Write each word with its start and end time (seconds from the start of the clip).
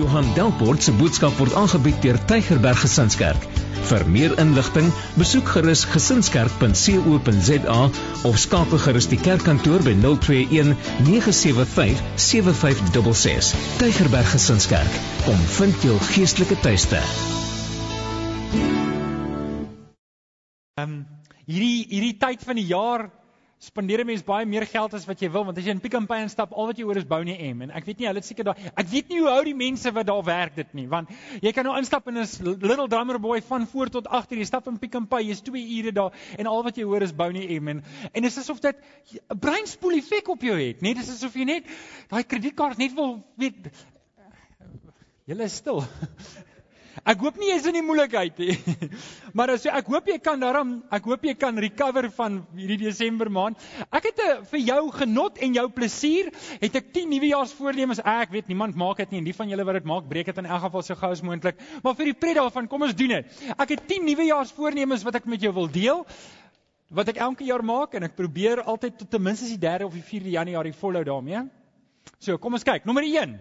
Johan 0.00 0.32
Delport 0.32 0.80
se 0.82 0.92
boodskap 0.96 1.34
word 1.36 1.52
aangebied 1.60 1.98
deur 2.00 2.16
Tygerberg 2.30 2.78
Gesinskerk. 2.80 3.42
Vir 3.90 4.04
meer 4.08 4.32
inligting, 4.40 4.88
besoek 5.20 5.50
gerus 5.52 5.82
gesinskerk.co.za 5.92 7.80
of 8.28 8.38
skakel 8.40 8.80
gerus 8.80 9.10
die 9.12 9.18
kerkkantoor 9.20 9.84
by 9.84 9.92
021 10.00 10.72
975 11.04 12.00
7566. 12.16 13.52
Tygerberg 13.82 14.32
Gesinskerk, 14.32 14.98
kom 15.26 15.44
vind 15.58 15.84
jou 15.84 15.98
geestelike 16.14 16.56
tuiste. 16.64 17.04
Ehm 20.80 20.86
um, 20.86 21.00
hierdie 21.44 21.84
hierdie 21.90 22.16
tyd 22.22 22.44
van 22.46 22.56
die 22.56 22.68
jaar 22.72 23.10
spandeer 23.60 24.00
'n 24.00 24.06
mens 24.06 24.22
baie 24.24 24.46
meer 24.48 24.64
geld 24.66 24.94
as 24.94 25.04
wat 25.04 25.20
jy 25.20 25.28
wil 25.30 25.44
want 25.44 25.58
as 25.58 25.64
jy 25.64 25.70
in 25.70 25.80
Pick 25.80 25.94
n 25.94 26.06
Pay 26.08 26.22
instap 26.24 26.52
al 26.56 26.70
wat 26.70 26.78
jy 26.78 26.84
hoor 26.88 26.96
is 26.96 27.04
bou 27.04 27.20
nie 27.24 27.36
M 27.52 27.62
en 27.62 27.70
ek 27.70 27.84
weet 27.84 27.98
nie 28.00 28.08
hulle 28.08 28.22
seker 28.24 28.44
daai 28.48 28.56
ek 28.74 28.88
weet 28.88 29.10
nie 29.12 29.20
hoe 29.20 29.28
hou 29.28 29.44
die 29.44 29.54
mense 29.54 29.92
wat 29.92 30.06
daar 30.08 30.24
werk 30.24 30.56
dit 30.56 30.72
nie 30.74 30.86
want 30.88 31.12
jy 31.42 31.52
kan 31.52 31.68
nou 31.68 31.76
instap 31.76 32.08
in 32.08 32.16
'n 32.16 32.56
little 32.64 32.88
drummer 32.88 33.18
boy 33.18 33.40
van 33.42 33.66
voor 33.66 33.92
tot 33.92 34.08
agter 34.08 34.38
jy 34.38 34.44
stap 34.44 34.66
in 34.66 34.78
Pick 34.78 34.96
n 34.96 35.06
Pay 35.06 35.28
jy's 35.28 35.42
2 35.42 35.60
ure 35.78 35.92
daar 35.92 36.12
en 36.38 36.46
al 36.46 36.62
wat 36.62 36.76
jy 36.76 36.84
hoor 36.84 37.02
is 37.02 37.12
bou 37.12 37.30
nie 37.32 37.60
M 37.60 37.68
en 37.68 37.84
en 38.12 38.22
dit 38.22 38.32
is 38.32 38.38
asof 38.38 38.60
dit 38.60 38.76
'n 39.28 39.38
breinspoel 39.38 39.98
effek 39.98 40.28
op 40.28 40.40
jou 40.40 40.56
het 40.56 40.80
net 40.80 40.96
dis 40.96 41.10
asof 41.10 41.34
jy 41.34 41.44
net 41.44 41.64
daai 42.08 42.24
kredietkaart 42.24 42.78
net 42.78 42.94
wil 42.94 43.22
weet 43.36 43.70
Julle 45.30 45.44
is 45.44 45.54
stil. 45.54 45.84
Ek 47.06 47.20
hoop 47.22 47.36
nie 47.38 47.48
jy's 47.52 47.66
in 47.70 47.76
die 47.78 47.84
moeilikheid 47.84 48.38
nie. 48.42 48.56
Maar 49.36 49.52
as 49.54 49.64
ek 49.70 49.86
hoop 49.92 50.08
jy 50.10 50.16
kan 50.18 50.40
daarom, 50.42 50.72
ek 50.90 51.04
hoop 51.06 51.22
jy 51.24 51.36
kan 51.38 51.58
recover 51.62 52.08
van 52.16 52.40
hierdie 52.58 52.80
Desember 52.82 53.30
maand. 53.30 53.60
Ek 53.94 54.10
het 54.10 54.18
'n 54.18 54.26
eh, 54.26 54.40
vir 54.50 54.60
jou 54.60 54.82
genot 54.98 55.38
en 55.38 55.54
jou 55.54 55.66
plesier, 55.70 56.32
het 56.60 56.74
ek 56.76 56.90
10 56.92 57.08
nuwejaarsvoornemens. 57.14 58.02
Ek 58.02 58.34
weet 58.34 58.48
niemand 58.48 58.74
maak 58.74 58.98
dit 58.98 59.10
nie 59.10 59.18
en 59.18 59.28
die 59.30 59.36
van 59.36 59.48
julle 59.48 59.64
wat 59.64 59.78
dit 59.78 59.86
maak, 59.86 60.08
breek 60.08 60.26
dit 60.26 60.38
in 60.38 60.46
elk 60.46 60.62
geval 60.66 60.82
so 60.82 60.94
gou 60.94 61.10
as 61.10 61.22
moontlik. 61.22 61.56
Maar 61.82 61.94
vir 61.94 62.10
die 62.10 62.18
pret 62.18 62.36
daarvan, 62.36 62.68
kom 62.68 62.82
ons 62.82 62.94
doen 62.94 63.08
dit. 63.08 63.26
Ek 63.56 63.68
het 63.68 63.86
10 63.86 64.04
nuwejaarsvoornemens 64.04 65.04
wat 65.04 65.14
ek 65.14 65.26
met 65.26 65.40
jou 65.40 65.52
wil 65.54 65.70
deel 65.70 66.06
wat 66.90 67.08
ek 67.08 67.22
elke 67.22 67.44
jaar 67.44 67.62
maak 67.62 67.94
en 67.94 68.02
ek 68.02 68.16
probeer 68.16 68.64
altyd 68.66 68.98
tot 68.98 69.10
ten 69.10 69.22
minste 69.22 69.46
die 69.46 69.62
3de 69.62 69.86
of 69.86 69.94
die 69.94 70.02
4de 70.02 70.30
Januarie 70.30 70.74
volhou 70.74 71.04
daarmee. 71.04 71.46
So, 72.18 72.36
kom 72.38 72.52
ons 72.54 72.66
kyk. 72.66 72.84
Nommer 72.84 73.06
1 73.06 73.38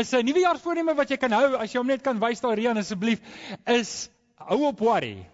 is 0.00 0.12
'n 0.14 0.24
nuwejaarsvoorneme 0.26 0.94
wat 0.94 1.10
jy 1.10 1.16
kan 1.16 1.32
hou 1.32 1.56
as 1.56 1.72
jy 1.72 1.78
hom 1.78 1.86
net 1.86 2.02
kan 2.02 2.20
wys 2.20 2.40
daar 2.40 2.56
Rian 2.56 2.78
asseblief 2.78 3.20
is 3.66 4.10
hou 4.36 4.66
op 4.66 4.80
worry. 4.80 5.26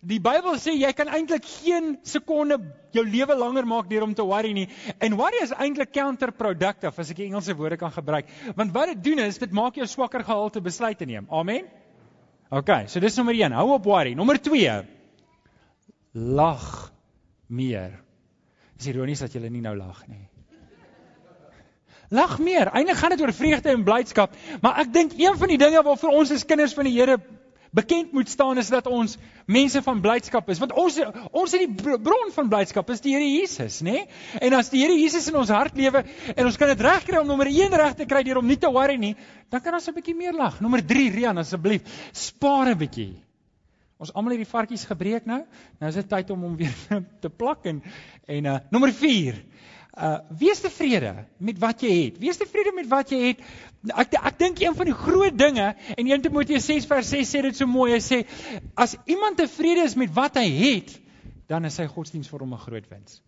Die 0.00 0.20
Bybel 0.20 0.56
sê 0.56 0.72
jy 0.72 0.92
kan 0.96 1.10
eintlik 1.12 1.44
geen 1.44 1.98
sekonde 2.08 2.56
jou 2.96 3.04
lewe 3.04 3.34
langer 3.36 3.66
maak 3.68 3.90
deur 3.90 4.06
om 4.06 4.14
te 4.14 4.24
worry 4.24 4.52
nie. 4.56 4.68
En 4.98 5.16
worry 5.16 5.42
is 5.42 5.52
eintlik 5.52 5.92
counterproductive 5.92 6.96
as 6.96 7.10
ek 7.10 7.20
die 7.20 7.26
Engelse 7.26 7.56
woorde 7.56 7.76
kan 7.76 7.92
gebruik. 7.92 8.30
Want 8.56 8.72
wat 8.72 8.94
dit 8.94 9.04
doen 9.04 9.18
is 9.26 9.38
dit 9.38 9.52
maak 9.52 9.76
jou 9.76 9.86
swakker 9.86 10.24
gehalte 10.24 10.60
besluite 10.64 11.04
neem. 11.04 11.28
Amen. 11.28 11.68
OK, 12.50 12.88
so 12.88 13.00
dis 13.00 13.16
nommer 13.20 13.36
1, 13.36 13.52
hou 13.52 13.74
op 13.74 13.84
worry. 13.84 14.14
Nommer 14.14 14.40
2 14.40 14.80
lag 16.14 16.92
meer. 17.46 18.00
Dis 18.78 18.88
ironies 18.94 19.20
dat 19.20 19.36
jy 19.36 19.52
nie 19.52 19.60
nou 19.60 19.76
lag 19.76 20.00
nie. 20.08 20.29
Lag 22.10 22.38
meer. 22.42 22.66
Eindelik 22.74 22.98
gaan 22.98 23.12
dit 23.14 23.20
oor 23.22 23.32
vreugde 23.32 23.70
en 23.70 23.84
blydskap, 23.86 24.32
maar 24.60 24.80
ek 24.82 24.88
dink 24.92 25.12
een 25.14 25.36
van 25.38 25.52
die 25.52 25.58
dinge 25.58 25.82
waarvoor 25.86 26.16
ons 26.22 26.32
as 26.34 26.42
kinders 26.44 26.74
van 26.74 26.88
die 26.88 26.96
Here 26.96 27.20
bekend 27.70 28.10
moet 28.12 28.28
staan 28.28 28.58
is 28.58 28.68
dat 28.68 28.88
ons 28.90 29.14
mense 29.46 29.82
van 29.82 30.00
blydskap 30.02 30.48
is. 30.50 30.58
Want 30.58 30.72
ons 30.74 30.98
ons 31.30 31.54
is 31.54 31.62
die 31.62 31.94
bron 32.02 32.32
van 32.34 32.50
blydskap 32.50 32.90
is 32.90 33.02
die 33.04 33.14
Here 33.14 33.28
Jesus, 33.28 33.78
nê? 33.86 34.00
Nee? 34.00 34.08
En 34.42 34.58
as 34.58 34.72
die 34.72 34.82
Here 34.82 34.96
Jesus 34.98 35.30
in 35.30 35.38
ons 35.38 35.54
hart 35.54 35.78
lewe 35.78 36.02
en 36.34 36.50
ons 36.50 36.58
kan 36.58 36.72
dit 36.72 36.82
regkry 36.82 37.22
om 37.22 37.30
nommer 37.30 37.50
1 37.50 37.78
reg 37.78 37.94
te 38.02 38.08
kry 38.10 38.24
deur 38.26 38.42
om 38.42 38.50
nie 38.50 38.58
te 38.58 38.70
worry 38.74 38.98
nie, 38.98 39.14
dan 39.50 39.62
kan 39.62 39.78
ons 39.78 39.88
'n 39.88 39.94
bietjie 39.94 40.16
meer 40.18 40.34
lag. 40.34 40.60
Nommer 40.60 40.82
3, 40.82 41.10
Rian, 41.14 41.38
asseblief, 41.38 41.82
spaar 42.12 42.74
'n 42.74 42.78
bietjie. 42.78 43.14
Ons 44.00 44.12
almal 44.14 44.32
het 44.32 44.42
die 44.42 44.50
varkies 44.50 44.84
gebreek 44.88 45.26
nou. 45.26 45.44
Nou 45.78 45.88
is 45.88 45.94
dit 45.94 46.08
tyd 46.08 46.30
om 46.30 46.42
hom 46.42 46.56
weer 46.56 46.74
te 47.22 47.30
plak 47.30 47.66
en 47.66 47.82
en 48.26 48.44
uh 48.44 48.58
nommer 48.70 48.92
uh 49.98 50.18
wees 50.38 50.60
tevrede 50.60 51.26
met 51.38 51.58
wat 51.58 51.82
jy 51.82 51.92
het. 52.04 52.18
Wees 52.22 52.38
tevrede 52.38 52.72
met 52.74 52.88
wat 52.90 53.10
jy 53.10 53.20
het. 53.24 53.40
Ek 53.96 54.14
ek 54.14 54.38
dink 54.38 54.60
een 54.62 54.76
van 54.76 54.86
die 54.86 54.96
groot 54.96 55.38
dinge 55.38 55.72
en 55.96 56.06
1 56.06 56.22
Timoteus 56.22 56.66
6 56.66 56.86
vers 56.86 57.08
6 57.10 57.34
sê 57.34 57.42
dit 57.42 57.56
so 57.56 57.66
mooi. 57.66 57.92
Hy 57.92 58.02
sê 58.04 58.22
as 58.74 58.96
iemand 59.06 59.40
tevrede 59.40 59.88
is 59.88 59.96
met 59.96 60.14
wat 60.14 60.38
hy 60.38 60.46
het, 60.50 60.94
dan 61.50 61.64
is 61.64 61.80
sy 61.80 61.88
godsdiens 61.90 62.30
vir 62.30 62.46
hom 62.46 62.54
'n 62.54 62.64
groot 62.66 62.88
wins. 62.90 63.20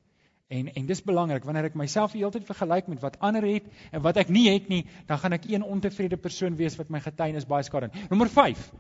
En 0.53 0.69
en 0.69 0.87
dis 0.87 1.03
belangrik 1.03 1.45
wanneer 1.45 1.71
ek 1.71 1.75
myself 1.75 2.13
heeltyd 2.13 2.45
vergelyk 2.45 2.87
met 2.87 3.01
wat 3.01 3.19
ander 3.19 3.43
het 3.43 3.65
en 3.91 4.03
wat 4.03 4.17
ek 4.17 4.29
nie 4.29 4.49
het 4.51 4.69
nie, 4.69 4.85
dan 5.07 5.19
gaan 5.19 5.33
ek 5.33 5.49
een 5.49 5.63
ontevrede 5.65 6.17
persoon 6.17 6.57
wees 6.57 6.77
wat 6.77 6.91
my 6.91 7.01
getuienis 7.01 7.49
baie 7.49 7.63
skade. 7.63 7.91
Nommer 8.11 8.29
5. 8.29 8.73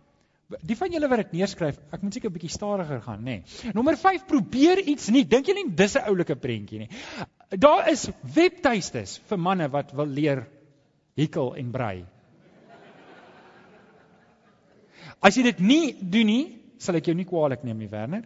Die 0.69 0.77
van 0.77 0.93
julle 0.93 1.09
wat 1.09 1.23
dit 1.23 1.33
neerskryf, 1.39 1.79
ek 1.97 2.03
moet 2.03 2.15
seker 2.15 2.29
'n 2.29 2.35
bietjie 2.35 2.51
stadiger 2.53 3.01
gaan, 3.01 3.23
nê. 3.25 3.41
Nee. 3.41 3.73
Nommer 3.73 3.97
5, 3.97 4.27
probeer 4.27 4.79
iets 4.85 5.09
nie. 5.09 5.25
Dink 5.25 5.47
julle 5.47 5.65
nie 5.65 5.75
dis 5.75 5.97
'n 5.97 6.05
oulike 6.05 6.37
prentjie 6.37 6.79
nie. 6.79 6.91
Daar 7.53 7.89
is 7.91 8.07
webtuistes 8.35 9.19
vir 9.29 9.39
manne 9.39 9.69
wat 9.73 9.93
wil 9.93 10.09
leer 10.09 10.47
hekel 11.19 11.53
en 11.61 11.73
brei. 11.73 11.97
As 15.23 15.37
jy 15.37 15.45
dit 15.51 15.61
nie 15.61 15.93
doen 16.01 16.27
nie, 16.27 16.45
sal 16.83 16.97
ek 16.99 17.11
jou 17.11 17.15
nie 17.15 17.29
kwaadlik 17.29 17.63
neem 17.67 17.79
nie, 17.79 17.91
Werner. 17.91 18.25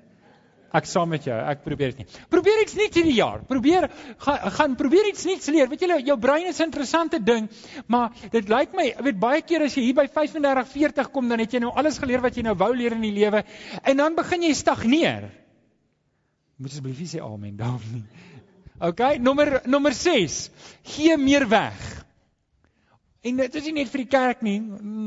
Ek 0.76 0.86
saam 0.88 1.08
met 1.12 1.24
jou, 1.24 1.34
ek 1.34 1.62
probeer 1.64 1.92
dit 1.94 2.02
nie. 2.02 2.22
Probeer 2.30 2.62
iets 2.62 2.74
nuuts 2.76 2.98
hierdie 2.98 3.16
jaar. 3.16 3.42
Probeer 3.48 3.86
gaan 4.22 4.54
gaan 4.56 4.74
probeer 4.78 5.08
iets 5.10 5.24
nuuts 5.28 5.48
leer. 5.54 5.70
Weet 5.70 5.84
jy, 5.86 5.98
jou 6.08 6.16
brein 6.20 6.48
is 6.50 6.60
'n 6.60 6.68
interessante 6.68 7.18
ding, 7.22 7.48
maar 7.86 8.10
dit 8.32 8.48
lyk 8.48 8.74
my, 8.74 8.94
weet 9.00 9.18
baie 9.20 9.42
keer 9.42 9.62
as 9.62 9.74
jy 9.74 9.82
hier 9.82 9.94
by 9.94 10.06
35, 10.06 10.68
40 10.68 11.10
kom, 11.10 11.28
dan 11.28 11.38
het 11.38 11.52
jy 11.52 11.60
nou 11.60 11.72
alles 11.72 11.98
geleer 11.98 12.20
wat 12.20 12.36
jy 12.36 12.42
nou 12.42 12.54
wou 12.54 12.74
leer 12.74 12.92
in 12.92 13.02
die 13.02 13.14
lewe 13.14 13.44
en 13.82 13.96
dan 13.96 14.14
begin 14.14 14.42
jy 14.42 14.52
stagneer. 14.54 15.30
Moet 16.58 16.70
asseblief 16.70 17.00
sê 17.08 17.20
amen 17.20 17.56
daarom 17.56 17.92
nie. 17.92 18.04
OK, 18.78 19.00
nommer 19.18 19.62
nommer 19.64 19.94
6. 19.94 20.50
Gee 20.82 21.16
meer 21.16 21.48
weg. 21.48 22.04
En 23.26 23.40
dit 23.40 23.54
is 23.58 23.64
nie 23.66 23.72
net 23.80 23.88
vir 23.90 24.02
die 24.04 24.10
kerk 24.12 24.42
nie. 24.44 24.58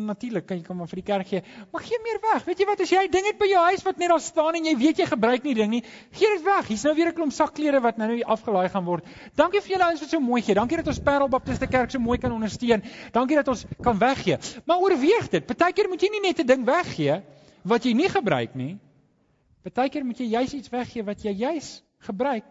Natuurlik 0.10 0.48
kan 0.50 0.58
jy 0.58 0.66
kom 0.66 0.80
maar 0.82 0.90
vir 0.92 1.00
die 1.00 1.06
kerk 1.08 1.30
gee, 1.30 1.40
maar 1.72 1.84
gee 1.86 2.00
meer 2.04 2.18
weg. 2.24 2.42
Weet 2.50 2.60
jy 2.60 2.68
wat 2.68 2.82
as 2.84 2.92
jy 2.92 3.04
ding 3.14 3.30
het 3.30 3.38
by 3.40 3.48
jou 3.48 3.62
huis 3.70 3.86
wat 3.86 4.02
net 4.02 4.12
daar 4.12 4.24
staan 4.26 4.58
en 4.60 4.68
jy 4.68 4.74
weet 4.80 5.00
jy 5.00 5.08
gebruik 5.08 5.46
nie 5.48 5.54
ding 5.56 5.72
nie, 5.72 5.82
gee 6.18 6.32
dit 6.34 6.44
weg. 6.44 6.68
Hier's 6.68 6.84
nou 6.90 6.96
weer 6.98 7.14
'n 7.14 7.16
klomp 7.16 7.32
sakklere 7.38 7.80
wat 7.86 8.02
nou 8.02 8.10
nie 8.12 8.26
afgelaai 8.26 8.68
gaan 8.74 8.84
word. 8.90 9.06
Dankie 9.36 9.62
vir 9.62 9.78
julle 9.78 9.88
ouens 9.88 10.02
wat 10.02 10.10
so 10.10 10.20
mooi 10.20 10.42
gee. 10.42 10.56
Dankie 10.56 10.78
dat 10.78 10.88
ons 10.88 11.00
Parel 11.00 11.30
Baptiste 11.30 11.68
Kerk 11.68 11.92
so 11.92 12.00
mooi 12.00 12.18
kan 12.18 12.32
ondersteun. 12.32 12.84
Dankie 13.14 13.36
dat 13.38 13.48
ons 13.48 13.66
kan 13.82 13.98
weggee. 13.98 14.38
Maar 14.66 14.78
oorweeg 14.78 15.30
dit. 15.30 15.46
Partykeer 15.46 15.88
moet 15.88 16.02
jy 16.02 16.10
nie 16.10 16.28
net 16.28 16.40
'n 16.40 16.46
ding 16.46 16.66
weggee 16.66 17.22
wat 17.64 17.84
jy 17.84 17.94
nie 17.94 18.10
gebruik 18.10 18.56
nie. 18.56 18.80
Partykeer 19.64 20.04
moet 20.04 20.18
jy 20.18 20.26
juis 20.26 20.54
iets 20.54 20.70
weggee 20.70 21.04
wat 21.04 21.22
jy 21.24 21.32
juis 21.32 21.84
gebruik 22.00 22.44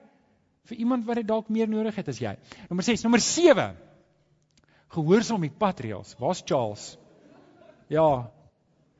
vir 0.69 0.81
iemand 0.85 1.07
wat 1.09 1.21
dit 1.21 1.29
dalk 1.29 1.49
meer 1.49 1.69
nodig 1.69 1.97
het 1.97 2.09
as 2.09 2.21
jy. 2.21 2.35
Nommer 2.69 2.85
6, 2.85 3.05
nommer 3.07 3.23
7. 3.25 3.69
Gehoorsaam 4.97 5.45
die 5.45 5.53
patreels. 5.53 6.15
Waar's 6.21 6.43
Charles? 6.45 6.97
Ja. 7.93 8.31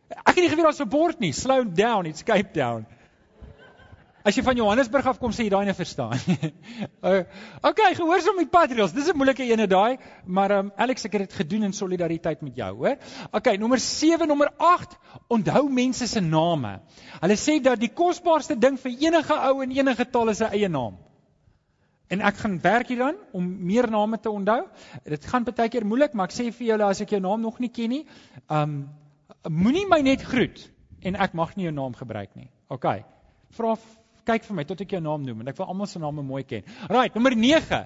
Ek 0.09 0.35
het 0.35 0.45
nie 0.45 0.53
geweet 0.53 0.65
daar's 0.65 0.81
'n 0.81 0.89
bord 0.89 1.21
nie. 1.21 1.33
Slow 1.33 1.65
down, 1.65 2.07
it's 2.07 2.25
Cape 2.25 2.53
Town. 2.53 2.87
As 4.25 4.37
jy 4.37 4.43
van 4.43 4.57
Johannesburg 4.57 5.07
af 5.07 5.19
kom, 5.21 5.31
sê 5.33 5.47
jy 5.47 5.51
daai 5.53 5.65
nie 5.65 5.75
verstaan. 5.77 6.19
okay, 7.69 7.95
gehoorsaam 7.95 8.41
die 8.43 8.51
patreels. 8.51 8.93
Dis 8.93 9.09
'n 9.09 9.17
moeilike 9.17 9.45
ene 9.45 9.67
daai, 9.67 9.99
maar 10.27 10.53
um, 10.53 10.73
Alex 10.77 11.05
ek 11.05 11.13
het 11.13 11.29
dit 11.29 11.37
gedoen 11.41 11.63
in 11.69 11.73
solidariteit 11.73 12.43
met 12.43 12.57
jou, 12.57 12.75
hoor. 12.77 12.97
Okay, 13.33 13.57
nommer 13.57 13.81
7, 13.81 14.29
nommer 14.29 14.51
8, 14.59 14.97
onthou 15.29 15.69
mense 15.71 16.07
se 16.07 16.21
name. 16.21 16.81
Hulle 17.23 17.37
sê 17.37 17.61
dat 17.63 17.81
die 17.81 17.89
kosbaarste 17.89 18.59
ding 18.59 18.77
vir 18.77 18.93
enige 19.07 19.39
ou 19.49 19.63
in 19.63 19.73
enige 19.73 20.05
taal 20.11 20.29
is 20.29 20.43
'n 20.43 20.53
eie 20.53 20.69
naam. 20.69 20.99
En 22.09 22.25
ek 22.25 22.41
gaan 22.41 22.57
werk 22.65 22.89
hier 22.89 23.03
dan 23.03 23.19
om 23.37 23.49
meer 23.67 23.91
name 23.91 24.19
te 24.21 24.31
onthou. 24.31 24.63
Dit 25.05 25.27
gaan 25.29 25.45
baie 25.45 25.69
keer 25.69 25.87
moeilik, 25.87 26.15
maar 26.17 26.31
ek 26.31 26.37
sê 26.39 26.49
vir 26.49 26.73
julle 26.73 26.89
as 26.89 27.03
ek 27.05 27.13
jou 27.17 27.21
naam 27.21 27.45
nog 27.45 27.59
nie 27.61 27.69
ken 27.69 27.93
nie, 27.93 28.05
um 28.49 28.81
moenie 29.49 29.87
my 29.89 30.01
net 30.03 30.25
groet 30.25 30.65
en 31.07 31.17
ek 31.21 31.37
mag 31.37 31.55
nie 31.57 31.69
jou 31.69 31.75
naam 31.75 31.95
gebruik 31.95 32.35
nie. 32.35 32.49
OK. 32.73 32.87
Vra 33.57 33.77
kyk 34.29 34.45
vir 34.49 34.57
my 34.57 34.65
tot 34.69 34.81
ek 34.85 34.97
jou 34.97 35.01
naam 35.05 35.25
noem 35.25 35.45
en 35.45 35.53
ek 35.53 35.61
wil 35.61 35.71
almal 35.73 35.89
se 35.89 36.01
name 36.01 36.25
mooi 36.25 36.43
ken. 36.49 36.65
Right, 36.91 37.15
nommer 37.15 37.37
9. 37.37 37.85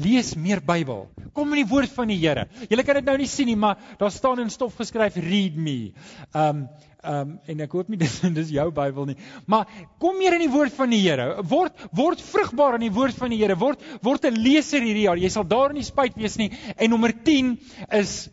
Lees 0.00 0.32
meer 0.40 0.62
Bybel. 0.64 1.04
Kom 1.36 1.50
in 1.52 1.60
die 1.62 1.68
woord 1.68 1.92
van 1.92 2.08
die 2.08 2.16
Here. 2.16 2.46
Julle 2.70 2.84
kan 2.86 2.96
dit 2.96 3.04
nou 3.04 3.16
nie 3.20 3.28
sien 3.28 3.50
nie, 3.50 3.58
maar 3.60 3.76
daar 4.00 4.12
staan 4.14 4.40
in 4.40 4.50
stof 4.50 4.78
geskryf 4.80 5.18
read 5.20 5.58
me. 5.60 5.92
Um 6.32 6.66
um, 7.02 7.34
en 7.50 7.62
ek 7.64 7.74
hoop 7.76 7.90
nie 7.90 7.98
dis 8.04 8.14
dis 8.36 8.52
jou 8.56 8.68
Bybel 8.74 9.10
nie. 9.10 9.16
Maar 9.50 9.68
kom 10.00 10.16
meer 10.16 10.38
in 10.38 10.46
die 10.46 10.52
woord 10.52 10.72
van 10.76 10.92
die 10.94 11.02
Here. 11.02 11.42
Word 11.44 11.76
word 11.98 12.22
vrugbaar 12.24 12.78
in 12.78 12.86
die 12.86 12.94
woord 12.94 13.18
van 13.18 13.34
die 13.34 13.40
Here. 13.42 13.58
Word 13.58 13.82
word 14.06 14.30
'n 14.30 14.40
leser 14.40 14.80
hierdie 14.80 15.06
jaar. 15.08 15.20
Jy 15.20 15.32
sal 15.34 15.44
daar 15.48 15.74
nie 15.76 15.84
spyt 15.84 16.16
wees 16.16 16.38
nie. 16.40 16.50
En 16.76 16.90
nommer 16.94 17.12
10 17.12 17.58
is 18.00 18.30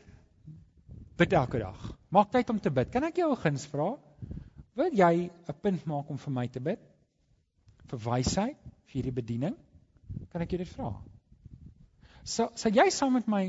bid 1.19 1.33
elke 1.33 1.59
dag. 1.59 1.91
Maak 2.09 2.31
tyd 2.31 2.49
om 2.49 2.59
te 2.59 2.71
bid. 2.71 2.91
Kan 2.91 3.03
ek 3.03 3.19
jou 3.19 3.31
'n 3.31 3.43
guns 3.43 3.67
vra? 3.67 3.97
Wil 4.75 4.91
jy 4.95 5.29
'n 5.29 5.59
punt 5.61 5.85
maak 5.85 6.09
om 6.09 6.17
vir 6.17 6.33
my 6.33 6.47
te 6.47 6.59
bid? 6.59 6.79
Vir 7.89 7.99
wysheid, 7.99 8.57
vir 8.85 8.93
hierdie 8.93 9.17
bediening? 9.21 9.55
Kan 10.31 10.41
ek 10.41 10.51
jou 10.51 10.57
dit 10.57 10.75
vra? 10.77 10.93
So, 12.29 12.51
sal 12.55 12.75
jy 12.77 12.89
saam 12.93 13.15
met 13.17 13.27
my 13.27 13.43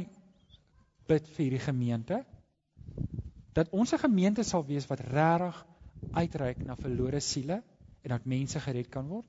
bid 1.11 1.27
vir 1.37 1.44
hierdie 1.44 1.65
gemeente? 1.65 2.25
dat 3.53 3.71
ons 3.71 3.93
'n 3.93 3.99
gemeente 3.99 4.43
sal 4.43 4.65
wees 4.67 4.87
wat 4.87 5.00
regtig 5.00 5.67
uitreik 6.12 6.65
na 6.65 6.77
verlore 6.77 7.21
siele 7.21 7.62
en 8.03 8.09
dat 8.09 8.25
mense 8.25 8.61
gered 8.61 8.88
kan 8.88 9.06
word? 9.06 9.27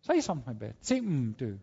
Sê 0.00 0.14
jy 0.14 0.20
saam 0.20 0.36
met 0.36 0.46
my 0.46 0.54
bid. 0.54 0.76
Sê 0.80 1.00
mm 1.00 1.34
toe. 1.34 1.58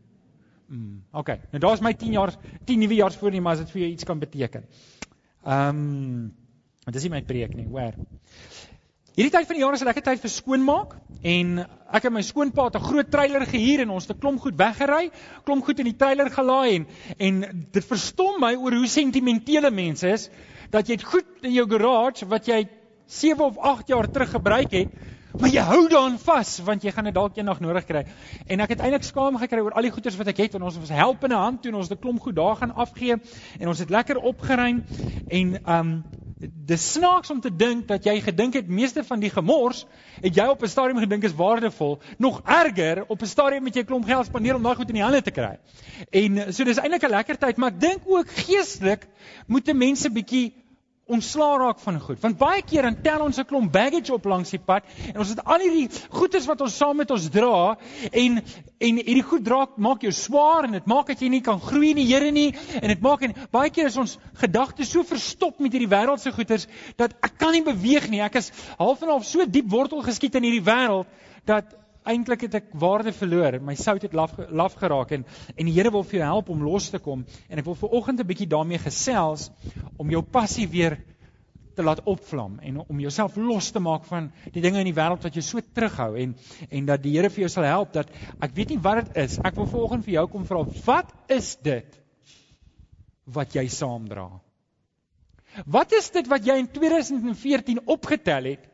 Mm. 0.68 1.04
Okay. 1.12 1.40
Nou 1.52 1.60
daar's 1.60 1.82
my 1.82 1.94
10 1.94 2.12
jaar 2.12 2.36
10 2.66 2.80
nuwe 2.80 2.96
jaars 2.96 3.16
voor 3.16 3.32
nie, 3.32 3.42
maar 3.42 3.54
as 3.54 3.60
dit 3.60 3.72
vir 3.72 3.82
jou 3.82 3.92
iets 3.92 4.04
kan 4.04 4.20
beteken. 4.20 4.64
Ehm 5.46 5.70
um, 5.70 6.34
dit 6.86 6.96
is 6.96 7.04
nie 7.04 7.12
my 7.12 7.22
preek 7.22 7.56
nie, 7.56 7.68
hoor. 7.68 7.94
Hierdie 9.14 9.30
tyd 9.30 9.46
van 9.46 9.54
die 9.54 9.62
jaar 9.62 9.76
is 9.78 9.82
'n 9.84 9.86
lekker 9.86 10.04
tyd 10.08 10.22
vir 10.24 10.32
skoonmaak 10.34 10.94
en 11.22 11.50
ek 11.94 12.06
het 12.08 12.14
my 12.14 12.22
skoonpa 12.26 12.64
'n 12.66 12.82
groot 12.82 13.12
trailer 13.12 13.46
gehuur 13.46 13.84
en 13.84 13.92
ons 13.94 14.08
het 14.08 14.18
'n 14.18 14.20
klomp 14.20 14.40
goed 14.42 14.58
weggery, 14.58 15.12
klomp 15.46 15.64
goed 15.66 15.80
in 15.80 15.86
die 15.86 15.98
trailer 15.98 16.32
gelaai 16.34 16.76
en 16.76 16.88
en 17.20 17.68
dit 17.72 17.86
verstom 17.86 18.42
my 18.42 18.56
oor 18.56 18.74
hoe 18.74 18.88
sentimentele 18.88 19.70
mense 19.70 20.10
is 20.10 20.30
dat 20.72 20.88
jy 20.88 20.98
goed 20.98 21.30
in 21.44 21.54
jou 21.54 21.68
garage 21.70 22.26
wat 22.26 22.48
jy 22.48 22.68
7 23.06 23.46
of 23.46 23.58
8 23.58 23.88
jaar 23.88 24.10
terug 24.10 24.32
gebruik 24.32 24.72
het, 24.72 24.90
maar 25.40 25.50
jy 25.50 25.62
hou 25.66 25.88
daaraan 25.90 26.20
vas 26.20 26.60
want 26.66 26.84
jy 26.84 26.92
gaan 26.92 27.10
dit 27.10 27.14
dalk 27.14 27.38
eendag 27.38 27.60
nodig 27.60 27.86
kry. 27.86 28.06
En 28.48 28.60
ek 28.60 28.76
het 28.76 28.80
eintlik 28.80 29.04
skaam 29.04 29.38
gekry 29.42 29.62
oor 29.62 29.74
al 29.74 29.88
die 29.88 29.92
goederes 29.92 30.18
wat 30.18 30.28
ek 30.34 30.44
het 30.46 30.58
en 30.58 30.64
ons 30.64 30.78
was 30.78 30.90
help 30.90 31.24
in 31.24 31.32
'n 31.32 31.44
hand 31.46 31.62
toe 31.62 31.74
ons 31.76 31.90
het 31.90 31.98
'n 31.98 32.02
klomp 32.02 32.20
goed 32.22 32.36
daar 32.36 32.56
gaan 32.56 32.76
afgee 32.76 33.16
en 33.60 33.68
ons 33.68 33.80
het 33.80 33.90
lekker 33.90 34.18
opgeruim 34.18 34.84
en 35.28 35.58
um 35.66 36.04
dis 36.66 36.92
snaaks 36.92 37.32
om 37.32 37.40
te 37.42 37.52
dink 37.56 37.88
dat 37.88 38.06
jy 38.06 38.20
gedink 38.22 38.54
het 38.54 38.68
meeste 38.68 39.04
van 39.04 39.20
die 39.20 39.30
gemors 39.30 39.86
het 40.22 40.36
jy 40.36 40.46
op 40.52 40.64
'n 40.64 40.68
stadium 40.68 41.00
gedink 41.00 41.24
is 41.24 41.36
waardevol, 41.36 42.00
nog 42.18 42.42
erger 42.46 43.04
op 43.08 43.22
'n 43.22 43.26
stadium 43.26 43.64
met 43.64 43.76
jy 43.76 43.84
klomp 43.84 44.06
geld 44.06 44.26
spandeer 44.26 44.56
om 44.56 44.64
daai 44.64 44.76
goed 44.76 44.90
in 44.90 44.96
die 44.96 45.04
hande 45.04 45.22
te 45.22 45.32
kry. 45.32 45.58
En 46.12 46.54
so 46.54 46.64
dis 46.64 46.78
eintlik 46.78 47.04
'n 47.04 47.10
lekker 47.10 47.38
tyd, 47.38 47.58
maar 47.58 47.72
ek 47.72 47.80
dink 47.80 48.02
ook 48.06 48.30
geestelik 48.30 49.08
moet 49.48 49.74
mense 49.74 50.10
bietjie 50.10 50.63
ontslaa 51.14 51.58
raak 51.62 51.80
van 51.84 52.00
goed. 52.02 52.20
Want 52.24 52.38
baie 52.40 52.62
keer 52.66 52.88
dan 52.88 52.98
tel 53.06 53.24
ons 53.26 53.40
'n 53.40 53.46
klomp 53.46 53.72
baggage 53.72 54.14
op 54.14 54.26
langs 54.26 54.50
die 54.52 54.60
pad 54.60 54.84
en 55.14 55.20
ons 55.20 55.30
het 55.30 55.44
al 55.44 55.60
hierdie 55.60 55.90
goedes 56.10 56.46
wat 56.46 56.62
ons 56.62 56.78
saam 56.78 56.98
met 56.98 57.12
ons 57.12 57.30
dra 57.30 57.78
en 58.12 58.42
en 58.84 58.96
hierdie 59.00 59.24
goed 59.24 59.46
dra 59.46 59.68
maak 59.78 60.02
jou 60.02 60.12
swaar 60.12 60.66
en 60.68 60.72
dit 60.72 60.86
maak 60.86 61.08
dat 61.08 61.22
jy 61.22 61.30
nie 61.30 61.42
kan 61.42 61.60
groei 61.62 61.90
in 61.90 62.02
die 62.02 62.08
Here 62.14 62.32
nie 62.32 62.54
en 62.82 62.88
dit 62.88 63.02
maak 63.02 63.22
en 63.22 63.34
baie 63.52 63.70
keer 63.70 63.86
is 63.86 63.98
ons 63.98 64.18
gedagtes 64.34 64.92
so 64.92 65.04
verstop 65.04 65.60
met 65.60 65.72
hierdie 65.72 65.90
wêreldse 65.90 66.32
goeders 66.32 66.68
dat 66.98 67.14
ek 67.22 67.38
kan 67.38 67.52
nie 67.52 67.64
beweeg 67.64 68.10
nie. 68.10 68.22
Ek 68.22 68.36
is 68.36 68.52
half 68.78 69.02
en 69.02 69.10
half 69.10 69.26
so 69.26 69.46
diep 69.46 69.70
wortel 69.70 70.04
geskiet 70.04 70.36
in 70.36 70.44
hierdie 70.44 70.66
wêreld 70.66 71.08
dat 71.46 71.83
eintlik 72.10 72.46
het 72.48 72.58
ek 72.60 72.74
waarde 72.80 73.14
verloor. 73.16 73.60
My 73.64 73.76
sout 73.80 74.04
het 74.06 74.14
laf 74.14 74.36
laf 74.50 74.76
geraak 74.80 75.12
en 75.16 75.26
en 75.56 75.66
die 75.66 75.74
Here 75.74 75.92
wil 75.92 76.04
vir 76.04 76.20
jou 76.20 76.28
help 76.28 76.50
om 76.50 76.64
los 76.64 76.90
te 76.92 77.00
kom 77.00 77.26
en 77.50 77.60
ek 77.60 77.66
wil 77.66 77.80
vir 77.80 77.96
oggend 78.00 78.20
'n 78.20 78.28
bietjie 78.28 78.48
daarmee 78.48 78.80
gesels 78.80 79.50
om 79.98 80.10
jou 80.10 80.22
passie 80.22 80.68
weer 80.68 80.98
te 81.76 81.84
laat 81.84 82.04
opvlam 82.06 82.60
en 82.62 82.80
om 82.88 83.00
jouself 83.00 83.36
los 83.36 83.72
te 83.72 83.80
maak 83.80 84.06
van 84.06 84.32
die 84.54 84.62
dinge 84.62 84.80
in 84.80 84.90
die 84.92 84.96
wêreld 84.96 85.24
wat 85.24 85.34
jou 85.34 85.42
so 85.42 85.60
terughou 85.62 86.16
en 86.18 86.36
en 86.70 86.86
dat 86.86 87.02
die 87.04 87.16
Here 87.18 87.30
vir 87.30 87.46
jou 87.46 87.50
sal 87.50 87.64
help 87.64 87.94
dat 87.94 88.10
ek 88.42 88.56
weet 88.56 88.70
nie 88.70 88.80
wat 88.80 89.06
dit 89.06 89.18
is. 89.26 89.40
Ek 89.40 89.56
wil 89.56 89.66
vanoggend 89.66 90.06
vir 90.06 90.14
jou 90.14 90.28
kom 90.28 90.46
vra 90.46 90.64
wat 90.86 91.14
is 91.30 91.56
dit 91.56 92.00
wat 93.26 93.56
jy 93.56 93.68
saamdra? 93.68 94.28
Wat 95.66 95.92
is 95.94 96.10
dit 96.10 96.28
wat 96.28 96.46
jy 96.46 96.58
in 96.58 96.68
2014 96.68 97.84
opgetel 97.86 98.54
het 98.54 98.73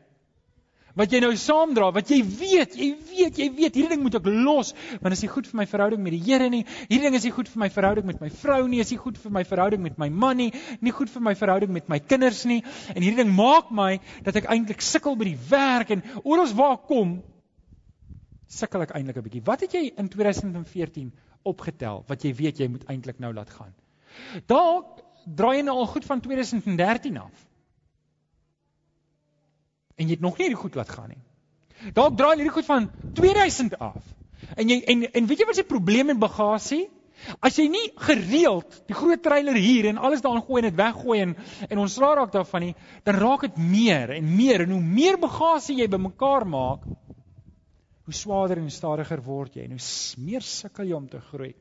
wat 1.00 1.14
jy 1.14 1.20
nou 1.24 1.30
saamdra, 1.38 1.88
wat 1.96 2.10
jy 2.12 2.20
weet, 2.24 2.76
jy 2.76 2.90
weet, 3.08 3.38
jy 3.40 3.48
weet, 3.56 3.76
hierdie 3.78 3.94
ding 3.94 4.02
moet 4.04 4.18
ek 4.18 4.28
los, 4.28 4.74
want 5.00 5.16
is 5.16 5.22
nie 5.24 5.30
goed 5.32 5.48
vir 5.48 5.60
my 5.62 5.66
verhouding 5.70 6.02
met 6.04 6.14
die 6.14 6.20
Here 6.20 6.50
nie. 6.52 6.62
Hierdie 6.90 7.08
ding 7.08 7.16
is 7.16 7.24
nie 7.24 7.32
goed 7.34 7.48
vir 7.48 7.62
my 7.62 7.70
verhouding 7.72 8.06
met 8.10 8.20
my 8.20 8.28
vrou 8.42 8.60
nie, 8.68 8.82
is 8.84 8.92
nie 8.92 9.00
goed 9.00 9.18
vir 9.22 9.34
my 9.34 9.44
verhouding 9.48 9.82
met 9.84 9.96
my 10.02 10.10
man 10.12 10.40
nie, 10.40 10.50
nie 10.84 10.94
goed 10.94 11.12
vir 11.12 11.24
my 11.24 11.34
verhouding 11.38 11.72
met 11.72 11.88
my 11.88 12.00
kinders 12.04 12.44
nie. 12.48 12.60
En 12.92 13.00
hierdie 13.00 13.22
ding 13.22 13.32
maak 13.34 13.72
my 13.72 13.94
dat 14.26 14.36
ek 14.42 14.50
eintlik 14.52 14.84
sukkel 14.84 15.16
by 15.20 15.30
die 15.32 15.38
werk 15.50 15.94
en 15.96 16.04
oral 16.22 16.52
waar 16.58 16.78
kom 16.84 17.20
sukkel 18.50 18.84
ek 18.84 18.96
eintlik 18.98 19.16
'n 19.16 19.24
bietjie. 19.24 19.44
Wat 19.46 19.60
het 19.64 19.72
jy 19.72 19.92
in 19.96 20.08
2014 20.08 21.12
opgetel 21.44 22.04
wat 22.08 22.24
jy 22.24 22.34
weet 22.34 22.58
jy 22.60 22.68
moet 22.68 22.84
eintlik 22.90 23.18
nou 23.18 23.32
laat 23.32 23.50
gaan? 23.50 23.72
Dalk 24.46 25.00
draai 25.24 25.60
jy 25.60 25.62
nou 25.62 25.78
al 25.78 25.86
goed 25.86 26.04
van 26.04 26.20
2013 26.20 27.16
af 27.16 27.49
en 29.96 30.06
jy 30.06 30.16
het 30.16 30.24
nog 30.24 30.38
nie 30.38 30.48
hierdie 30.48 30.62
goed 30.62 30.78
laat 30.78 30.88
gaan 30.88 31.12
nie. 31.12 31.22
Dalk 31.96 32.16
draai 32.16 32.36
hierdie 32.36 32.54
goed 32.54 32.68
van 32.68 32.90
2000 33.16 33.76
af. 33.78 34.00
En 34.56 34.68
jy 34.68 34.80
en 34.92 35.04
en 35.12 35.28
weet 35.28 35.42
jy 35.42 35.46
wat 35.48 35.58
se 35.60 35.68
probleem 35.68 36.10
met 36.12 36.20
bagasie? 36.20 36.88
As 37.44 37.58
jy 37.60 37.66
nie 37.68 37.86
gereeld 38.00 38.78
die 38.88 38.96
groot 38.96 39.20
trailer 39.22 39.56
hier 39.60 39.90
en 39.90 40.00
alles 40.00 40.22
daarin 40.24 40.44
gooi 40.44 40.62
en 40.62 40.68
dit 40.70 40.78
weggooi 40.78 41.18
en 41.20 41.34
en 41.68 41.82
ons 41.82 41.96
raak 42.00 42.16
raak 42.16 42.32
daarvan 42.32 42.64
nie, 42.68 42.74
dan 43.04 43.18
raak 43.20 43.44
dit 43.48 43.58
meer 43.60 44.14
en 44.16 44.30
meer 44.36 44.64
en 44.64 44.76
hoe 44.76 44.84
meer 44.84 45.18
bagasie 45.20 45.76
jy 45.82 45.88
bymekaar 45.92 46.46
maak, 46.48 46.86
hoe 48.04 48.16
swaarder 48.16 48.62
en 48.62 48.70
stadiger 48.72 49.20
word 49.24 49.56
jy 49.56 49.66
en 49.68 49.76
hoe 49.76 50.24
meer 50.24 50.46
sukkel 50.46 50.88
jy 50.88 50.96
om 50.96 51.08
te 51.08 51.20
groei. 51.32 51.52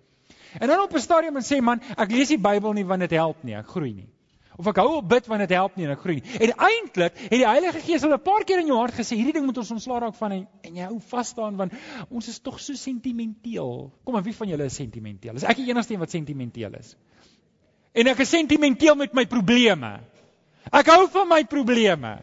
En 0.60 0.68
dan 0.68 0.81
op 0.81 0.96
'n 0.96 1.00
stadium 1.00 1.36
en 1.36 1.44
sê 1.44 1.62
man, 1.62 1.81
ek 1.98 2.12
lees 2.12 2.30
die 2.30 2.40
Bybel 2.40 2.74
nie 2.74 2.86
want 2.86 3.02
dit 3.02 3.12
help 3.12 3.44
nie, 3.44 3.56
ek 3.56 3.68
groei 3.68 3.94
nie 3.94 4.10
of 4.59 4.67
ek 4.67 4.79
hou 4.81 4.97
op 4.97 5.07
bid 5.07 5.27
want 5.31 5.45
dit 5.45 5.56
help 5.56 5.77
nie 5.79 5.88
en 5.88 5.94
ek 5.95 6.01
groei 6.03 6.17
nie. 6.19 6.38
En 6.44 6.53
eintlik 6.67 7.15
het 7.21 7.35
die 7.38 7.47
Heilige 7.47 7.81
Gees 7.85 8.03
al 8.03 8.13
'n 8.13 8.23
paar 8.23 8.44
keer 8.44 8.59
in 8.59 8.67
jou 8.67 8.79
hart 8.79 8.97
gesê 9.00 9.15
hierdie 9.15 9.33
ding 9.38 9.45
moet 9.45 9.57
ons 9.57 9.71
ontslaa 9.71 10.00
raak 10.03 10.15
van 10.15 10.31
en, 10.35 10.47
en 10.63 10.75
jy 10.75 10.88
hou 10.89 11.00
vas 11.11 11.33
daaraan 11.33 11.57
want 11.57 11.73
ons 12.09 12.27
is 12.27 12.39
tog 12.39 12.59
so 12.59 12.73
sentimenteel. 12.73 13.91
Kom 14.03 14.13
maar 14.13 14.23
wie 14.23 14.35
van 14.35 14.47
julle 14.47 14.65
is 14.65 14.75
sentimenteel? 14.75 15.35
Is 15.35 15.44
ek 15.44 15.61
die 15.61 15.69
enigste 15.69 15.94
een 15.94 16.00
wat 16.00 16.11
sentimenteel 16.11 16.75
is? 16.79 16.95
En 17.94 18.07
ek 18.07 18.19
is 18.19 18.29
sentimenteel 18.29 18.95
met 18.95 19.13
my 19.13 19.25
probleme. 19.25 20.00
Ek 20.71 20.91
hou 20.91 21.07
van 21.07 21.27
my 21.27 21.44
probleme. 21.44 22.19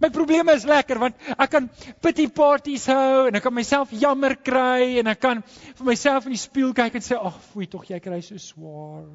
My 0.00 0.08
probleme 0.08 0.54
is 0.56 0.64
lekker 0.64 0.98
want 0.98 1.16
ek 1.36 1.50
kan 1.50 1.66
pity 2.00 2.28
parties 2.32 2.86
hou 2.86 3.26
en 3.28 3.34
ek 3.36 3.42
kan 3.42 3.54
myself 3.54 3.90
jammer 3.90 4.36
kry 4.36 4.96
en 5.02 5.10
ek 5.12 5.20
kan 5.20 5.42
vir 5.42 5.84
myself 5.90 6.24
in 6.24 6.32
die 6.32 6.40
spieël 6.40 6.72
kyk 6.72 6.94
en 6.96 7.04
sê 7.04 7.18
ag, 7.18 7.36
foei 7.50 7.66
tog 7.66 7.84
jy 7.90 7.98
kry 8.00 8.22
so 8.24 8.38
swaar. 8.40 9.10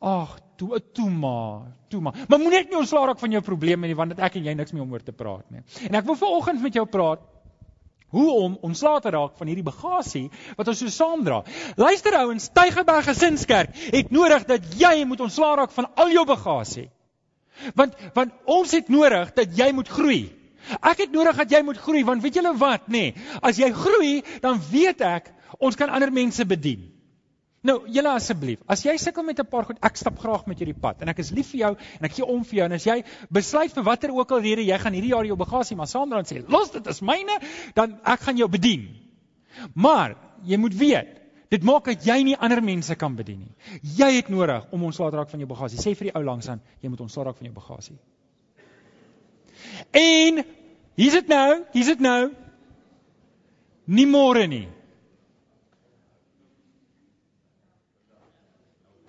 Ag, 0.00 0.38
toe 0.56 0.78
toe 0.92 1.10
maar, 1.10 1.66
toe 1.88 2.00
maar. 2.00 2.16
Maar 2.28 2.38
moenie 2.40 2.62
net 2.62 2.70
nie 2.72 2.78
ontslaa 2.80 3.10
raak 3.10 3.18
van 3.20 3.34
jou 3.34 3.42
probleme 3.44 3.88
nie 3.88 3.96
want 3.96 4.16
ek 4.16 4.38
en 4.40 4.46
jy 4.48 4.54
niks 4.56 4.72
meer 4.72 4.86
om 4.86 4.94
oor 4.96 5.04
te 5.04 5.12
praat 5.12 5.44
nie. 5.52 5.60
En 5.88 5.98
ek 6.00 6.06
wil 6.08 6.16
vanoggend 6.16 6.62
met 6.64 6.78
jou 6.78 6.86
praat 6.88 7.26
hoe 8.10 8.30
om 8.32 8.56
ontslaa 8.66 8.98
te 9.04 9.12
raak 9.14 9.36
van 9.38 9.50
hierdie 9.50 9.66
bagasie 9.66 10.24
wat 10.56 10.70
ons 10.72 10.80
so 10.82 10.90
saamdra. 10.94 11.42
Luister 11.76 12.16
ouens, 12.18 12.48
Tygerberg 12.56 13.06
Gesinskerk 13.10 13.76
het 13.92 14.10
nodig 14.10 14.46
dat 14.48 14.66
jy 14.80 15.04
moet 15.06 15.20
ontslaa 15.20 15.60
raak 15.60 15.74
van 15.76 15.90
al 15.94 16.14
jou 16.16 16.24
bagasie. 16.26 16.88
Want 17.76 17.94
want 18.16 18.32
ons 18.48 18.72
het 18.72 18.88
nodig 18.88 19.34
dat 19.36 19.52
jy 19.58 19.68
moet 19.76 19.88
groei. 19.88 20.22
Ek 20.80 21.04
het 21.04 21.12
nodig 21.12 21.36
dat 21.44 21.52
jy 21.52 21.60
moet 21.66 21.78
groei 21.80 22.06
want 22.08 22.24
weet 22.24 22.40
julle 22.40 22.54
wat 22.56 22.88
nê? 22.88 23.10
Nee, 23.12 23.28
as 23.42 23.60
jy 23.60 23.68
groei, 23.76 24.22
dan 24.40 24.60
weet 24.70 25.04
ek 25.04 25.28
ons 25.58 25.76
kan 25.76 25.92
ander 25.92 26.12
mense 26.12 26.44
bedien. 26.48 26.88
Nou, 27.60 27.74
julle 27.92 28.08
asseblief, 28.16 28.60
as 28.72 28.80
jy 28.86 28.94
sukkel 28.96 29.24
met 29.26 29.40
'n 29.40 29.44
paar 29.44 29.66
goed, 29.68 29.78
ek 29.84 29.96
stap 29.96 30.18
graag 30.18 30.46
met 30.46 30.58
jou 30.58 30.64
die 30.64 30.80
pad 30.80 31.02
en 31.02 31.08
ek 31.08 31.18
is 31.18 31.30
lief 31.30 31.50
vir 31.52 31.60
jou 31.60 31.76
en 31.76 32.04
ek 32.08 32.12
gee 32.12 32.24
om 32.24 32.42
vir 32.44 32.56
jou 32.56 32.64
en 32.64 32.72
as 32.72 32.86
jy 32.86 33.04
besluit 33.28 33.72
vir 33.72 33.84
watter 33.84 34.10
ook 34.10 34.32
al 34.32 34.40
rede 34.40 34.64
jy 34.64 34.78
gaan 34.78 34.92
hierdie 34.92 35.10
jaar 35.10 35.26
jou 35.26 35.36
bagasie 35.36 35.76
maar 35.76 35.86
saam 35.86 36.08
dra 36.08 36.18
en 36.18 36.24
sê, 36.24 36.42
"Los 36.48 36.70
dit 36.70 36.86
is 36.86 37.00
myne," 37.02 37.38
dan 37.74 38.00
ek 38.04 38.20
gaan 38.20 38.36
jou 38.36 38.48
bedien. 38.48 38.88
Maar 39.74 40.16
jy 40.44 40.56
moet 40.56 40.74
weet, 40.74 41.20
dit 41.50 41.62
maak 41.62 41.84
dat 41.84 42.04
jy 42.06 42.22
nie 42.22 42.36
ander 42.36 42.62
mense 42.62 42.94
kan 42.94 43.16
bedien 43.16 43.38
nie. 43.38 43.54
Jy 43.82 44.10
het 44.16 44.28
nodig 44.28 44.66
om 44.72 44.84
ontslae 44.84 45.10
te 45.10 45.16
raak 45.16 45.30
van 45.30 45.40
jou 45.40 45.48
bagasie. 45.48 45.78
Sê 45.78 45.96
vir 45.96 46.10
die 46.10 46.14
ou 46.14 46.24
langs 46.24 46.48
aan, 46.48 46.60
jy 46.80 46.88
moet 46.88 47.00
ontslae 47.00 47.24
raak 47.24 47.36
van 47.36 47.46
jou 47.46 47.54
bagasie. 47.54 47.98
En 49.90 50.44
hier's 50.96 51.12
dit 51.12 51.28
nou, 51.28 51.64
hier's 51.72 51.86
dit 51.86 52.00
nou. 52.00 52.30
Nie 53.86 54.06
môre 54.06 54.46
nie. 54.46 54.68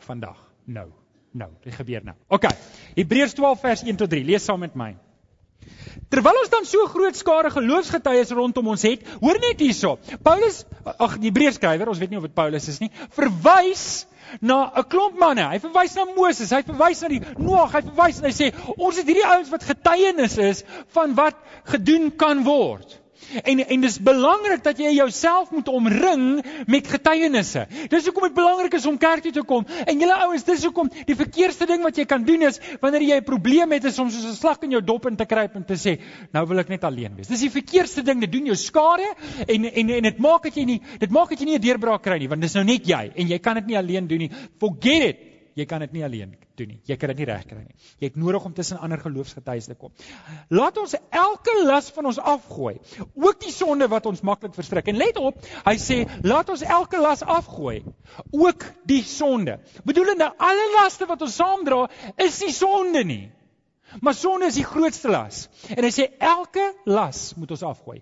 Vandag. 0.04 0.38
Nou, 0.66 0.90
nou, 1.32 1.50
dit 1.64 1.76
gebeur 1.76 2.04
nou. 2.04 2.16
OK. 2.28 2.50
Hebreërs 2.96 3.34
12 3.34 3.60
vers 3.60 3.84
1 3.88 3.96
tot 3.96 4.10
3. 4.10 4.24
Lees 4.26 4.44
saam 4.44 4.60
met 4.60 4.76
my. 4.76 4.94
Terwyl 6.12 6.40
ons 6.42 6.52
dan 6.52 6.66
so 6.68 6.86
groot 6.92 7.16
skare 7.16 7.52
geloofsgetuies 7.54 8.34
rondom 8.36 8.72
ons 8.74 8.84
het, 8.88 9.04
hoor 9.22 9.40
net 9.40 9.62
hierso. 9.64 9.98
Paulus, 10.26 10.64
ag 10.84 11.18
die 11.22 11.30
Hebreërs 11.30 11.60
skrywer, 11.60 11.92
ons 11.92 12.02
weet 12.02 12.12
nie 12.12 12.20
of 12.20 12.26
dit 12.28 12.36
Paulus 12.36 12.68
is 12.72 12.82
nie, 12.84 12.90
verwys 13.16 13.86
na 14.40 14.72
'n 14.80 14.88
klomp 14.92 15.20
manne. 15.20 15.44
Hy 15.48 15.60
verwys 15.60 15.96
na 15.96 16.06
Moses, 16.16 16.52
hy 16.52 16.62
verwys 16.64 17.02
na 17.02 17.08
die 17.12 17.22
Noag, 17.38 17.74
hy 17.74 17.82
verwys 17.82 18.20
en 18.20 18.30
hy 18.30 18.34
sê 18.36 18.52
ons 18.78 18.98
het 18.98 19.08
hierdie 19.08 19.28
ouens 19.28 19.50
wat 19.52 19.64
getuienis 19.64 20.38
is 20.38 20.64
van 20.96 21.16
wat 21.16 21.36
gedoen 21.66 22.12
kan 22.16 22.44
word. 22.44 23.01
En 23.44 23.60
en 23.68 23.82
dis 23.82 23.98
belangrik 24.04 24.64
dat 24.64 24.80
jy 24.82 24.92
jouself 24.96 25.52
moet 25.52 25.68
omring 25.68 26.44
met 26.68 26.88
getuienisse. 26.88 27.68
Dis 27.90 28.06
hoekom 28.06 28.28
dit 28.28 28.36
belangrik 28.36 28.74
is 28.74 28.86
om 28.86 28.98
kerk 28.98 29.24
toe 29.24 29.32
te 29.32 29.44
kom. 29.48 29.66
En 29.86 30.00
julle 30.00 30.18
ouens, 30.26 30.44
dis 30.44 30.66
hoekom 30.68 30.90
die 31.08 31.16
verkeerste 31.16 31.66
ding 31.70 31.84
wat 31.86 31.98
jy 31.98 32.06
kan 32.10 32.26
doen 32.28 32.48
is 32.50 32.60
wanneer 32.82 33.06
jy 33.08 33.18
'n 33.22 33.24
probleem 33.28 33.72
het 33.72 33.86
is 33.86 34.00
om 34.00 34.10
soos 34.10 34.26
'n 34.26 34.36
slag 34.36 34.62
in 34.62 34.72
jou 34.72 34.82
dop 34.82 35.06
in 35.08 35.16
te 35.16 35.26
kruip 35.26 35.56
en 35.56 35.66
te 35.66 35.76
sê, 35.76 36.00
nou 36.34 36.46
wil 36.48 36.60
ek 36.60 36.70
net 36.70 36.84
alleen 36.84 37.16
wees. 37.16 37.28
Dis 37.28 37.40
die 37.40 37.52
verkeerste 37.52 38.04
ding, 38.04 38.20
dit 38.20 38.32
doen 38.32 38.46
jou 38.46 38.56
skade 38.56 39.08
en 39.48 39.66
en 39.66 39.90
en 39.90 40.04
dit 40.04 40.18
maak 40.18 40.44
dat 40.44 40.56
jy 40.56 40.66
nie 40.66 40.82
dit 41.00 41.10
maak 41.10 41.30
dat 41.30 41.40
jy 41.40 41.46
nie 41.46 41.58
'n 41.58 41.62
deurbraak 41.62 42.02
kry 42.02 42.18
nie, 42.18 42.28
want 42.28 42.42
dis 42.42 42.54
nou 42.54 42.64
net 42.64 42.86
jy 42.86 43.12
en 43.16 43.28
jy 43.28 43.40
kan 43.40 43.56
dit 43.56 43.68
nie 43.68 43.78
alleen 43.78 44.08
doen 44.08 44.18
nie. 44.20 44.32
Forget 44.60 45.04
it. 45.04 45.31
Jy 45.58 45.66
kan 45.68 45.84
dit 45.84 45.92
nie 45.92 46.04
alleen 46.06 46.36
doen 46.56 46.70
nie. 46.72 46.78
Jy 46.88 46.96
kan 47.00 47.12
dit 47.12 47.22
nie 47.22 47.28
regkry 47.28 47.58
nie. 47.60 47.76
Jy 48.00 48.08
het 48.08 48.20
nodig 48.20 48.46
om 48.48 48.54
tussen 48.56 48.80
ander 48.80 49.02
geloofsgetuies 49.02 49.68
te 49.68 49.76
kom. 49.76 49.92
Laat 50.54 50.78
ons 50.80 50.96
elke 50.96 51.56
las 51.66 51.90
van 51.96 52.08
ons 52.12 52.20
afgooi, 52.34 52.78
ook 53.20 53.42
die 53.44 53.52
sonde 53.52 53.90
wat 53.92 54.08
ons 54.08 54.24
maklik 54.28 54.56
verstrik. 54.56 54.88
En 54.88 55.00
let 55.02 55.20
op, 55.20 55.44
hy 55.66 55.76
sê, 55.82 56.00
laat 56.24 56.50
ons 56.54 56.64
elke 56.64 57.02
las 57.02 57.24
afgooi, 57.24 57.82
ook 58.32 58.66
die 58.88 59.02
sonde. 59.08 59.60
Bedoelende 59.88 60.32
alle 60.40 60.70
laste 60.78 61.08
wat 61.10 61.28
ons 61.28 61.36
saamdra, 61.36 61.84
is 62.16 62.40
nie 62.46 62.56
sonde 62.56 63.04
nie. 63.08 63.24
Maar 64.00 64.16
sonde 64.16 64.48
is 64.48 64.56
die 64.56 64.68
grootste 64.68 65.12
las. 65.12 65.50
En 65.76 65.84
hy 65.84 65.92
sê 65.92 66.08
elke 66.24 66.72
las 66.88 67.34
moet 67.36 67.52
ons 67.52 67.68
afgooi. 67.74 68.00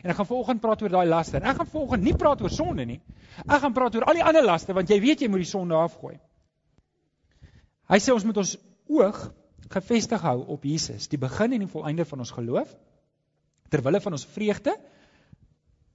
En 0.00 0.12
ek 0.12 0.16
gaan 0.16 0.28
volgende 0.28 0.60
praat 0.64 0.82
oor 0.82 0.92
daai 0.92 1.08
laste. 1.08 1.40
Ek 1.40 1.56
gaan 1.56 1.68
volgende 1.68 2.08
nie 2.08 2.16
praat 2.16 2.40
oor 2.44 2.52
sonde 2.52 2.84
nie. 2.88 3.00
Ek 3.46 3.60
gaan 3.62 3.72
praat 3.76 3.96
oor 3.96 4.06
al 4.08 4.20
die 4.20 4.24
ander 4.24 4.44
laste 4.44 4.76
want 4.76 4.92
jy 4.92 5.00
weet 5.00 5.24
jy 5.24 5.28
moet 5.32 5.44
die 5.44 5.50
sonde 5.50 5.76
afgooi. 5.76 6.18
Hy 7.90 7.98
sê 7.98 8.14
ons 8.14 8.24
moet 8.26 8.38
ons 8.38 8.54
oog 8.90 9.18
gefestig 9.70 10.22
hou 10.22 10.38
op 10.54 10.64
Jesus, 10.66 11.08
die 11.10 11.18
begin 11.20 11.54
en 11.54 11.64
die 11.64 11.70
volëinde 11.70 12.06
van 12.06 12.22
ons 12.22 12.32
geloof 12.34 12.70
ter 13.70 13.82
wille 13.86 14.00
van 14.02 14.16
ons 14.16 14.26
vreugde 14.34 14.74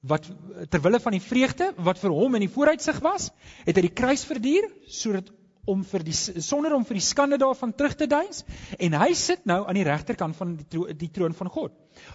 wat 0.05 0.27
ter 0.71 0.83
wille 0.83 0.99
van 1.01 1.15
die 1.15 1.23
vreugde 1.23 1.71
wat 1.87 1.99
vir 1.99 2.13
hom 2.13 2.37
in 2.37 2.45
die 2.45 2.51
vooruitsig 2.51 3.01
was, 3.03 3.31
het 3.65 3.75
hy 3.75 3.87
die 3.87 3.95
kruis 3.97 4.23
verduur 4.27 4.67
sodat 4.91 5.31
om 5.65 5.81
vir 5.87 6.03
die 6.05 6.13
sonder 6.45 6.75
om 6.77 6.85
vir 6.85 6.99
die 6.99 7.03
skande 7.03 7.39
daarvan 7.41 7.73
terug 7.73 7.95
te 7.97 8.07
duins 8.09 8.43
en 8.77 8.97
hy 8.99 9.09
sit 9.17 9.47
nou 9.49 9.63
aan 9.65 9.79
die 9.79 9.85
regterkant 9.87 10.37
van 10.37 10.53
die, 10.59 10.67
tro, 10.69 10.85
die 10.93 11.09
troon 11.11 11.33
van 11.33 11.49
God. 11.49 11.73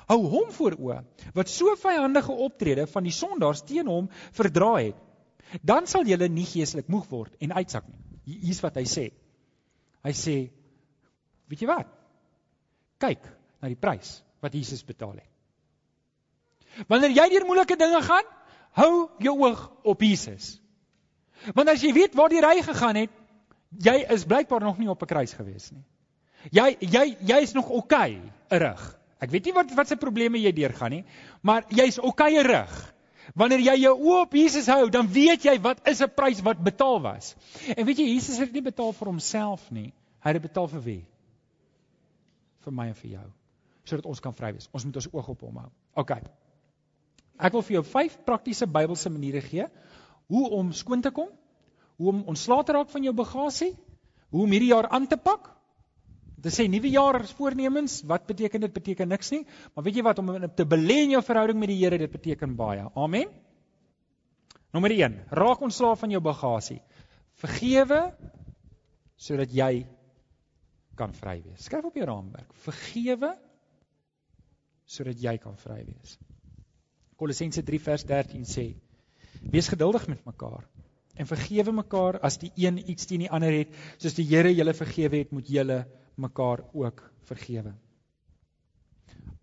Hou 0.08 0.20
hom 0.37 0.52
voor 0.54 0.78
oë 0.78 1.00
wat 1.34 1.50
so 1.50 1.75
vyandige 1.80 2.37
optrede 2.46 2.87
van 2.92 3.08
die 3.08 3.16
sondaars 3.16 3.64
teen 3.66 3.90
hom 3.90 4.10
verdra 4.38 4.76
het. 4.78 5.00
Dan 5.66 5.90
sal 5.90 6.06
julle 6.06 6.28
nie 6.30 6.46
geestelik 6.46 6.88
moeg 6.88 7.08
word 7.10 7.34
en 7.42 7.56
uitsak 7.58 7.88
nie. 7.90 7.99
Hier's 8.38 8.62
wat 8.62 8.78
hy 8.78 8.87
sê. 8.87 9.10
Hy 10.07 10.12
sê, 10.16 10.37
weet 11.50 11.62
jy 11.62 11.69
wat? 11.69 11.88
Kyk 13.00 13.26
na 13.61 13.69
die 13.69 13.78
prys 13.78 14.21
wat 14.40 14.54
Jesus 14.57 14.85
betaal 14.87 15.19
het. 15.19 15.28
Wanneer 16.88 17.12
jy 17.12 17.26
deur 17.33 17.47
moeilike 17.49 17.76
dinge 17.76 18.00
gaan, 18.07 18.28
hou 18.78 18.92
jou 19.21 19.35
oog 19.45 19.64
op 19.85 20.02
Jesus. 20.04 20.54
Want 21.57 21.73
as 21.73 21.83
jy 21.83 21.92
weet 21.97 22.14
waar 22.16 22.33
die 22.33 22.42
ry 22.45 22.61
gegaan 22.64 23.02
het, 23.02 23.12
jy 23.80 23.97
is 24.14 24.26
blykbaar 24.28 24.64
nog 24.64 24.78
nie 24.78 24.88
op 24.90 25.02
'n 25.02 25.11
kruis 25.11 25.33
gewees 25.33 25.71
nie. 25.73 25.85
Jy 26.50 26.76
jy 26.80 27.16
jy 27.21 27.38
is 27.42 27.52
nog 27.52 27.69
oukei 27.69 28.16
okay, 28.16 28.59
rig. 28.59 28.83
Ek 29.21 29.30
weet 29.30 29.45
nie 29.45 29.52
wat 29.52 29.75
wat 29.76 29.88
se 29.88 29.97
probleme 29.97 30.38
jy 30.38 30.52
deurgaan 30.52 30.90
nie, 30.90 31.04
maar 31.42 31.64
jy's 31.69 31.99
oukei 31.99 32.38
okay, 32.38 32.47
rig. 32.47 32.95
Wanneer 33.38 33.62
jy 33.62 33.76
jou 33.84 33.94
oë 33.99 34.22
op 34.25 34.34
Jesus 34.34 34.68
hou, 34.70 34.88
dan 34.90 35.08
weet 35.10 35.44
jy 35.46 35.56
wat 35.62 35.87
is 35.88 36.00
'n 36.02 36.10
prys 36.14 36.40
wat 36.42 36.58
betaal 36.58 37.00
was. 37.00 37.34
En 37.76 37.87
weet 37.87 37.99
jy, 37.99 38.06
Jesus 38.14 38.38
het 38.38 38.52
nie 38.52 38.62
betaal 38.62 38.92
vir 38.92 39.06
homself 39.06 39.70
nie. 39.70 39.92
Hy 40.20 40.32
het 40.32 40.42
betaal 40.42 40.68
vir 40.68 40.82
wie? 40.82 41.06
Vir 42.60 42.72
my 42.72 42.87
en 42.88 42.94
vir 42.94 43.10
jou. 43.10 43.28
Sodat 43.84 44.06
ons 44.06 44.20
kan 44.20 44.32
vry 44.32 44.52
wees. 44.52 44.68
Ons 44.72 44.84
moet 44.84 44.96
ons 44.96 45.12
oog 45.12 45.28
op 45.28 45.40
hom 45.40 45.56
hou. 45.56 45.70
OK. 45.94 46.10
Ek 47.38 47.52
wil 47.52 47.62
vir 47.62 47.75
jou 47.75 47.82
vyf 47.82 48.18
praktiese 48.25 48.66
Bybelse 48.66 49.10
maniere 49.10 49.40
gee 49.40 49.66
hoe 50.26 50.50
om 50.50 50.72
skoon 50.72 51.00
te 51.00 51.10
kom, 51.10 51.28
hoe 51.96 52.08
om 52.08 52.22
ontslae 52.26 52.64
te 52.64 52.72
raak 52.72 52.90
van 52.90 53.02
jou 53.02 53.12
bagasie, 53.12 53.76
hoe 54.30 54.42
om 54.42 54.50
hierdie 54.50 54.70
jaar 54.70 54.88
aan 54.88 55.06
te 55.06 55.16
pak 55.16 55.60
Dit 56.40 56.54
sê 56.56 56.64
nuwe 56.73 56.88
jaar 56.88 57.20
voornemens, 57.37 58.00
wat 58.09 58.26
beteken 58.28 58.64
dit? 58.64 58.73
Beteken 58.73 59.11
niks 59.12 59.30
nie. 59.35 59.42
Maar 59.75 59.85
weet 59.85 60.00
jy 60.00 60.04
wat 60.06 60.23
om 60.23 60.32
te 60.56 60.64
belê 60.64 61.02
in 61.04 61.14
jou 61.16 61.23
verhouding 61.25 61.61
met 61.61 61.73
die 61.73 61.78
Here, 61.82 61.99
dit 62.00 62.12
beteken 62.12 62.56
baie. 62.56 62.87
Amen. 62.97 63.28
Nommer 64.73 64.94
1, 64.94 65.16
raak 65.35 65.62
ontslaaf 65.66 66.00
van 66.00 66.14
jou 66.14 66.23
bagasie. 66.23 66.78
Vergewe 67.42 68.02
sodat 69.20 69.52
jy 69.52 69.85
kan 70.97 71.12
vry 71.16 71.40
wees. 71.42 71.64
Skryf 71.66 71.88
op 71.88 71.97
jou 71.97 72.06
raamwerk. 72.09 72.52
Vergewe 72.64 73.35
sodat 74.90 75.20
jy 75.20 75.37
kan 75.42 75.56
vry 75.61 75.82
wees. 75.85 76.16
Kolossense 77.20 77.62
3 77.66 77.80
vers 77.85 78.04
13 78.09 78.47
sê: 78.49 78.66
Wees 79.52 79.68
geduldig 79.68 80.06
met 80.09 80.25
mekaar 80.25 80.64
en 81.20 81.28
vergewe 81.28 81.73
mekaar 81.75 82.16
as 82.25 82.38
die 82.40 82.50
een 82.56 82.78
iets 82.90 83.09
teen 83.09 83.25
die 83.26 83.30
ander 83.30 83.52
het, 83.52 83.75
soos 84.00 84.14
die 84.16 84.25
Here 84.30 84.52
julle 84.54 84.73
vergewe 84.76 85.20
het, 85.20 85.35
moet 85.37 85.50
julle 85.52 85.82
mekaar 86.20 86.64
ook 86.72 87.02
vergewe. 87.28 87.74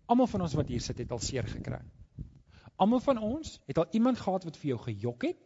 Almal 0.08 0.30
van 0.30 0.46
ons 0.46 0.54
wat 0.56 0.70
hier 0.72 0.80
sit 0.80 1.02
het 1.02 1.10
al 1.12 1.20
seer 1.20 1.48
gekry. 1.48 1.80
Almal 2.80 3.02
van 3.04 3.18
ons 3.18 3.58
het 3.66 3.78
al 3.78 3.90
iemand 3.98 4.20
gehad 4.22 4.46
wat 4.46 4.56
vir 4.56 4.70
jou 4.72 4.78
gejok 4.86 5.26
het. 5.28 5.40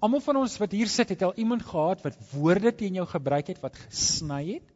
Almal 0.00 0.22
van 0.24 0.38
ons 0.40 0.54
wat 0.62 0.72
hier 0.72 0.88
sit 0.90 1.12
het 1.12 1.22
al 1.26 1.34
iemand 1.36 1.66
gehad 1.66 2.02
wat 2.06 2.16
woorde 2.32 2.72
teen 2.74 2.96
jou 2.98 3.06
gebruik 3.10 3.50
het 3.52 3.60
wat 3.62 3.76
gesny 3.82 4.40
het. 4.54 4.72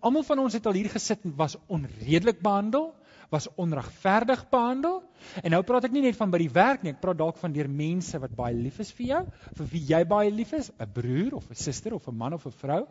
Almal 0.00 0.26
van 0.26 0.42
ons 0.42 0.56
het 0.56 0.66
al 0.66 0.78
hier 0.78 0.90
gesit 0.92 1.22
en 1.26 1.36
was 1.36 1.56
onredelik 1.66 2.42
behandel, 2.42 2.90
was 3.32 3.48
onregverdig 3.56 4.44
behandel. 4.50 5.00
En 5.42 5.54
nou 5.54 5.62
praat 5.66 5.86
ek 5.88 5.94
nie 5.94 6.04
net 6.04 6.18
van 6.18 6.34
by 6.34 6.42
die 6.42 6.52
werk 6.52 6.82
nie, 6.84 6.92
ek 6.92 7.00
praat 7.02 7.18
dalk 7.18 7.38
van 7.40 7.54
deur 7.54 7.70
mense 7.70 8.18
wat 8.20 8.34
baie 8.36 8.58
lief 8.58 8.82
is 8.84 8.92
vir 8.98 9.06
jou, 9.08 9.22
vir 9.58 9.70
wie 9.72 9.84
jy 9.94 10.02
baie 10.08 10.34
lief 10.34 10.52
is, 10.58 10.70
'n 10.78 10.92
broer 10.92 11.38
of 11.38 11.48
'n 11.50 11.54
suster 11.54 11.94
of 11.94 12.08
'n 12.08 12.16
man 12.16 12.34
of 12.34 12.46
'n 12.46 12.58
vrou 12.64 12.86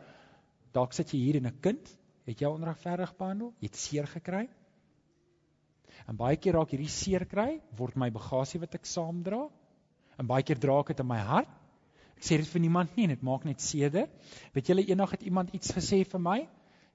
Dalk 0.72 0.94
sit 0.94 1.12
jy 1.14 1.20
hier 1.20 1.36
en 1.36 1.48
'n 1.48 1.60
kind 1.62 1.98
het 2.26 2.40
jou 2.40 2.54
onregverdig 2.54 3.16
behandel, 3.18 3.54
jy 3.60 3.68
het 3.68 3.76
seer 3.76 4.08
gekry. 4.08 4.48
En 6.08 6.18
baie 6.18 6.38
keer 6.38 6.54
raak 6.54 6.72
hierdie 6.74 6.90
seer 6.90 7.26
kry 7.26 7.60
word 7.78 7.96
my 7.96 8.10
bagasie 8.10 8.60
wat 8.60 8.76
ek 8.76 8.86
saamdra. 8.86 9.50
En 10.18 10.28
baie 10.28 10.44
keer 10.44 10.60
dra 10.60 10.80
ek 10.80 10.94
dit 10.94 11.00
in 11.00 11.08
my 11.08 11.20
hart. 11.20 11.50
Ek 12.18 12.24
sê 12.24 12.38
dit 12.38 12.48
vir 12.48 12.62
niemand 12.62 12.96
nie 12.96 13.08
en 13.08 13.16
dit 13.16 13.24
maak 13.26 13.46
net 13.46 13.62
seerder. 13.62 14.08
Weet 14.54 14.68
julle 14.68 14.86
eendag 14.86 15.12
het 15.12 15.24
iemand 15.24 15.54
iets 15.58 15.72
gesê 15.74 16.04
vir 16.06 16.22
my. 16.22 16.48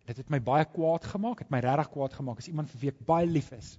Dit 0.07 0.17
het 0.23 0.31
my 0.31 0.39
baie 0.39 0.65
kwaad 0.71 1.05
gemaak, 1.05 1.41
het 1.43 1.51
my 1.51 1.59
regtig 1.65 1.91
kwaad 1.91 2.15
gemaak. 2.15 2.39
Is 2.39 2.49
iemand 2.49 2.71
vir 2.71 2.81
wie 2.81 2.93
ek 2.93 3.01
baie 3.07 3.27
lief 3.27 3.51
is. 3.57 3.73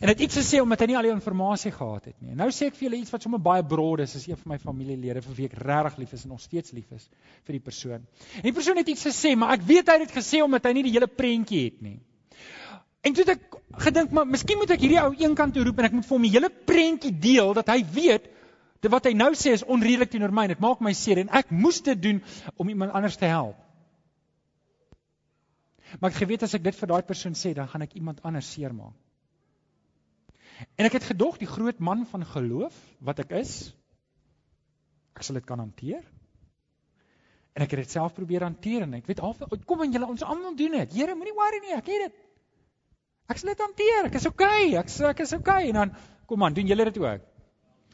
En 0.00 0.08
dit 0.10 0.20
iets 0.20 0.36
gesê 0.40 0.60
omdat 0.60 0.80
hy 0.82 0.86
nie 0.90 0.96
al 0.98 1.06
die 1.06 1.12
inligting 1.12 1.74
gehad 1.76 2.06
het 2.08 2.16
nie. 2.18 2.32
En 2.32 2.40
nou 2.42 2.48
sê 2.50 2.70
ek 2.70 2.78
vir 2.78 2.88
julle 2.88 3.00
iets 3.02 3.12
wat 3.14 3.22
sommer 3.22 3.42
baie 3.42 3.62
brood 3.62 4.00
is, 4.02 4.14
is 4.18 4.24
een 4.26 4.38
van 4.40 4.54
my 4.54 4.58
familielede 4.58 5.22
vir 5.22 5.36
wie 5.36 5.48
ek 5.50 5.58
regtig 5.60 5.98
lief 6.00 6.14
is 6.16 6.24
en 6.24 6.32
nog 6.34 6.40
steeds 6.42 6.72
lief 6.74 6.90
is 6.96 7.04
vir 7.46 7.58
die 7.58 7.62
persoon. 7.62 8.06
En 8.40 8.48
die 8.48 8.54
persoon 8.56 8.80
het 8.80 8.88
iets 8.88 9.04
gesê, 9.06 9.36
maar 9.38 9.54
ek 9.54 9.66
weet 9.68 9.92
hy 9.92 9.98
het 10.00 10.08
dit 10.08 10.16
gesê 10.16 10.42
omdat 10.42 10.66
hy 10.66 10.72
nie 10.78 10.86
die 10.88 10.94
hele 10.96 11.06
prentjie 11.06 11.64
het 11.68 11.84
nie. 11.84 11.98
En 13.02 13.14
toe 13.14 13.24
het 13.26 13.34
ek 13.36 13.58
gedink, 13.84 14.12
maar 14.14 14.26
miskien 14.26 14.58
moet 14.58 14.72
ek 14.74 14.82
hierdie 14.82 15.00
ou 15.02 15.12
eenkant 15.18 15.54
toe 15.54 15.64
roep 15.66 15.78
en 15.82 15.88
ek 15.90 15.96
moet 15.98 16.08
vir 16.08 16.16
hom 16.16 16.26
die 16.26 16.34
hele 16.34 16.50
prentjie 16.72 17.14
deel 17.22 17.54
dat 17.58 17.70
hy 17.70 17.80
weet 17.94 18.30
dat 18.82 18.90
wat 18.90 19.06
hy 19.06 19.12
nou 19.14 19.30
sê 19.38 19.54
is 19.54 19.62
onredelik 19.62 20.10
teenoor 20.10 20.34
my 20.34 20.48
en 20.48 20.54
dit 20.56 20.62
maak 20.62 20.82
my 20.82 20.92
seer 20.98 21.22
en 21.22 21.30
ek 21.38 21.50
moes 21.54 21.78
dit 21.86 21.98
doen 22.02 22.18
om 22.56 22.70
iemand 22.70 22.94
anders 22.98 23.18
te 23.18 23.30
help. 23.30 23.58
Maar 26.00 26.10
ek 26.10 26.22
geweet 26.24 26.42
as 26.46 26.54
ek 26.58 26.64
dit 26.64 26.78
vir 26.78 26.90
daai 26.90 27.02
persoon 27.06 27.34
sê, 27.38 27.52
dan 27.54 27.68
gaan 27.68 27.84
ek 27.84 27.94
iemand 28.00 28.22
anders 28.26 28.48
seermaak. 28.50 28.96
En 30.76 30.88
ek 30.88 30.96
het 30.98 31.06
gedog 31.10 31.38
die 31.40 31.50
groot 31.50 31.78
man 31.78 32.06
van 32.06 32.24
geloof 32.26 32.76
wat 33.04 33.22
ek 33.24 33.34
is, 33.42 33.72
ek 35.16 35.26
sal 35.26 35.38
dit 35.38 35.46
kan 35.46 35.60
hanteer. 35.62 36.02
En 37.52 37.64
ek 37.64 37.74
het 37.74 37.82
dit 37.84 37.94
self 37.94 38.14
probeer 38.16 38.46
hanteer 38.46 38.86
en 38.86 38.94
ek 38.96 39.08
weet 39.10 39.20
half 39.20 39.42
kom 39.68 39.82
en 39.84 39.92
julle 39.92 40.08
ons 40.08 40.24
almal 40.24 40.54
doen 40.56 40.78
dit. 40.78 40.94
Here, 40.96 41.16
moenie 41.16 41.34
worry 41.36 41.60
nie, 41.64 41.74
ek 41.76 41.90
het 41.92 42.06
dit. 42.06 42.22
Ek 43.32 43.40
sal 43.40 43.52
dit 43.52 43.64
hanteer. 43.64 44.08
Ek 44.08 44.16
is 44.20 44.28
okay. 44.28 44.70
Ek 44.80 44.92
sê 44.92 45.10
ek 45.10 45.20
is 45.26 45.34
okay 45.36 45.68
en 45.68 45.80
dan 45.82 45.92
kom 46.30 46.44
aan, 46.44 46.56
doen 46.56 46.70
julle 46.70 46.88
dit 46.88 47.00
ook. 47.02 47.28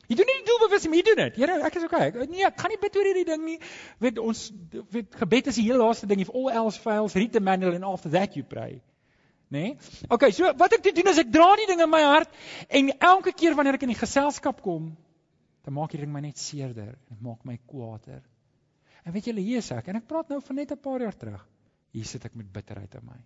Jy 0.08 0.16
doen 0.16 0.30
nie 0.30 0.44
doelbewus 0.46 0.86
nie, 0.86 1.00
jy 1.00 1.06
doen 1.10 1.18
dit. 1.20 1.40
Here, 1.42 1.56
ek 1.66 1.74
is 1.76 1.84
okay. 1.84 2.06
Ek, 2.08 2.20
nee, 2.30 2.44
ek 2.46 2.60
gaan 2.62 2.72
nie 2.72 2.80
bid 2.80 2.94
oor 2.96 3.08
hierdie 3.10 3.26
ding 3.28 3.42
nie. 3.44 3.58
Weet 4.00 4.20
ons 4.22 4.46
weet 4.94 5.18
gebed 5.20 5.50
is 5.50 5.58
die 5.60 5.66
heel 5.66 5.82
laaste 5.82 6.08
ding. 6.08 6.22
If 6.24 6.30
all 6.32 6.48
else 6.48 6.80
fails, 6.80 7.16
read 7.18 7.34
the 7.34 7.42
manual 7.44 7.76
and 7.76 7.84
after 7.84 8.14
that 8.14 8.38
you 8.38 8.46
pray 8.46 8.78
nê? 9.54 9.74
Nee? 9.74 9.76
OK, 10.08 10.28
so 10.34 10.52
wat 10.60 10.76
ek 10.76 10.88
doen 10.94 11.12
is 11.12 11.20
ek 11.22 11.30
dra 11.32 11.48
die 11.60 11.68
ding 11.70 11.82
in 11.84 11.90
my 11.90 12.02
hart 12.04 12.34
en 12.68 12.90
elke 12.98 13.32
keer 13.32 13.56
wanneer 13.58 13.78
ek 13.78 13.86
in 13.86 13.94
die 13.94 14.00
geselskap 14.00 14.62
kom, 14.64 14.92
dan 15.64 15.76
maak 15.76 15.92
hierdie 15.92 16.06
ding 16.06 16.14
my 16.14 16.24
net 16.24 16.40
seerder 16.40 16.94
en 16.94 17.14
dit 17.14 17.24
maak 17.24 17.44
my 17.48 17.58
kwaader. 17.68 18.22
En 19.04 19.12
weet 19.14 19.30
julle, 19.30 19.44
hier 19.44 19.62
is 19.62 19.72
ek 19.72 19.88
en 19.88 20.00
ek 20.00 20.08
praat 20.08 20.30
nou 20.32 20.40
van 20.44 20.56
net 20.60 20.72
'n 20.72 20.80
paar 20.84 21.00
jaar 21.00 21.16
terug. 21.16 21.42
Hier 21.92 22.04
sit 22.04 22.24
ek 22.24 22.34
met 22.36 22.52
bitterheid 22.52 22.94
in 22.94 23.06
my. 23.06 23.18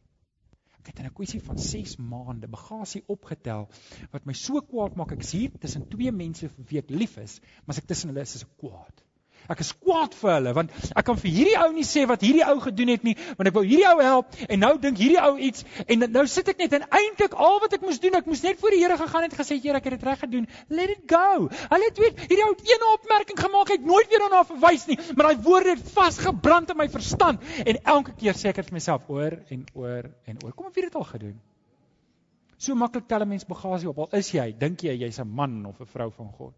Ek 0.79 0.91
het 0.91 0.99
in 0.99 1.07
'n 1.07 1.15
kwessie 1.15 1.41
van 1.41 1.59
6 1.59 1.97
maande 1.99 2.49
bagasie 2.51 3.03
opgetel 3.07 3.69
wat 4.11 4.27
my 4.27 4.33
so 4.33 4.61
kwaad 4.61 4.97
maak. 4.97 5.13
Ek 5.13 5.23
is 5.23 5.33
hier 5.33 5.51
tussen 5.59 5.89
twee 5.89 6.11
mense 6.11 6.49
vir 6.49 6.65
wie 6.71 6.79
ek 6.79 6.91
lief 6.91 7.17
is, 7.19 7.41
maar 7.63 7.77
as 7.77 7.79
ek 7.79 7.87
tussen 7.87 8.11
hulle 8.11 8.23
is, 8.23 8.35
is 8.35 8.43
ek 8.43 8.57
kwaad. 8.59 9.05
Ek 9.51 9.63
is 9.65 9.73
kwaad 9.83 10.15
vir 10.15 10.33
hulle 10.37 10.53
want 10.55 10.75
ek 10.95 11.07
kan 11.09 11.19
vir 11.19 11.33
hierdie 11.35 11.57
ou 11.59 11.71
nie 11.75 11.87
sê 11.87 12.05
wat 12.09 12.23
hierdie 12.23 12.45
ou 12.47 12.59
gedoen 12.63 12.93
het 12.95 13.07
nie, 13.07 13.15
want 13.39 13.51
ek 13.51 13.57
wou 13.57 13.65
hierdie 13.67 13.89
ou 13.91 14.05
help 14.05 14.39
en 14.49 14.63
nou 14.63 14.73
dink 14.83 15.01
hierdie 15.03 15.21
ou 15.23 15.35
iets 15.49 15.67
en 15.87 16.07
nou 16.15 16.25
sit 16.31 16.49
ek 16.53 16.63
net 16.63 16.77
en 16.79 16.87
eintlik 17.01 17.35
al 17.35 17.59
wat 17.65 17.77
ek 17.79 17.85
moes 17.87 18.01
doen, 18.03 18.19
ek 18.19 18.29
moes 18.31 18.43
net 18.47 18.61
voor 18.63 18.77
die 18.77 18.83
Here 18.83 18.99
gegaan 18.99 19.27
het 19.27 19.37
en 19.37 19.41
gesê 19.43 19.59
Here, 19.63 19.79
ek 19.79 19.87
het 19.89 19.97
dit 19.99 20.07
reg 20.09 20.23
gedoen. 20.23 20.49
Let 20.69 20.91
it 20.95 21.05
go. 21.11 21.49
Hulle 21.75 21.89
het 21.89 22.03
weet 22.03 22.25
hierdie 22.27 22.47
ou 22.47 22.51
het 22.55 22.67
een 22.67 22.89
opmerking 22.93 23.39
gemaak, 23.39 23.75
ek 23.77 23.87
nooit 23.87 24.11
weer 24.11 24.25
daarna 24.27 24.43
verwys 24.49 24.89
nie, 24.91 24.99
maar 25.15 25.31
daai 25.31 25.47
woorde 25.47 25.77
het 25.77 25.95
vasgebrand 25.95 26.75
in 26.75 26.81
my 26.83 26.89
verstand 26.93 27.43
en 27.65 27.81
elke 27.97 28.15
keer 28.19 28.39
sê 28.39 28.51
ek 28.51 28.63
dit 28.63 28.71
vir 28.71 28.79
myself 28.79 29.09
oor 29.13 29.39
en 29.55 29.65
oor 29.75 30.11
en 30.27 30.45
oor. 30.45 30.53
Kom 30.55 30.71
ek 30.71 30.79
weer 30.79 30.91
dit 30.91 30.99
al 30.99 31.09
gedoen. 31.15 31.39
So 32.63 32.75
maklik 32.79 33.09
tel 33.11 33.23
'n 33.23 33.29
mens 33.29 33.45
bagasie 33.45 33.89
op. 33.89 33.99
Al 33.99 34.19
is 34.19 34.31
jy, 34.31 34.53
dink 34.59 34.83
jy 34.83 34.95
jy's 34.95 35.19
'n 35.19 35.29
man 35.29 35.67
of 35.67 35.81
'n 35.81 35.87
vrou 35.87 36.11
van 36.11 36.31
God. 36.39 36.55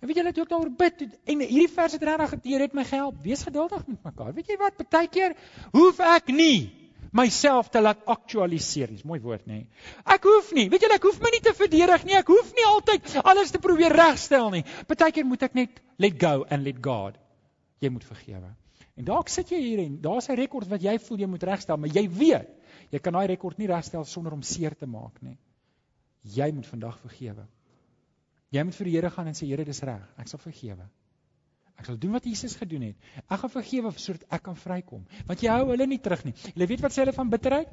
En 0.00 0.08
weet 0.08 0.20
julle 0.20 0.32
toe 0.32 0.44
ek 0.44 0.50
daaroor 0.52 0.74
bid 0.80 1.06
en 1.06 1.44
hierdie 1.44 1.70
vers 1.72 1.94
het 1.96 2.02
regtig 2.02 2.36
Here 2.48 2.66
het 2.66 2.74
my 2.74 2.84
gehelp. 2.84 3.22
Wees 3.22 3.42
geduldig 3.46 3.86
met 3.86 4.04
mekaar. 4.04 4.34
Weet 4.34 4.52
jy 4.52 4.58
wat? 4.60 4.76
Partykeer 4.76 5.34
hoef 5.72 6.00
ek 6.00 6.32
nie 6.34 6.70
myself 7.12 7.70
te 7.72 7.80
laat 7.80 8.04
aktualiseer. 8.06 8.92
Dis 8.92 9.06
mooi 9.08 9.18
woord, 9.20 9.46
nê? 9.48 9.62
Ek 10.04 10.28
hoef 10.28 10.52
nie. 10.56 10.68
Weet 10.72 10.84
julle, 10.84 10.98
ek 11.00 11.08
hoef 11.08 11.20
my 11.24 11.32
nie 11.34 11.42
te 11.44 11.54
verdedig 11.56 12.04
nie. 12.08 12.16
Ek 12.18 12.30
hoef 12.32 12.52
nie 12.56 12.66
altyd 12.68 13.16
alles 13.24 13.52
te 13.54 13.62
probeer 13.62 13.94
regstel 13.96 14.50
nie. 14.54 14.64
Partykeer 14.90 15.26
moet 15.28 15.48
ek 15.48 15.58
net 15.58 15.82
let 15.98 16.18
go 16.20 16.44
and 16.48 16.66
let 16.66 16.80
God. 16.84 17.18
Jy 17.82 17.92
moet 17.94 18.06
vergewe. 18.06 18.50
En 18.98 19.06
dalk 19.06 19.30
sit 19.30 19.52
jy 19.54 19.60
hier 19.62 19.84
en 19.84 20.00
daar's 20.02 20.28
'n 20.28 20.36
rekord 20.36 20.68
wat 20.68 20.82
jy 20.82 20.98
voel 20.98 21.18
jy 21.18 21.26
moet 21.26 21.42
regstel, 21.42 21.76
maar 21.76 21.90
jy 21.94 22.08
weet, 22.10 22.48
jy 22.90 22.98
kan 22.98 23.12
daai 23.12 23.26
rekord 23.26 23.58
nie 23.58 23.68
regstel 23.68 24.04
sonder 24.04 24.32
om 24.32 24.42
seer 24.42 24.74
te 24.74 24.86
maak 24.86 25.22
nie. 25.22 25.38
Jy 26.22 26.50
moet 26.52 26.66
vandag 26.66 26.98
vergewe. 26.98 27.46
Jy 28.54 28.64
moet 28.64 28.76
vir 28.78 28.88
die 28.88 28.94
Here 28.96 29.10
gaan 29.12 29.28
en 29.28 29.36
sê 29.36 29.46
Here, 29.48 29.64
dis 29.64 29.82
reg. 29.84 30.04
Ek 30.20 30.30
sal 30.30 30.40
vergewe. 30.40 30.88
Ek 31.78 31.86
sal 31.86 31.98
doen 32.00 32.16
wat 32.16 32.26
Jesus 32.26 32.56
gedoen 32.58 32.88
het. 32.88 33.08
Ek 33.28 33.38
gaan 33.42 33.52
vergewe 33.52 33.92
sodat 34.00 34.24
ek 34.34 34.44
kan 34.48 34.56
vrykom. 34.58 35.04
Want 35.28 35.42
jy 35.44 35.52
hou 35.52 35.68
hulle 35.70 35.86
nie 35.86 36.00
terug 36.02 36.24
nie. 36.26 36.34
Jy 36.56 36.66
weet 36.72 36.82
wat 36.82 36.94
sê 36.94 37.04
hulle 37.04 37.14
van 37.14 37.30
bitterheid? 37.30 37.70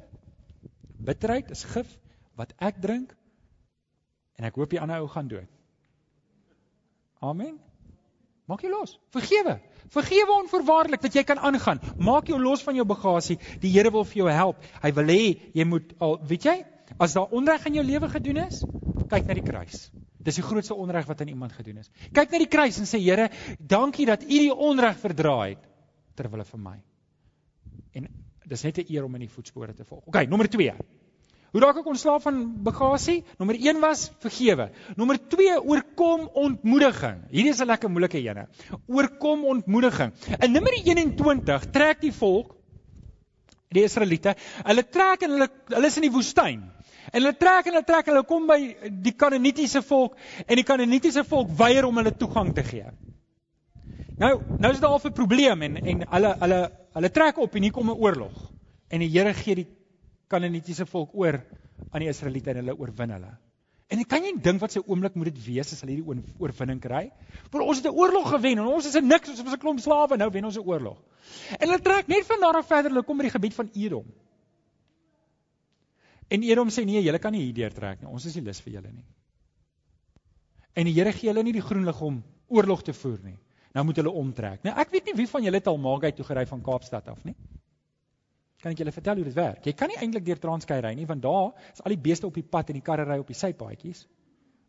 Bitterheid 1.08 1.50
is 1.54 1.64
gif 1.72 1.90
wat 2.38 2.52
ek 2.62 2.78
drink 2.82 3.14
en 4.36 4.46
ek 4.46 4.58
hoop 4.60 4.70
die 4.70 4.80
ander 4.82 5.02
ou 5.02 5.08
gaan 5.10 5.30
dood. 5.32 5.50
Amen. 7.24 7.56
Maak 8.46 8.62
jou 8.62 8.70
los. 8.70 8.94
Vergewe. 9.16 9.56
Vergewe 9.90 10.38
onvoorwaardelik 10.44 11.02
dat 11.02 11.16
jy 11.18 11.24
kan 11.26 11.40
aangaan. 11.42 11.80
Maak 11.98 12.30
jou 12.30 12.38
los 12.38 12.62
van 12.62 12.78
jou 12.78 12.86
bagasie. 12.86 13.40
Die 13.62 13.72
Here 13.74 13.90
wil 13.90 14.06
vir 14.06 14.22
jou 14.22 14.30
help. 14.30 14.62
Hy 14.84 14.92
wil 15.00 15.10
hê 15.10 15.22
jy 15.56 15.66
moet 15.66 15.96
al, 15.98 16.20
weet 16.30 16.46
jy, 16.46 16.56
as 17.02 17.16
daar 17.18 17.32
onreg 17.34 17.66
in 17.66 17.80
jou 17.80 17.86
lewe 17.86 18.10
gedoen 18.12 18.44
is, 18.46 18.62
kyk 19.10 19.26
na 19.26 19.34
die 19.34 19.46
kruis. 19.46 19.88
Dis 20.26 20.40
die 20.40 20.44
grootste 20.44 20.74
onreg 20.74 21.06
wat 21.06 21.22
aan 21.22 21.30
iemand 21.30 21.54
gedoen 21.54 21.78
is. 21.84 21.90
Kyk 22.12 22.34
na 22.34 22.42
die 22.42 22.50
kruis 22.50 22.80
en 22.82 22.88
sê 22.90 22.98
Here, 22.98 23.30
dankie 23.60 24.06
dat 24.08 24.24
U 24.26 24.38
die 24.42 24.52
onreg 24.52 24.98
verdra 24.98 25.38
het 25.46 25.62
ter 26.18 26.30
wille 26.32 26.46
van 26.48 26.62
my. 26.64 26.76
En 27.94 28.08
dis 28.46 28.62
net 28.62 28.78
'n 28.78 28.92
eer 28.92 29.04
om 29.04 29.14
in 29.14 29.26
die 29.26 29.34
voetspore 29.34 29.74
te 29.74 29.84
volg. 29.84 30.06
OK, 30.06 30.26
nommer 30.28 30.48
2. 30.48 30.74
Hoe 31.52 31.60
raak 31.60 31.78
ek 31.80 31.86
ontslaaf 31.86 32.22
van 32.22 32.62
bagasie? 32.62 33.24
Nommer 33.38 33.56
1 33.56 33.80
was 33.80 34.10
vergewe. 34.20 34.70
Nommer 34.96 35.16
2 35.28 35.62
oorkom 35.62 36.28
ontmoediging. 36.34 37.22
Hierdie 37.30 37.52
is 37.52 37.60
'n 37.60 37.66
lekker 37.66 37.90
moeilike 37.90 38.18
ene. 38.18 38.48
Oorkom 38.86 39.44
ontmoediging. 39.44 40.12
In 40.42 40.52
Numeri 40.52 40.82
21 40.84 41.70
trek 41.70 42.00
die 42.00 42.12
volk 42.12 42.56
die 43.68 43.84
Israeliete, 43.84 44.34
hulle 44.64 44.82
trek 44.82 45.22
en 45.22 45.30
hulle 45.30 45.48
hulle 45.68 45.86
is 45.86 45.96
in 45.96 46.02
die 46.02 46.12
woestyn. 46.12 46.62
En 47.12 47.20
hulle 47.20 47.36
trek 47.36 47.66
en 47.66 47.72
hulle 47.72 47.84
trek 47.84 48.06
en 48.06 48.14
hulle 48.14 48.26
kom 48.26 48.46
by 48.46 48.58
die 48.90 49.12
Kanaanitiese 49.12 49.82
volk 49.82 50.16
en 50.46 50.56
die 50.56 50.64
Kanaanitiese 50.66 51.24
volk 51.24 51.52
weier 51.58 51.86
om 51.86 51.96
hulle 51.96 52.14
toegang 52.16 52.54
te 52.54 52.64
gee. 52.66 52.86
Nou, 54.16 54.32
nou 54.58 54.72
is 54.72 54.80
daar 54.80 54.90
al 54.90 55.00
'n 55.04 55.12
probleem 55.12 55.62
en 55.62 55.76
en 55.76 56.06
hulle 56.10 56.36
hulle 56.40 56.60
hulle 56.94 57.10
trek 57.10 57.38
op 57.38 57.54
en 57.54 57.62
hier 57.62 57.72
kom 57.72 57.90
'n 57.90 58.00
oorlog. 58.00 58.52
En 58.88 59.00
die 59.00 59.08
Here 59.08 59.34
gee 59.34 59.54
die 59.54 59.68
Kanaanitiese 60.28 60.86
volk 60.86 61.14
oor 61.14 61.42
aan 61.90 62.00
die 62.00 62.08
Israeliete 62.08 62.50
en 62.50 62.56
hulle 62.56 62.78
oorwin 62.78 63.10
hulle. 63.10 63.36
En 63.86 64.02
kan 64.04 64.24
jy 64.24 64.32
dink 64.42 64.60
wat 64.60 64.72
se 64.72 64.82
oomblik 64.82 65.14
moet 65.14 65.28
dit 65.30 65.44
wees 65.44 65.72
as 65.72 65.80
hulle 65.80 65.94
hierdie 65.94 66.34
oorwinning 66.42 66.80
kry? 66.82 67.04
Want 67.50 67.64
ons 67.64 67.76
het 67.78 67.86
'n 67.86 67.94
oorlog 67.94 68.30
gewen 68.30 68.58
en 68.58 68.66
ons 68.66 68.86
is 68.86 69.00
niks, 69.00 69.28
ons 69.28 69.38
is 69.38 69.52
'n 69.52 69.58
klomp 69.58 69.78
slawe, 69.78 70.16
nou 70.16 70.30
wen 70.30 70.44
ons 70.44 70.56
'n 70.56 70.66
oorlog. 70.66 70.98
En 71.58 71.68
hulle 71.68 71.80
trek 71.80 72.06
net 72.08 72.26
van 72.26 72.40
daar 72.40 72.56
af 72.56 72.66
verder, 72.66 72.90
hulle 72.90 73.04
kom 73.04 73.16
by 73.16 73.22
die 73.22 73.30
gebied 73.30 73.54
van 73.54 73.70
Edom. 73.74 74.04
En 76.28 76.42
Edom 76.42 76.70
sê 76.74 76.84
nee, 76.84 77.02
julle 77.04 77.18
kan 77.22 77.34
nie 77.34 77.44
hier 77.44 77.54
deurtrek 77.54 78.02
nie. 78.02 78.10
Ons 78.10 78.26
is 78.26 78.34
nie 78.38 78.44
lus 78.48 78.60
vir 78.64 78.78
julle 78.78 78.92
nie. 78.92 79.04
En 80.76 80.88
die 80.88 80.94
Here 80.96 81.12
gee 81.14 81.30
hulle 81.30 81.44
nie 81.46 81.54
die 81.56 81.64
groen 81.64 81.86
lig 81.86 82.00
om 82.02 82.22
oorlog 82.52 82.82
te 82.86 82.94
voer 82.96 83.20
nie. 83.24 83.36
Nou 83.76 83.84
moet 83.86 84.00
hulle 84.00 84.12
omtrek. 84.22 84.64
Nou 84.66 84.74
ek 84.80 84.90
weet 84.94 85.10
nie 85.10 85.14
wie 85.20 85.28
van 85.30 85.46
julle 85.46 85.60
het 85.60 85.70
al 85.70 85.78
Maagai 85.80 86.12
toe 86.16 86.26
gery 86.26 86.46
van 86.50 86.64
Kaapstad 86.64 87.08
af 87.12 87.22
nie. 87.28 87.36
Kan 88.62 88.72
ek 88.72 88.82
julle 88.82 88.92
vertel 88.92 89.20
hoe 89.20 89.28
dit 89.28 89.36
werk? 89.36 89.64
Jy 89.68 89.76
kan 89.78 89.92
nie 89.92 89.98
eintlik 90.00 90.26
deur 90.26 90.40
Transkei 90.42 90.80
ry 90.82 90.94
nie 90.98 91.06
want 91.06 91.22
daar 91.22 91.52
is 91.70 91.84
al 91.84 91.94
die 91.94 92.02
beeste 92.08 92.26
op 92.26 92.34
die 92.34 92.44
pad 92.56 92.72
en 92.72 92.80
die 92.80 92.84
karre 92.84 93.06
ry 93.06 93.20
op 93.22 93.30
die 93.30 93.38
sypaadjies. 93.38 94.06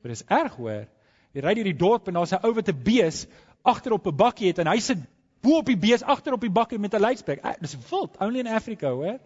Maar 0.01 0.13
dis 0.13 0.25
erg 0.37 0.57
hoor. 0.61 0.87
Jy 1.33 1.43
ry 1.43 1.53
deur 1.57 1.69
die 1.71 1.79
dorp 1.79 2.07
en 2.11 2.19
daar's 2.19 2.33
'n 2.35 2.43
ou 2.45 2.53
wat 2.53 2.69
'n 2.69 2.83
bees 2.83 3.25
agter 3.63 3.93
op 3.93 4.07
'n 4.07 4.15
bakkie 4.15 4.47
het 4.47 4.59
en 4.59 4.67
hy 4.67 4.79
sit 4.79 4.99
bo 5.41 5.59
op 5.59 5.65
die 5.65 5.77
bees 5.77 6.03
agter 6.03 6.33
op 6.33 6.41
die 6.41 6.51
bakkie 6.51 6.79
met 6.79 6.93
'n 6.93 7.01
luidspreek. 7.01 7.41
Dis 7.61 7.77
wild, 7.89 8.17
only 8.19 8.39
in 8.39 8.47
Africa 8.47 8.91
hoor 8.91 9.19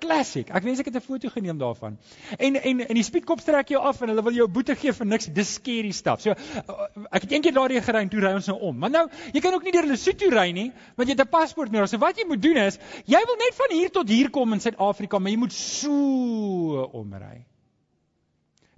classic. 0.00 0.50
Ek 0.50 0.64
wens 0.66 0.80
ek 0.82 0.90
het 0.90 0.96
'n 0.96 1.04
foto 1.04 1.28
geneem 1.28 1.58
daarvan. 1.58 1.98
En 2.38 2.56
en 2.56 2.80
en 2.86 2.94
die 2.94 3.04
speedkop 3.06 3.40
trek 3.40 3.68
jou 3.68 3.82
af 3.82 4.00
en 4.00 4.08
hulle 4.08 4.22
wil 4.22 4.32
jou 4.32 4.48
boete 4.48 4.74
gee 4.76 4.92
vir 4.92 5.06
niks. 5.06 5.26
Dis 5.26 5.54
scary 5.54 5.92
stuff. 5.92 6.20
So 6.20 6.30
ek 6.30 7.22
het 7.22 7.32
eendag 7.32 7.54
daardie 7.54 7.80
gery 7.80 8.02
en 8.02 8.08
toe 8.08 8.20
ry 8.20 8.32
ons 8.34 8.46
nou 8.46 8.58
om. 8.58 8.78
Maar 8.78 8.90
nou, 8.90 9.08
jy 9.32 9.40
kan 9.40 9.54
ook 9.54 9.62
nie 9.62 9.72
deur 9.72 9.86
Lesotho 9.86 10.30
ry 10.30 10.50
nie, 10.52 10.72
want 10.96 11.08
jy 11.08 11.16
het 11.16 11.26
'n 11.26 11.30
paspoort 11.30 11.70
nodig. 11.70 11.88
So 11.88 11.98
wat 11.98 12.16
jy 12.16 12.26
moet 12.26 12.42
doen 12.42 12.56
is, 12.56 12.78
jy 13.06 13.22
wil 13.26 13.36
net 13.36 13.54
van 13.54 13.76
hier 13.76 13.90
tot 13.90 14.08
hier 14.08 14.30
kom 14.30 14.52
in 14.52 14.60
Suid-Afrika, 14.60 15.18
maar 15.18 15.30
jy 15.30 15.38
moet 15.38 15.52
so 15.52 16.90
omry. 16.92 17.46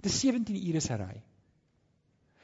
Dis 0.01 0.19
17 0.19 0.55
ure 0.67 0.79
se 0.79 0.95
ry. 0.95 1.23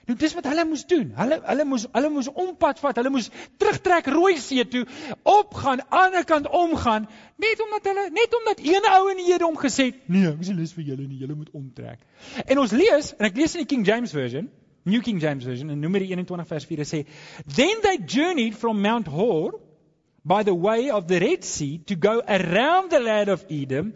Nou 0.09 0.17
dis 0.17 0.33
wat 0.33 0.47
hulle 0.49 0.65
moes 0.65 0.85
doen. 0.89 1.11
Hulle 1.13 1.37
hulle 1.45 1.65
moes 1.69 1.85
hulle 1.93 2.09
moes 2.09 2.29
ompad 2.33 2.79
vat. 2.81 2.97
Hulle 2.97 3.13
moes 3.13 3.29
terugtrek 3.61 4.09
Rooi 4.09 4.39
See 4.41 4.65
toe, 4.65 4.85
opgaan, 5.21 5.83
aan 5.89 6.09
die 6.09 6.19
ander 6.19 6.25
kant 6.25 6.49
omgaan, 6.49 7.05
net 7.37 7.61
omdat 7.61 7.85
hulle 7.91 8.09
net 8.11 8.33
omdat 8.39 8.63
een 8.65 8.87
ou 8.89 9.11
in 9.11 9.21
die 9.21 9.37
hom 9.43 9.57
gesê 9.57 9.89
het, 9.91 10.01
nee, 10.09 10.27
ek 10.27 10.41
is 10.41 10.49
nie 10.49 10.57
lus 10.57 10.73
vir 10.73 10.87
julle 10.91 11.05
nie, 11.05 11.19
julle 11.21 11.35
moet 11.37 11.51
omtrek. 11.53 12.01
En 12.45 12.59
ons 12.59 12.73
lees, 12.73 13.13
en 13.19 13.29
ek 13.29 13.37
lees 13.37 13.55
in 13.55 13.63
die 13.63 13.69
King 13.69 13.85
James 13.85 14.13
version, 14.15 14.49
New 14.89 15.03
King 15.05 15.21
James 15.21 15.45
version, 15.45 15.69
in 15.69 15.81
Numeri 15.83 16.09
21 16.09 16.47
vers 16.49 16.65
4 16.65 16.85
sê, 16.89 17.05
"Then 17.45 17.81
they 17.81 17.97
journeyed 17.97 18.57
from 18.57 18.81
Mount 18.81 19.07
Hor 19.07 19.59
by 20.25 20.43
the 20.43 20.55
way 20.55 20.89
of 20.89 21.07
the 21.07 21.19
Red 21.19 21.45
Sea 21.45 21.79
to 21.85 21.95
go 21.95 22.21
around 22.27 22.89
the 22.89 22.99
land 22.99 23.29
of 23.29 23.45
Edom, 23.49 23.93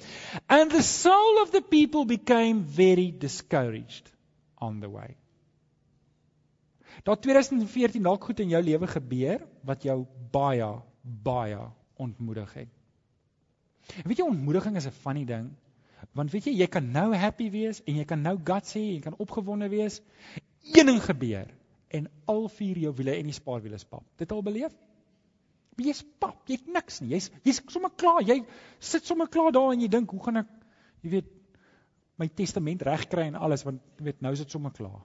and 0.47 0.71
the 0.71 0.84
soul 0.84 1.41
of 1.41 1.52
the 1.52 1.62
people 1.62 2.06
became 2.06 2.63
very 2.63 3.12
discouraged 3.12 4.12
on 4.58 4.80
the 4.80 4.89
way." 4.89 5.17
Daar 7.04 7.20
2014 7.20 8.04
dalk 8.04 8.24
goed 8.24 8.39
in 8.39 8.54
jou 8.54 8.62
lewe 8.63 8.88
gebeur 8.88 9.42
wat 9.68 9.84
jou 9.84 10.06
baie 10.32 10.70
baie 11.04 11.60
ontmoedig 12.00 12.54
het. 12.54 12.70
En 14.00 14.08
weet 14.08 14.22
jy 14.22 14.28
ontmoediging 14.28 14.78
is 14.80 14.88
'n 14.88 15.00
funny 15.04 15.26
ding 15.26 15.52
want 16.12 16.32
weet 16.32 16.46
jy 16.46 16.54
jy 16.60 16.68
kan 16.68 16.92
nou 16.92 17.13
happy 17.16 17.50
wees 17.52 17.82
en 17.88 17.96
jy 17.96 18.06
kan 18.06 18.22
nou 18.22 18.38
God 18.38 18.68
sê 18.68 18.80
jy 18.80 19.02
kan 19.04 19.16
opgewonde 19.18 19.70
wees. 19.70 20.02
Een 20.74 20.86
ding 20.86 21.02
gebeur 21.02 21.48
en 21.88 22.10
al 22.26 22.48
vier 22.50 22.78
jou 22.78 22.94
wiele 22.96 23.16
en 23.18 23.30
die 23.30 23.36
spaarwiele 23.36 23.78
spap. 23.78 24.04
Dit 24.18 24.32
al 24.32 24.44
beleef? 24.44 24.74
Jy's 25.78 26.04
pap, 26.20 26.48
jy't 26.48 26.68
niks 26.68 27.02
nie. 27.02 27.10
Jy's 27.10 27.32
jy's 27.44 27.62
sommer 27.68 27.92
klaar. 27.98 28.22
Jy 28.22 28.44
sit 28.80 29.06
sommer 29.06 29.28
klaar 29.28 29.52
daar 29.52 29.74
en 29.74 29.82
jy 29.82 29.88
dink, 29.88 30.12
hoe 30.12 30.24
gaan 30.24 30.38
ek 30.38 30.48
jy 31.02 31.10
weet 31.10 31.32
my 32.22 32.28
testament 32.28 32.82
regkry 32.82 33.28
en 33.28 33.36
alles 33.36 33.66
want 33.66 33.82
jy 33.98 34.06
weet 34.06 34.22
nou 34.22 34.32
is 34.34 34.39
dit 34.39 34.52
sommer 34.52 34.72
klaar. 34.72 35.02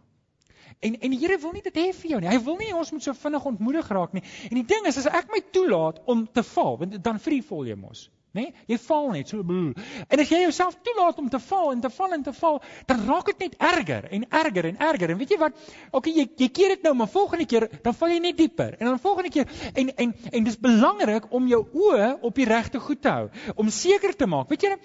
En 0.80 1.00
en 1.00 1.10
die 1.10 1.18
Here 1.18 1.38
wil 1.42 1.56
nie 1.56 1.64
dit 1.64 1.80
hê 1.80 1.88
vir 1.94 2.10
jou 2.12 2.20
nie. 2.22 2.30
Hy 2.30 2.38
wil 2.46 2.60
nie 2.60 2.74
ons 2.76 2.92
moet 2.94 3.04
so 3.04 3.16
vinnig 3.16 3.48
ontmoedig 3.50 3.88
raak 3.94 4.14
nie. 4.16 4.22
En 4.50 4.60
die 4.60 4.66
ding 4.68 4.86
is 4.90 5.00
as 5.00 5.08
ek 5.10 5.32
my 5.32 5.42
toelaat 5.54 5.98
om 6.06 6.26
te 6.26 6.44
val, 6.54 6.78
want 6.82 7.02
dan 7.04 7.18
free 7.22 7.42
fall 7.42 7.66
jy 7.66 7.74
mos, 7.78 8.04
né? 8.36 8.48
Jy 8.70 8.78
val 8.84 9.08
net 9.16 9.32
so. 9.32 9.42
En 9.42 10.22
as 10.22 10.30
jy 10.30 10.42
jouself 10.44 10.78
toelaat 10.86 11.18
om 11.18 11.30
te 11.32 11.40
val 11.48 11.72
en 11.72 11.82
te 11.82 11.90
val 11.96 12.14
en 12.14 12.26
te 12.28 12.34
val, 12.40 12.60
dan 12.90 13.02
raak 13.08 13.32
dit 13.32 13.46
net 13.46 13.56
erger 13.70 14.06
en 14.18 14.28
erger 14.42 14.70
en 14.70 14.78
erger. 14.90 15.14
En 15.14 15.18
weet 15.18 15.34
jy 15.34 15.40
wat? 15.42 15.58
Okay, 15.90 16.14
jy 16.20 16.28
jy 16.44 16.50
keer 16.60 16.76
dit 16.76 16.86
nou, 16.86 16.94
maar 17.00 17.10
volgende 17.10 17.48
keer 17.50 17.68
dan 17.82 17.96
val 17.98 18.14
jy 18.14 18.20
net 18.22 18.38
dieper. 18.38 18.78
En 18.78 18.92
dan 18.92 19.02
volgende 19.02 19.34
keer 19.34 19.50
en 19.74 19.92
en 19.96 20.14
en 20.32 20.48
dis 20.50 20.60
belangrik 20.68 21.32
om 21.34 21.50
jou 21.50 21.64
oë 21.88 22.14
op 22.22 22.38
die 22.38 22.48
regte 22.48 22.78
goed 22.78 23.02
te 23.02 23.12
hou, 23.16 23.28
om 23.56 23.70
seker 23.72 24.14
te 24.16 24.30
maak. 24.30 24.48
Weet 24.52 24.68
jy, 24.68 24.78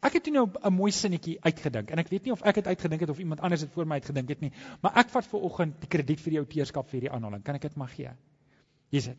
Ek 0.00 0.14
het 0.16 0.30
nou 0.32 0.46
'n 0.48 0.72
mooi 0.72 0.92
sinnetjie 0.92 1.36
uitgedink 1.40 1.90
en 1.90 1.98
ek 1.98 2.08
weet 2.08 2.24
nie 2.24 2.32
of 2.32 2.42
ek 2.42 2.54
dit 2.54 2.66
uitgedink 2.66 3.00
het 3.00 3.10
of 3.10 3.18
iemand 3.18 3.40
anders 3.40 3.60
dit 3.60 3.72
voor 3.72 3.86
my 3.86 4.00
uitgedink 4.00 4.28
het 4.28 4.40
nie, 4.40 4.52
maar 4.80 4.96
ek 4.96 5.10
vat 5.10 5.26
ver 5.26 5.40
oggend 5.40 5.80
die 5.80 5.88
krediet 5.88 6.20
vir 6.20 6.30
die 6.30 6.38
outeurskap 6.38 6.88
vir 6.88 7.00
hierdie 7.00 7.10
aanhaling. 7.10 7.42
Kan 7.44 7.54
ek 7.54 7.62
dit 7.62 7.76
maar 7.76 7.88
gee? 7.88 8.10
Hier 8.90 8.98
is 8.98 9.04
dit. 9.04 9.18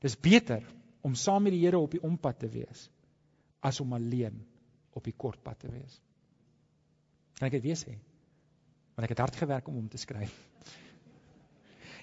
Dis 0.00 0.16
beter 0.16 0.62
om 1.02 1.14
saam 1.14 1.42
met 1.42 1.52
die 1.52 1.60
Here 1.64 1.78
op 1.78 1.90
die 1.90 2.02
ompad 2.02 2.38
te 2.38 2.48
wees 2.48 2.90
as 3.60 3.80
om 3.80 3.92
alleen 3.92 4.44
op 4.92 5.04
die 5.04 5.14
kort 5.16 5.42
pad 5.42 5.58
te 5.58 5.70
wees. 5.70 6.00
Kan 7.38 7.46
ek 7.46 7.52
dit 7.52 7.62
weer 7.62 7.78
sê? 7.78 7.94
Want 8.96 9.06
ek 9.06 9.14
het 9.14 9.18
hard 9.18 9.36
gewerk 9.36 9.68
om 9.68 9.74
hom 9.74 9.88
te 9.88 9.98
skryf. 9.98 10.34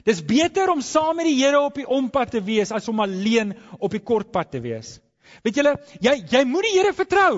Dis 0.05 0.21
beter 0.21 0.69
om 0.69 0.81
saam 0.85 1.17
met 1.17 1.25
die 1.25 1.39
Here 1.39 1.59
op 1.59 1.75
die 1.75 1.87
ompad 1.87 2.31
te 2.31 2.41
wees 2.45 2.71
as 2.71 2.87
om 2.87 3.01
alleen 3.03 3.55
op 3.79 3.91
die 3.91 4.03
kort 4.03 4.31
pad 4.31 4.51
te 4.51 4.61
wees. 4.61 4.99
Weet 5.43 5.57
julle, 5.57 5.73
jy 5.99 6.19
jy 6.31 6.43
moet 6.45 6.67
die 6.67 6.75
Here 6.77 6.93
vertrou. 6.93 7.35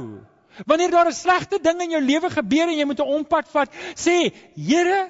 Wanneer 0.65 0.91
daar 0.91 1.07
'n 1.07 1.13
slegte 1.13 1.59
ding 1.61 1.81
in 1.81 1.89
jou 1.89 2.01
lewe 2.01 2.29
gebeur 2.29 2.67
en 2.67 2.77
jy 2.77 2.85
moet 2.85 2.99
'n 2.99 3.13
ompad 3.17 3.47
vat, 3.47 3.69
sê 3.95 4.33
Here, 4.55 5.09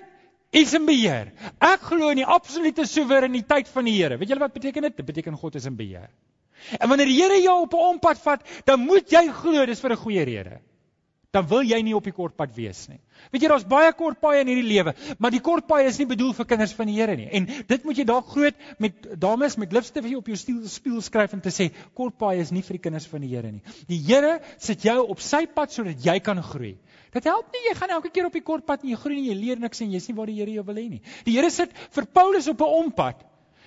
U 0.54 0.60
is 0.60 0.74
in 0.74 0.86
beheer. 0.88 1.32
Ek 1.60 1.82
glo 1.90 2.10
in 2.14 2.22
die 2.22 2.26
absolute 2.26 2.86
soewereiniteit 2.88 3.68
van 3.68 3.86
die 3.86 3.96
Here. 3.98 4.18
Weet 4.18 4.32
julle 4.32 4.46
wat 4.46 4.56
beteken 4.56 4.88
dit? 4.88 4.96
Dit 4.98 5.06
beteken 5.06 5.38
God 5.38 5.56
is 5.56 5.66
in 5.66 5.76
beheer. 5.76 6.10
En 6.80 6.90
wanneer 6.90 7.10
die 7.12 7.20
Here 7.20 7.42
jou 7.42 7.62
op 7.62 7.74
'n 7.74 7.88
ompad 7.94 8.18
vat, 8.24 8.42
dan 8.66 8.80
moet 8.80 9.12
jy 9.12 9.28
glo 9.32 9.66
dis 9.66 9.80
vir 9.80 9.92
'n 9.92 10.04
goeie 10.04 10.24
rede. 10.24 10.60
Dan 11.38 11.46
wil 11.50 11.66
jy 11.66 11.78
nie 11.86 11.94
op 11.98 12.06
die 12.08 12.16
kort 12.16 12.36
pad 12.38 12.54
wees 12.56 12.86
nie. 12.90 13.00
Weet 13.34 13.46
jy 13.46 13.50
daar's 13.52 13.66
baie 13.70 13.92
kort 13.98 14.20
paaie 14.22 14.42
in 14.44 14.50
hierdie 14.52 14.66
lewe, 14.66 14.94
maar 15.22 15.34
die 15.34 15.42
kort 15.44 15.68
paaie 15.70 15.88
is 15.90 16.00
nie 16.02 16.08
bedoel 16.10 16.34
vir 16.38 16.48
kinders 16.50 16.74
van 16.78 16.90
die 16.90 16.98
Here 16.98 17.18
nie. 17.20 17.28
En 17.38 17.46
dit 17.46 17.86
moet 17.86 18.00
jy 18.02 18.06
dalk 18.10 18.32
groot 18.32 18.66
met 18.82 19.08
dames 19.22 19.58
met 19.62 19.74
lipstif 19.76 20.08
op 20.18 20.32
jou 20.32 20.38
spieël 20.38 21.04
skryf 21.06 21.36
en 21.38 21.44
te 21.44 21.54
sê 21.54 21.70
kort 21.98 22.18
paaie 22.18 22.42
is 22.42 22.54
nie 22.56 22.64
vir 22.66 22.80
die 22.80 22.84
kinders 22.88 23.08
van 23.12 23.26
die 23.26 23.32
Here 23.36 23.52
nie. 23.52 23.62
Die 23.92 24.00
Here 24.08 24.38
sit 24.64 24.86
jou 24.88 24.98
op 25.14 25.22
sy 25.24 25.46
pad 25.46 25.76
sodat 25.76 26.02
jy 26.06 26.18
kan 26.26 26.42
groei. 26.44 26.76
Dit 27.14 27.30
help 27.30 27.54
nie 27.54 27.64
jy 27.70 27.76
gaan 27.78 27.96
elke 27.98 28.12
keer 28.14 28.28
op 28.30 28.36
die 28.36 28.46
kort 28.46 28.66
pad 28.66 28.84
en 28.84 28.92
jy 28.92 29.00
groei 29.00 29.20
nie, 29.20 29.30
jy 29.30 29.38
leer 29.38 29.62
niks 29.62 29.82
en 29.84 29.94
jy's 29.94 30.10
nie 30.10 30.18
waar 30.18 30.32
die 30.32 30.40
Here 30.40 30.58
jou 30.58 30.66
wil 30.68 30.82
hê 30.82 30.88
nie. 30.98 31.02
Die 31.28 31.38
Here 31.38 31.52
sit 31.54 31.74
vir 31.96 32.10
Paulus 32.18 32.50
op 32.52 32.62
'n 32.62 32.76
ompad 32.84 33.24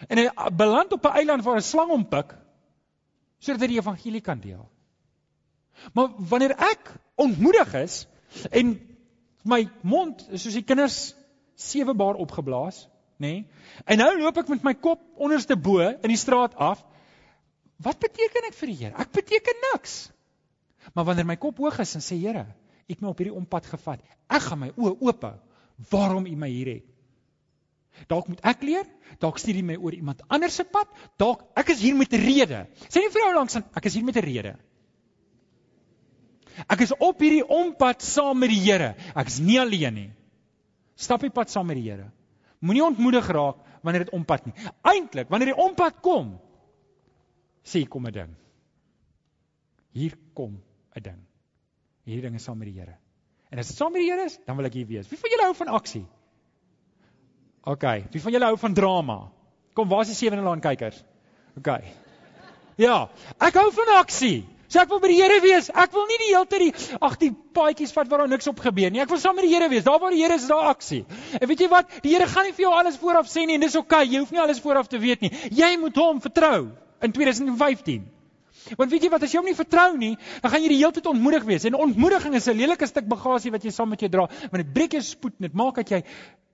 en 0.08 0.18
hy 0.18 0.28
beland 0.56 0.92
op 0.92 1.06
'n 1.06 1.16
eiland 1.22 1.44
waar 1.44 1.56
'n 1.56 1.70
slang 1.70 1.90
hom 1.90 2.04
pik 2.04 2.34
sodat 3.40 3.62
hy 3.62 3.66
die 3.72 3.80
evangelie 3.80 4.20
kan 4.20 4.40
deel. 4.40 4.68
Maar 5.92 6.12
wanneer 6.30 6.54
ek 6.56 6.92
ontmoedig 7.20 7.74
is 7.74 8.06
en 8.50 8.76
my 9.42 9.64
mond 9.80 10.22
is 10.30 10.44
soos 10.44 10.56
die 10.58 10.66
kinders 10.66 10.98
sewe 11.60 11.94
baar 11.96 12.20
opgeblaas, 12.20 12.84
nê? 13.20 13.32
Nee, 13.32 13.44
en 13.84 14.00
nou 14.00 14.10
loop 14.20 14.38
ek 14.40 14.52
met 14.52 14.64
my 14.64 14.74
kop 14.74 15.02
onderste 15.20 15.56
bo 15.56 15.80
in 15.84 16.12
die 16.12 16.20
straat 16.20 16.56
af. 16.56 16.82
Wat 17.80 18.00
beteken 18.00 18.48
ek 18.48 18.56
vir 18.56 18.72
die 18.72 18.78
Here? 18.84 18.94
Ek 19.00 19.12
beteken 19.12 19.60
niks. 19.70 20.10
Maar 20.94 21.10
wanneer 21.10 21.28
my 21.28 21.36
kop 21.40 21.60
hoog 21.60 21.78
is 21.82 21.94
en 21.96 22.04
sê 22.04 22.18
Here, 22.20 22.46
U 22.90 22.92
het 22.92 23.02
my 23.04 23.12
op 23.12 23.20
hierdie 23.22 23.36
ompad 23.36 23.68
gevat. 23.70 24.00
Ek 24.26 24.42
gaan 24.48 24.58
my 24.58 24.72
oë 24.74 24.96
oop 24.98 25.22
hou. 25.22 25.36
Waarom 25.92 26.26
U 26.26 26.32
my 26.36 26.48
hier 26.50 26.72
het? 26.74 26.88
Dalk 28.10 28.30
moet 28.30 28.40
ek 28.46 28.64
leer, 28.64 28.88
dalk 29.22 29.38
stuur 29.40 29.60
jy 29.60 29.64
my 29.66 29.76
oor 29.78 29.94
iemand 29.94 30.22
anders 30.32 30.56
se 30.56 30.64
pad, 30.64 30.88
dalk 31.20 31.42
ek 31.58 31.72
is 31.74 31.82
hier 31.84 31.96
met 31.96 32.12
'n 32.12 32.22
rede. 32.22 32.66
Sê 32.88 33.02
nie 33.02 33.12
vir 33.12 33.22
jou 33.22 33.34
langs 33.34 33.56
aan, 33.56 33.64
ek 33.76 33.86
is 33.86 33.94
hier 33.94 34.04
met 34.04 34.16
'n 34.16 34.24
rede. 34.24 34.56
Ek 36.68 36.84
is 36.86 36.94
op 36.98 37.20
hierdie 37.20 37.44
ompad 37.46 38.02
saam 38.02 38.38
met 38.38 38.52
die 38.52 38.60
Here. 38.60 38.94
Ek 39.14 39.26
is 39.26 39.40
nie 39.40 39.58
alleen 39.60 39.94
nie. 39.94 40.10
Stap 40.96 41.24
die 41.24 41.32
pad 41.32 41.50
saam 41.50 41.66
met 41.66 41.80
die 41.80 41.88
Here. 41.88 42.10
Moenie 42.60 42.84
ontmoedig 42.84 43.28
raak 43.32 43.62
wanneer 43.82 44.04
dit 44.04 44.14
ompad 44.16 44.44
nie. 44.46 44.54
Eintlik, 44.84 45.30
wanneer 45.32 45.54
die 45.54 45.62
ompad 45.62 46.02
kom, 46.04 46.38
sê 47.64 47.86
kom 47.88 48.06
'n 48.06 48.12
ding. 48.12 48.36
Hier 49.92 50.16
kom 50.34 50.60
'n 50.96 51.02
ding 51.02 51.20
hierdie 52.10 52.26
dinge 52.28 52.42
saam 52.42 52.58
met 52.60 52.70
die 52.70 52.78
Here. 52.78 52.96
En 53.50 53.58
as 53.58 53.70
dit 53.70 53.78
saam 53.78 53.92
met 53.94 54.02
die 54.04 54.10
Here 54.10 54.26
is, 54.26 54.38
dan 54.46 54.58
wil 54.58 54.68
ek 54.68 54.78
hier 54.78 54.88
wees. 54.88 55.08
Wie 55.10 55.18
van 55.18 55.32
julle 55.32 55.48
hou 55.48 55.56
van 55.58 55.72
aksie? 55.78 56.04
OK, 57.70 57.86
wie 58.14 58.22
van 58.24 58.34
julle 58.34 58.48
hou 58.48 58.58
van 58.60 58.76
drama? 58.76 59.18
Kom, 59.76 59.90
waar 59.90 60.06
is 60.06 60.12
die 60.14 60.18
sewende 60.18 60.46
laan 60.46 60.62
kykers? 60.64 61.02
OK. 61.58 61.70
Ja, 62.80 62.96
ek 63.42 63.58
hou 63.60 63.68
van 63.76 63.92
aksie. 63.98 64.42
So 64.70 64.78
ek 64.78 64.90
wil 64.92 65.00
by 65.02 65.08
die 65.10 65.18
Here 65.18 65.40
wees. 65.42 65.66
Ek 65.74 65.90
wil 65.90 66.04
nie 66.06 66.16
die 66.22 66.28
hele 66.30 66.46
tyd 66.46 66.62
die 66.62 66.98
ag 67.02 67.16
die 67.18 67.30
paadjies 67.58 67.90
vat 67.96 68.06
waar 68.10 68.22
daar 68.22 68.30
niks 68.30 68.46
op 68.46 68.60
gebeur 68.62 68.92
nie. 68.94 69.00
Ek 69.02 69.10
wil 69.10 69.18
saam 69.18 69.34
met 69.34 69.48
die 69.48 69.50
Here 69.50 69.66
wees. 69.72 69.82
Daar 69.82 69.98
waar 69.98 70.14
die 70.14 70.22
Here 70.22 70.36
is, 70.38 70.46
daar 70.46 70.70
aksie. 70.70 71.02
En 71.40 71.48
weet 71.50 71.64
jy 71.64 71.68
wat? 71.72 71.90
Die 72.04 72.12
Here 72.14 72.28
gaan 72.30 72.46
nie 72.46 72.54
vir 72.54 72.68
jou 72.68 72.74
alles 72.78 72.98
vooraf 73.00 73.26
sê 73.32 73.48
nie 73.48 73.58
en 73.58 73.66
dis 73.66 73.74
oké. 73.74 73.88
Okay. 73.88 74.12
Jy 74.12 74.22
hoef 74.22 74.30
nie 74.30 74.42
alles 74.42 74.62
vooraf 74.62 74.86
te 74.86 75.00
weet 75.02 75.26
nie. 75.26 75.32
Jy 75.58 75.72
moet 75.82 75.98
hom 75.98 76.22
vertrou 76.22 76.70
in 77.02 77.14
2015. 77.16 78.06
Want 78.78 78.92
weet 78.92 79.08
jy 79.08 79.10
wat 79.10 79.26
as 79.26 79.34
jy 79.34 79.40
hom 79.40 79.48
nie 79.48 79.56
vertrou 79.58 79.88
nie, 79.98 80.12
dan 80.44 80.52
gaan 80.52 80.62
jy 80.62 80.70
die 80.70 80.78
hele 80.84 80.94
tyd 80.94 81.08
ontmoedig 81.10 81.48
wees. 81.48 81.66
En 81.66 81.80
ontmoediging 81.88 82.38
is 82.38 82.46
'n 82.46 82.56
lelike 82.60 82.86
stuk 82.86 83.08
bagasie 83.10 83.50
wat 83.50 83.64
jy 83.64 83.74
saam 83.74 83.90
met 83.90 84.00
jou 84.00 84.10
dra, 84.10 84.28
want 84.28 84.62
dit 84.62 84.72
breek 84.72 84.92
jou 84.92 85.02
spoed 85.02 85.34
en 85.40 85.48
dit 85.48 85.54
maak 85.54 85.82
dat 85.82 85.90
jy 85.90 86.02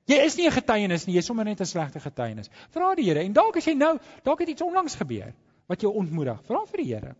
jy 0.06 0.24
is 0.24 0.36
nie 0.36 0.46
'n 0.46 0.52
getuienis 0.52 1.06
nie, 1.06 1.14
jy 1.14 1.18
is 1.18 1.26
sommer 1.26 1.44
net 1.44 1.60
'n 1.60 1.66
slegte 1.66 2.00
getuienis. 2.00 2.48
Vra 2.70 2.94
die 2.94 3.04
Here 3.04 3.20
en 3.20 3.32
dalk 3.32 3.56
as 3.56 3.66
jy 3.66 3.74
nou, 3.74 3.98
dalk 4.22 4.40
het 4.40 4.48
iets 4.48 4.62
onlangs 4.62 4.94
gebeur 4.94 5.34
wat 5.66 5.80
jou 5.80 5.92
ontmoedig. 5.92 6.40
Vra 6.46 6.64
vir 6.64 6.76
die 6.84 6.94
Here. 6.94 7.16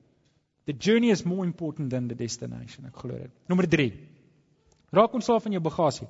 The 0.67 0.75
journey 0.75 1.11
is 1.11 1.23
more 1.25 1.45
important 1.47 1.91
than 1.91 2.09
the 2.09 2.15
destination. 2.19 2.87
Ek 2.91 2.97
glo 2.99 3.15
dit. 3.15 3.33
Nommer 3.47 3.69
3. 3.71 3.91
Raak 4.99 5.13
ontslaaf 5.15 5.45
van 5.45 5.55
jou 5.55 5.63
bagasie. 5.63 6.09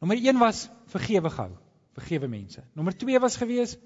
Nommer 0.00 0.20
1 0.20 0.40
was 0.40 0.66
vergewe 0.92 1.30
gou. 1.32 1.48
Vergewe 1.96 2.28
mense. 2.28 2.64
Nommer 2.76 2.96
2 2.96 3.20
was 3.24 3.38
gewees 3.40 3.78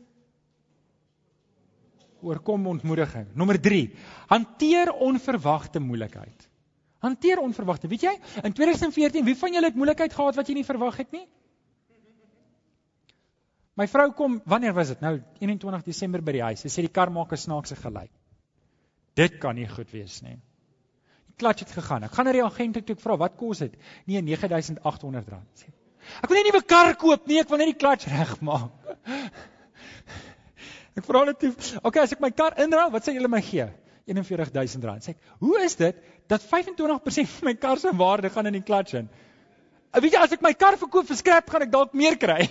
oorkom 2.24 2.66
ontmoediging. 2.66 3.28
Nommer 3.36 3.60
3. 3.60 3.84
Hanteer 4.32 4.90
onverwagte 4.92 5.80
moeilikheid. 5.80 6.48
Hanteer 7.04 7.42
onverwagte. 7.42 7.88
Weet 7.88 8.06
jy, 8.06 8.14
in 8.42 8.54
2014, 8.56 9.24
wie 9.26 9.36
van 9.36 9.52
julle 9.52 9.68
het 9.68 9.76
moeilikheid 9.76 10.14
gehad 10.16 10.38
wat 10.40 10.48
jy 10.48 10.56
nie 10.56 10.66
verwag 10.66 10.96
het 11.02 11.12
nie? 11.12 11.26
My 13.76 13.86
vrou 13.90 14.08
kom, 14.16 14.38
wanneer 14.48 14.74
was 14.74 14.94
dit? 14.94 15.00
Nou 15.02 15.18
21 15.42 15.84
Desember 15.84 16.22
by 16.24 16.38
die 16.38 16.44
huis. 16.46 16.62
Sy 16.64 16.70
sê 16.72 16.86
die 16.86 16.94
kar 16.94 17.12
maak 17.12 17.32
'n 17.32 17.44
snaakse 17.44 17.76
geluid. 17.76 18.10
Dit 19.14 19.38
kan 19.42 19.54
nie 19.54 19.68
goed 19.70 19.90
wees 19.94 20.20
nie. 20.22 20.36
Die 21.30 21.38
klats 21.38 21.64
het 21.64 21.72
gegaan. 21.74 22.04
Ek 22.06 22.14
gaan 22.14 22.28
na 22.28 22.34
die 22.34 22.44
agent 22.44 22.80
toe 22.86 22.96
vra, 22.96 23.16
"Wat 23.16 23.36
kos 23.36 23.58
dit?" 23.58 23.74
Nee, 24.06 24.22
R9800. 24.22 25.42
Sê, 25.54 25.66
"Ek 26.22 26.28
wil 26.28 26.36
net 26.36 26.46
'n 26.46 26.52
nuwe 26.52 26.64
kar 26.66 26.94
koop, 26.96 27.26
nee, 27.26 27.40
ek 27.40 27.48
wil 27.48 27.58
net 27.58 27.66
die 27.66 27.86
klats 27.86 28.04
regmaak." 28.06 28.70
Ek 30.94 31.04
vra 31.04 31.24
net 31.24 31.40
toe, 31.40 31.50
okay, 31.82 32.02
as 32.02 32.12
ek 32.12 32.20
my 32.20 32.30
kar 32.30 32.54
inruil, 32.62 32.90
wat 32.94 33.02
sê 33.02 33.14
julle 33.16 33.28
my 33.28 33.40
gee? 33.42 33.66
R41000. 34.06 35.02
Sê 35.02 35.14
ek, 35.14 35.18
hoe 35.40 35.60
is 35.64 35.74
dit 35.74 35.96
dat 36.28 36.42
25% 36.42 37.30
van 37.38 37.48
my 37.48 37.54
kar 37.54 37.80
se 37.82 37.90
waarde 37.96 38.30
gaan 38.30 38.46
in 38.46 38.52
die 38.52 38.62
klats 38.62 38.94
in? 38.94 39.08
Weet 39.94 40.12
jy, 40.12 40.20
as 40.20 40.34
ek 40.36 40.42
my 40.42 40.52
kar 40.58 40.76
verkoop 40.78 41.06
vir 41.08 41.16
skrap, 41.16 41.50
gaan 41.50 41.62
ek 41.66 41.72
dalk 41.72 41.94
meer 41.94 42.16
kry. 42.20 42.46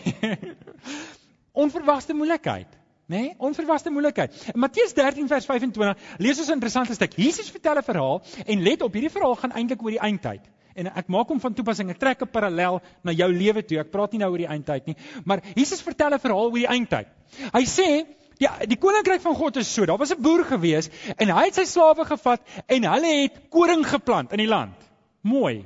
Onverwagte 1.64 2.16
moeilikheid, 2.18 2.72
né? 3.06 3.18
Nee? 3.18 3.36
Onverwagte 3.38 3.90
moeilikheid. 3.90 4.34
In 4.54 4.60
Matteus 4.60 4.94
13 4.94 5.28
vers 5.28 5.46
25 5.46 5.98
lees 6.18 6.40
ons 6.40 6.50
'n 6.50 6.54
interessante 6.54 6.94
stuk. 6.94 7.14
Jesus 7.16 7.50
vertel 7.52 7.78
'n 7.78 7.84
verhaal 7.84 8.22
en 8.46 8.64
let 8.64 8.82
op, 8.82 8.94
hierdie 8.94 9.12
verhaal 9.12 9.36
gaan 9.36 9.52
eintlik 9.52 9.84
oor 9.84 9.92
die 9.92 10.00
eindtyd. 10.00 10.42
En 10.76 10.88
ek 10.88 11.08
maak 11.08 11.28
hom 11.28 11.40
van 11.40 11.54
toepassing. 11.54 11.90
Ek 11.90 12.00
trek 12.00 12.22
'n 12.22 12.32
parallel 12.32 12.82
na 13.04 13.12
jou 13.12 13.32
lewe 13.32 13.66
toe. 13.66 13.80
Ek 13.80 13.92
praat 13.92 14.12
nie 14.12 14.20
nou 14.20 14.32
oor 14.32 14.38
die 14.38 14.48
eindtyd 14.48 14.86
nie, 14.86 14.96
maar 15.26 15.42
Jesus 15.56 15.82
vertel 15.82 16.14
'n 16.14 16.20
verhaal 16.20 16.50
oor 16.50 16.60
die 16.60 16.68
eindtyd. 16.68 17.08
Hy 17.54 17.64
sê 17.66 18.06
Die 18.40 18.50
die 18.68 18.80
koninkryk 18.82 19.22
van 19.22 19.36
God 19.36 19.58
is 19.58 19.74
so. 19.74 19.86
Daar 19.86 19.98
was 19.98 20.12
'n 20.12 20.22
boer 20.22 20.44
gewees 20.44 20.90
en 21.18 21.30
hy 21.30 21.46
het 21.46 21.56
sy 21.56 21.66
slawe 21.66 22.06
gevat 22.06 22.42
en 22.68 22.84
hulle 22.84 23.22
het 23.22 23.50
koring 23.50 23.86
geplant 23.88 24.32
in 24.32 24.38
die 24.38 24.48
land. 24.48 24.76
Mooi. 25.22 25.66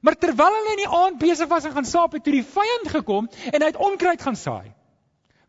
Maar 0.00 0.14
terwyl 0.14 0.52
hulle 0.52 0.70
in 0.70 0.82
die 0.84 0.94
aand 0.98 1.18
besig 1.18 1.48
was 1.48 1.64
om 1.64 1.72
gaan 1.72 1.84
saap 1.84 2.12
het, 2.12 2.24
toe 2.24 2.32
die 2.32 2.44
vyand 2.44 2.88
gekom 2.88 3.28
en 3.52 3.60
hy 3.60 3.66
het 3.66 3.76
onkruid 3.76 4.22
gaan 4.22 4.36
saai. 4.36 4.74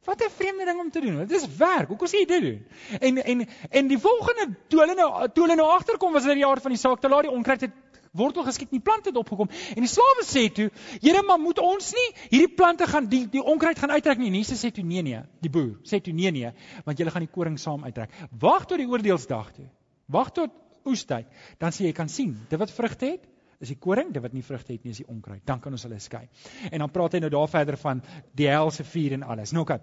Wat 0.10 0.24
'n 0.26 0.30
vreemde 0.36 0.66
ding 0.66 0.80
om 0.80 0.90
te 0.92 1.02
doen. 1.02 1.18
Dit 1.28 1.32
is 1.42 1.56
werk. 1.58 1.88
Hoekom 1.88 2.08
sê 2.08 2.22
jy 2.22 2.26
dit 2.26 2.42
doen? 2.42 2.66
En 3.00 3.18
en 3.24 3.48
en 3.70 3.88
die 3.88 4.00
volgende 4.00 4.56
toe 4.68 4.80
hulle 4.80 4.96
nou 4.96 5.28
toe 5.34 5.44
hulle 5.44 5.56
nou 5.56 5.68
agterkom 5.70 6.14
was 6.14 6.24
dit 6.24 6.34
die 6.34 6.46
jaar 6.46 6.62
van 6.62 6.72
die 6.72 6.80
saak 6.80 7.00
te 7.02 7.10
laat 7.10 7.28
die 7.28 7.32
onkruid 7.32 7.62
het 7.62 7.76
wortel 8.12 8.44
geskiet 8.44 8.72
en 8.72 8.80
die 8.80 8.88
plante 8.90 9.10
het 9.10 9.18
opgekom. 9.18 9.50
En 9.76 9.86
die 9.86 9.92
slawe 9.92 10.24
sê 10.26 10.52
toe, 10.54 10.72
"Here, 11.02 11.22
maar 11.22 11.40
moet 11.40 11.60
ons 11.60 11.92
nie 11.94 12.10
hierdie 12.30 12.56
plante 12.56 12.88
gaan 12.88 13.06
die 13.08 13.30
die 13.30 13.44
onkruid 13.44 13.80
gaan 13.80 13.92
uittrek 13.92 14.18
nie?" 14.18 14.32
Jesus 14.32 14.66
sê 14.66 14.72
toe, 14.72 14.84
"Nee 14.84 15.02
nee." 15.02 15.22
Die 15.42 15.50
boer 15.50 15.78
sê 15.84 16.02
toe, 16.02 16.14
"Nee 16.14 16.32
nee, 16.32 16.52
want 16.86 16.98
julle 16.98 17.12
gaan 17.12 17.26
die 17.26 17.34
koring 17.34 17.60
saam 17.60 17.84
uittrek. 17.84 18.10
Wag 18.40 18.66
tot 18.66 18.78
die 18.78 18.88
oordeelsdag 18.88 19.52
toe. 19.54 19.70
Wag 20.06 20.32
tot 20.32 20.50
oestyd, 20.86 21.26
dan 21.58 21.72
sê 21.72 21.84
jy 21.84 21.92
kan 21.92 22.10
sien, 22.10 22.38
dit 22.50 22.60
wat 22.60 22.72
vrugte 22.72 23.06
het, 23.06 23.28
is 23.60 23.68
die 23.74 23.80
koring, 23.80 24.14
dit 24.14 24.24
wat 24.24 24.34
nie 24.34 24.44
vrugte 24.44 24.74
het 24.74 24.84
nie 24.84 24.92
is 24.92 25.02
die 25.02 25.08
onkruid. 25.08 25.46
Dan 25.46 25.60
kan 25.60 25.72
ons 25.72 25.84
hulle 25.84 26.00
skei." 26.00 26.28
En 26.72 26.80
dan 26.80 26.92
praat 26.92 27.14
hy 27.14 27.20
nou 27.20 27.30
daar 27.30 27.50
verder 27.50 27.78
van 27.78 28.02
die 28.34 28.48
helse 28.48 28.84
vuur 28.84 29.14
en 29.14 29.24
alles. 29.24 29.52
Nou 29.52 29.64
oké. 29.64 29.80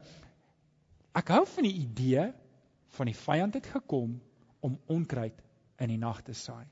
Ek 1.15 1.29
hou 1.29 1.47
van 1.47 1.65
die 1.65 1.77
idee 1.81 2.33
van 2.97 3.07
die 3.07 3.17
vyand 3.17 3.55
het 3.55 3.67
gekom 3.67 4.21
om 4.61 4.79
onkruid 4.87 5.43
in 5.79 5.89
die 5.89 5.99
nag 6.01 6.23
te 6.23 6.33
saai. 6.33 6.67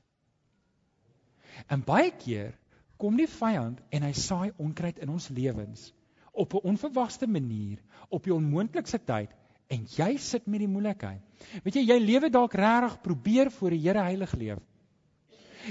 En 1.67 1.83
baie 1.85 2.11
keer 2.11 2.57
kom 2.97 3.17
die 3.17 3.29
vyand 3.29 3.81
en 3.89 4.03
hy 4.03 4.13
saai 4.13 4.51
onkruid 4.57 4.99
in 4.99 5.09
ons 5.09 5.29
lewens 5.29 5.93
op 6.35 6.53
'n 6.53 6.67
onverwagte 6.67 7.27
manier, 7.27 7.79
op 8.09 8.23
die 8.23 8.33
onmoontlikste 8.33 8.99
tyd 9.03 9.31
en 9.67 9.85
jy 9.97 10.17
sit 10.17 10.47
met 10.47 10.59
die 10.59 10.67
moeilikheid. 10.67 11.21
Weet 11.63 11.75
jy, 11.75 11.81
jy 11.81 11.99
lewe 11.99 12.29
dalk 12.29 12.53
regtig 12.53 13.01
probeer 13.01 13.51
voor 13.51 13.69
die 13.69 13.79
Here 13.79 13.99
heilig 13.99 14.33
leef. 14.33 14.59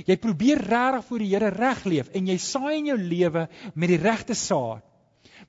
Jy 0.06 0.16
probeer 0.20 0.62
regtig 0.64 1.06
voor 1.08 1.22
die 1.22 1.30
Here 1.32 1.50
reg 1.54 1.84
leef 1.84 2.10
en 2.14 2.26
jy 2.30 2.38
saai 2.42 2.78
in 2.78 2.90
jou 2.92 2.98
lewe 2.98 3.46
met 3.74 3.92
die 3.92 4.00
regte 4.00 4.34
saad. 4.34 4.82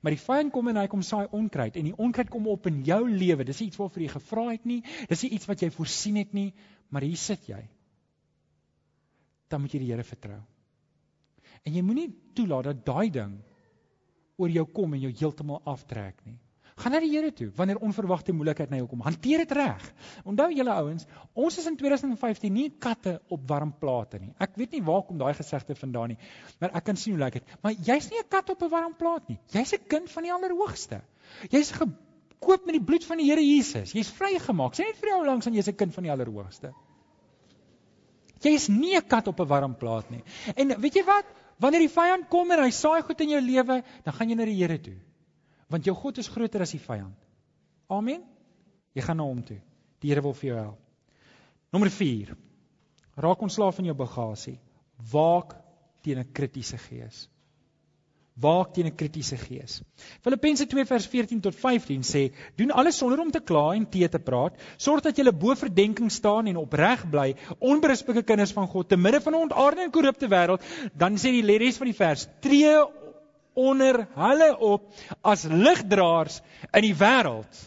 Maar 0.02 0.12
die 0.12 0.20
vyand 0.20 0.52
kom 0.52 0.68
en 0.68 0.76
hy 0.76 0.86
kom 0.92 1.02
saai 1.02 1.26
onkruid 1.34 1.78
en 1.78 1.88
die 1.88 1.96
onkruid 1.96 2.28
kom 2.30 2.46
op 2.52 2.66
in 2.68 2.82
jou 2.84 3.00
lewe. 3.08 3.46
Dis 3.48 3.62
iets 3.64 3.80
waarvoor 3.80 4.04
jy 4.04 4.12
gevra 4.12 4.50
het 4.50 4.68
nie, 4.68 4.82
dis 5.08 5.24
nie 5.24 5.32
iets 5.38 5.48
wat 5.48 5.62
jy 5.64 5.70
voorsien 5.72 6.20
het 6.20 6.36
nie, 6.36 6.50
maar 6.92 7.06
hier 7.06 7.18
sit 7.18 7.48
jy 7.48 7.62
dan 9.48 9.62
moet 9.62 9.74
jy 9.74 9.82
die 9.82 9.92
Here 9.92 10.06
vertrou. 10.06 10.40
En 11.66 11.74
jy 11.74 11.82
moenie 11.84 12.08
toelaat 12.36 12.70
dat 12.70 12.82
daai 12.86 13.10
ding 13.14 13.36
oor 14.36 14.52
jou 14.52 14.66
kom 14.74 14.94
en 14.94 15.04
jou 15.06 15.12
heeltemal 15.20 15.62
aftrek 15.66 16.18
nie. 16.26 16.38
Gaan 16.76 16.92
na 16.92 16.98
die 17.00 17.08
Here 17.08 17.30
toe 17.32 17.46
wanneer 17.56 17.78
onverwagte 17.80 18.34
moeilikheid 18.36 18.68
na 18.68 18.76
jou 18.82 18.86
kom. 18.90 19.00
Hanteer 19.00 19.46
dit 19.46 19.52
reg. 19.56 19.84
Onthou 20.28 20.50
julle 20.52 20.74
ouens, 20.76 21.06
ons 21.32 21.56
is 21.56 21.68
in 21.70 21.76
2015 21.80 22.52
nie 22.52 22.66
katte 22.84 23.14
op 23.32 23.46
warm 23.48 23.72
plate 23.80 24.20
nie. 24.20 24.34
Ek 24.44 24.58
weet 24.60 24.76
nie 24.76 24.82
waar 24.84 25.00
kom 25.08 25.16
daai 25.16 25.32
gesegde 25.38 25.76
vandaan 25.78 26.12
nie, 26.12 26.18
maar 26.60 26.76
ek 26.76 26.84
kan 26.90 27.00
sien 27.00 27.16
hoe 27.16 27.22
lyk 27.22 27.38
dit. 27.38 27.54
Maar 27.64 27.78
jy's 27.88 28.10
nie 28.12 28.20
'n 28.20 28.28
kat 28.28 28.52
op 28.52 28.62
'n 28.62 28.68
warm 28.68 28.94
plaat 28.94 29.28
nie. 29.28 29.38
Jy's 29.54 29.72
'n 29.72 29.88
kind 29.88 30.10
van 30.10 30.22
die 30.22 30.32
Allerhoogste. 30.32 31.00
Jy's 31.50 31.72
gekoop 31.72 32.66
met 32.66 32.76
die 32.76 32.84
bloed 32.84 33.04
van 33.04 33.16
die 33.16 33.30
Here 33.30 33.40
Jesus. 33.40 33.92
Jy's 33.92 34.10
vrygemaak. 34.10 34.74
Sê 34.74 34.84
net 34.84 35.00
vir 35.00 35.08
jou 35.08 35.24
langs 35.24 35.46
aan 35.46 35.54
jy's 35.54 35.68
'n 35.68 35.76
kind 35.76 35.94
van 35.94 36.04
die 36.04 36.12
Allerhoogste. 36.12 36.74
Jy 38.42 38.52
is 38.52 38.68
nie 38.68 38.96
'n 38.96 39.08
kat 39.08 39.28
op 39.28 39.40
'n 39.40 39.48
warm 39.48 39.74
plaas 39.74 40.04
nie. 40.10 40.22
En 40.54 40.80
weet 40.80 40.94
jy 40.94 41.04
wat? 41.04 41.24
Wanneer 41.58 41.80
die 41.80 41.88
vyand 41.88 42.28
kom 42.28 42.50
en 42.50 42.62
hy 42.62 42.70
saai 42.70 43.02
goed 43.02 43.20
in 43.20 43.30
jou 43.30 43.40
lewe, 43.40 43.82
dan 44.04 44.14
gaan 44.14 44.28
jy 44.28 44.34
na 44.34 44.44
die 44.44 44.60
Here 44.60 44.78
toe. 44.78 44.96
Want 45.72 45.84
jou 45.84 45.96
God 45.96 46.18
is 46.18 46.28
groter 46.28 46.62
as 46.62 46.74
die 46.74 46.82
vyand. 46.82 47.16
Amen. 47.90 48.22
Jy 48.94 49.02
gaan 49.02 49.16
na 49.20 49.26
hom 49.28 49.42
toe. 49.46 49.60
Die 50.00 50.10
Here 50.10 50.22
wil 50.22 50.34
vir 50.34 50.50
jou 50.50 50.58
help. 50.58 50.82
Nommer 51.74 51.90
4. 51.90 52.34
Raak 53.16 53.42
ontslaaf 53.42 53.76
van 53.76 53.88
jou 53.88 53.96
bagasie. 53.96 54.58
Waak 55.12 55.56
teen 56.02 56.18
'n 56.18 56.32
kritiese 56.32 56.78
gees 56.78 57.26
waak 58.36 58.74
teen 58.74 58.86
'n 58.86 58.94
kritiese 58.94 59.36
gees. 59.36 59.80
Filippense 60.20 60.66
2 60.66 60.84
vers 60.84 61.06
14 61.06 61.40
tot 61.40 61.54
15 61.54 62.02
sê: 62.02 62.32
"Doen 62.56 62.70
alles 62.70 62.98
sonder 62.98 63.20
om 63.20 63.30
te 63.30 63.40
kla 63.40 63.72
en 63.74 63.88
te 63.88 64.08
te 64.08 64.18
praat, 64.18 64.54
sorg 64.76 65.02
dat 65.02 65.16
julle 65.16 65.32
bo 65.32 65.54
verdenking 65.54 66.10
staan 66.10 66.46
en 66.46 66.56
opreg 66.56 67.08
bly, 67.10 67.34
onberispelike 67.58 68.22
kinders 68.22 68.52
van 68.52 68.66
God 68.66 68.88
te 68.88 68.96
midde 68.96 69.20
van 69.20 69.32
'n 69.32 69.42
ontaarde 69.48 69.80
en 69.80 69.90
korrupte 69.90 70.28
wêreld." 70.28 70.62
Dan 70.94 71.16
sê 71.16 71.32
die 71.32 71.58
res 71.58 71.76
van 71.76 71.86
die 71.86 71.96
vers: 71.96 72.28
"Tree 72.40 72.84
onder 73.56 74.04
hulle 74.14 74.50
op 74.58 74.92
as 75.22 75.44
ligdraers 75.48 76.40
in 76.72 76.86
die 76.86 76.94
wêreld." 76.94 77.64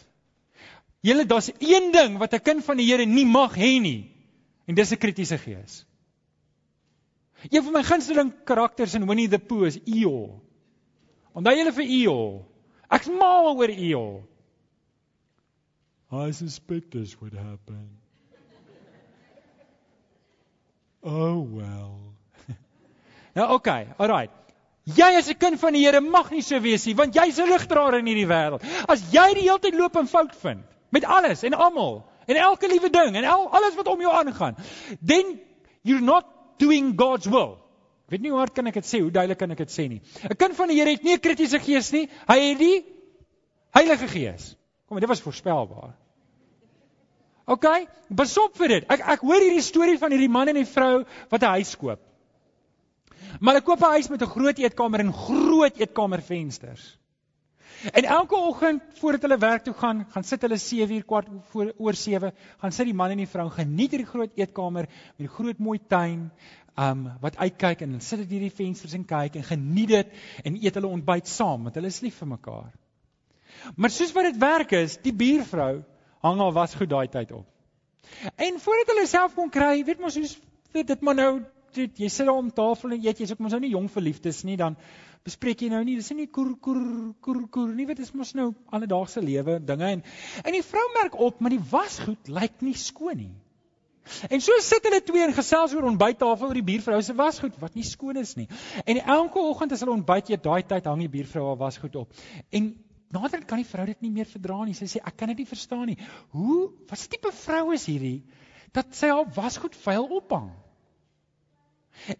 Julle 1.00 1.24
daar's 1.26 1.50
een 1.58 1.92
ding 1.92 2.18
wat 2.18 2.34
'n 2.34 2.42
kind 2.42 2.64
van 2.64 2.76
die 2.76 2.86
Here 2.86 3.06
nie 3.06 3.26
mag 3.26 3.56
hê 3.56 3.80
nie, 3.80 4.10
en 4.66 4.74
dis 4.74 4.92
'n 4.92 4.98
kritiese 4.98 5.38
gees. 5.38 5.84
Een 7.48 7.62
van 7.62 7.72
my 7.72 7.82
gunsteling 7.82 8.32
karakters 8.44 8.94
in 8.94 9.06
Winnie 9.06 9.28
the 9.28 9.38
Pooh 9.38 9.66
is 9.66 9.78
Eeyore. 9.86 10.40
Onthou 11.32 11.56
julle 11.56 11.72
vir 11.72 11.84
Eeyore? 11.84 12.44
Ek's 12.90 13.08
mal 13.08 13.56
oor 13.56 13.68
Eeyore. 13.68 14.22
I 16.12 16.32
suspect 16.32 16.90
this 16.90 17.14
would 17.20 17.32
happen. 17.32 18.00
Oh 21.02 21.40
well. 21.40 22.14
nou 23.34 23.46
oké, 23.46 23.54
okay, 23.54 23.86
alright. 23.96 24.39
Jy 24.96 25.16
as 25.18 25.28
'n 25.28 25.38
kind 25.38 25.60
van 25.60 25.72
die 25.72 25.84
Here 25.84 26.00
mag 26.00 26.30
nie 26.30 26.42
so 26.42 26.60
wees 26.60 26.86
nie, 26.86 26.94
want 26.94 27.14
jy's 27.14 27.38
'n 27.38 27.48
ligdraer 27.48 27.98
in 27.98 28.06
hierdie 28.06 28.26
wêreld. 28.26 28.62
As 28.88 29.02
jy 29.12 29.34
die 29.34 29.46
hele 29.48 29.58
tyd 29.58 29.74
loop 29.74 29.96
en 29.96 30.06
fout 30.06 30.34
vind 30.36 30.62
met 30.90 31.04
alles 31.04 31.42
en 31.42 31.54
almal 31.54 32.04
en 32.26 32.36
elke 32.36 32.68
liewe 32.68 32.90
ding 32.90 33.16
en 33.16 33.24
al, 33.24 33.48
alles 33.48 33.74
wat 33.74 33.86
om 33.86 34.00
jou 34.00 34.12
aangaan, 34.12 34.56
then 35.04 35.40
you're 35.82 36.02
not 36.04 36.26
doing 36.58 36.94
God's 36.96 37.26
will. 37.26 37.58
Ek 38.06 38.16
weet 38.16 38.22
nie 38.22 38.30
hoe 38.30 38.38
hard 38.38 38.54
kan 38.54 38.66
ek 38.66 38.74
dit 38.74 38.84
sê, 38.84 39.00
hoe 39.00 39.10
duidelik 39.10 39.38
kan 39.38 39.50
ek 39.50 39.58
dit 39.58 39.70
sê 39.70 39.88
nie. 39.88 40.00
'n 40.28 40.36
Kind 40.36 40.56
van 40.56 40.68
die 40.68 40.76
Here 40.80 40.90
het 40.90 41.02
nie 41.02 41.14
'n 41.14 41.20
kritiese 41.20 41.60
gees 41.60 41.92
nie, 41.92 42.08
hy 42.26 42.38
het 42.38 42.58
die 42.58 42.84
Heilige 43.70 44.08
Gees. 44.08 44.56
Kom, 44.88 44.98
dit 44.98 45.08
was 45.08 45.20
voorspelbaar. 45.22 45.94
OK, 47.46 47.66
besop 48.08 48.56
vir 48.58 48.68
dit. 48.68 48.86
Ek 48.90 49.00
ek 49.14 49.20
hoor 49.26 49.42
hierdie 49.42 49.62
storie 49.62 49.98
van 49.98 50.10
hierdie 50.10 50.30
man 50.30 50.48
en 50.50 50.58
die 50.58 50.66
vrou 50.66 51.04
wat 51.30 51.42
'n 51.42 51.54
huis 51.58 51.76
koop. 51.76 52.00
Maar 53.40 53.54
hulle 53.54 53.66
koop 53.66 53.80
'n 53.80 53.94
huis 53.96 54.08
met 54.08 54.22
'n 54.22 54.34
groot 54.36 54.58
eetkamer 54.58 55.00
en 55.00 55.12
groot 55.12 55.76
eetkamervensters. 55.76 56.98
En 57.92 58.04
elke 58.04 58.36
oggend 58.36 58.82
voordat 59.00 59.22
hulle 59.22 59.38
werk 59.38 59.62
toe 59.64 59.74
gaan, 59.74 60.06
gaan 60.10 60.24
sit 60.24 60.42
hulle 60.42 60.56
7 60.56 60.94
uur 60.94 61.04
kwart 61.04 61.28
voor 61.50 61.72
oor 61.78 61.94
7, 61.94 62.32
gaan 62.58 62.72
sit 62.72 62.84
die 62.84 62.94
man 62.94 63.10
en 63.10 63.16
die 63.16 63.28
vrou 63.28 63.48
geniet 63.50 63.90
hierdie 63.90 64.08
groot 64.08 64.36
eetkamer 64.36 64.88
met 65.16 65.26
'n 65.26 65.34
groot 65.34 65.58
mooi 65.58 65.78
tuin, 65.88 66.30
um 66.76 67.06
wat 67.20 67.36
uitkyk 67.36 67.80
en 67.80 67.90
dan 67.96 68.00
sit 68.00 68.18
dit 68.18 68.30
hierdie 68.36 68.54
vensters 68.54 68.94
en 68.96 69.04
kyk 69.04 69.36
en 69.36 69.44
geniet 69.44 69.88
dit 69.88 70.12
en 70.44 70.56
eet 70.56 70.74
hulle 70.74 70.86
ontbyt 70.86 71.28
saam 71.28 71.62
want 71.66 71.74
hulle 71.74 71.86
is 71.86 72.00
lief 72.00 72.18
vir 72.22 72.28
mekaar. 72.28 72.70
Maar 73.76 73.90
soos 73.90 74.12
wat 74.12 74.24
dit 74.30 74.38
werk 74.40 74.72
is, 74.72 74.96
die 75.02 75.12
buurvrou 75.12 75.82
hang 76.24 76.40
al 76.40 76.52
was 76.52 76.74
goed 76.74 76.90
daai 76.90 77.08
tyd 77.08 77.32
op. 77.32 77.46
En 78.36 78.60
voordat 78.60 78.92
hulle 78.94 79.06
self 79.06 79.34
kon 79.34 79.50
kry, 79.50 79.84
weet 79.84 80.00
mos 80.00 80.14
soos 80.14 80.38
weet 80.72 80.86
dit 80.86 81.00
maar 81.00 81.14
nou 81.14 81.32
jy 81.76 82.08
sit 82.08 82.26
daar 82.26 82.38
om 82.38 82.50
tafel 82.54 82.96
en 82.96 83.04
eet, 83.04 83.20
jy's 83.22 83.34
ook 83.34 83.42
mos 83.44 83.54
nou 83.54 83.60
nie 83.64 83.72
jong 83.74 83.88
verliefdes 83.92 84.42
nie, 84.48 84.56
dan 84.60 84.76
bespreek 85.26 85.62
jy 85.62 85.68
nou 85.72 85.82
nie, 85.84 85.98
dis 86.00 86.10
nie 86.16 86.26
koer 86.32 86.54
koer 86.64 86.82
koer 87.20 87.42
koer 87.52 87.74
nie, 87.76 87.86
weet 87.88 88.00
dis 88.00 88.14
mos 88.16 88.32
nou 88.38 88.50
alledaagse 88.72 89.20
lewe 89.24 89.58
dinge 89.60 89.94
en 89.98 90.02
en 90.44 90.56
die 90.56 90.64
vrou 90.64 90.86
merk 90.96 91.18
op, 91.20 91.40
maar 91.40 91.52
die 91.52 91.62
wasgoed 91.70 92.30
lyk 92.32 92.60
nie 92.64 92.76
skoon 92.78 93.20
nie. 93.20 93.34
En 94.32 94.40
so 94.42 94.56
sit 94.64 94.86
hulle 94.88 95.00
twee 95.06 95.22
en 95.22 95.34
gesels 95.36 95.74
oor 95.76 95.86
ontbyttafel 95.90 96.48
oor 96.48 96.58
die 96.58 96.66
buurvrou 96.66 96.98
se 97.04 97.14
wasgoed 97.14 97.58
wat 97.62 97.76
nie 97.78 97.86
skoon 97.86 98.18
is 98.20 98.32
nie. 98.38 98.48
En 98.84 98.98
elke 98.98 99.42
oggend 99.42 99.74
as 99.76 99.84
hulle 99.84 99.94
ontbyt 99.94 100.32
eet, 100.32 100.42
daai 100.42 100.64
tyd 100.66 100.88
hang 100.88 101.04
die 101.04 101.12
buurvrou 101.12 101.44
haar 101.50 101.60
wasgoed 101.60 101.98
op. 102.00 102.16
En 102.50 102.72
nader 103.14 103.44
kan 103.44 103.60
die 103.60 103.68
vrou 103.68 103.86
dit 103.86 104.02
nie 104.06 104.12
meer 104.14 104.28
verdra 104.30 104.58
nie. 104.64 104.74
Sy 104.78 104.88
sê 104.90 105.04
ek 105.04 105.20
kan 105.20 105.30
dit 105.32 105.42
nie 105.42 105.50
verstaan 105.50 105.86
nie. 105.92 105.98
Hoe 106.34 106.70
wat 106.90 107.06
tipe 107.12 107.32
vrou 107.44 107.70
is 107.76 107.86
hierdie 107.90 108.22
dat 108.74 108.94
sy 108.96 109.12
haar 109.12 109.30
wasgoed 109.36 109.78
vuil 109.84 110.10
ophang? 110.20 110.50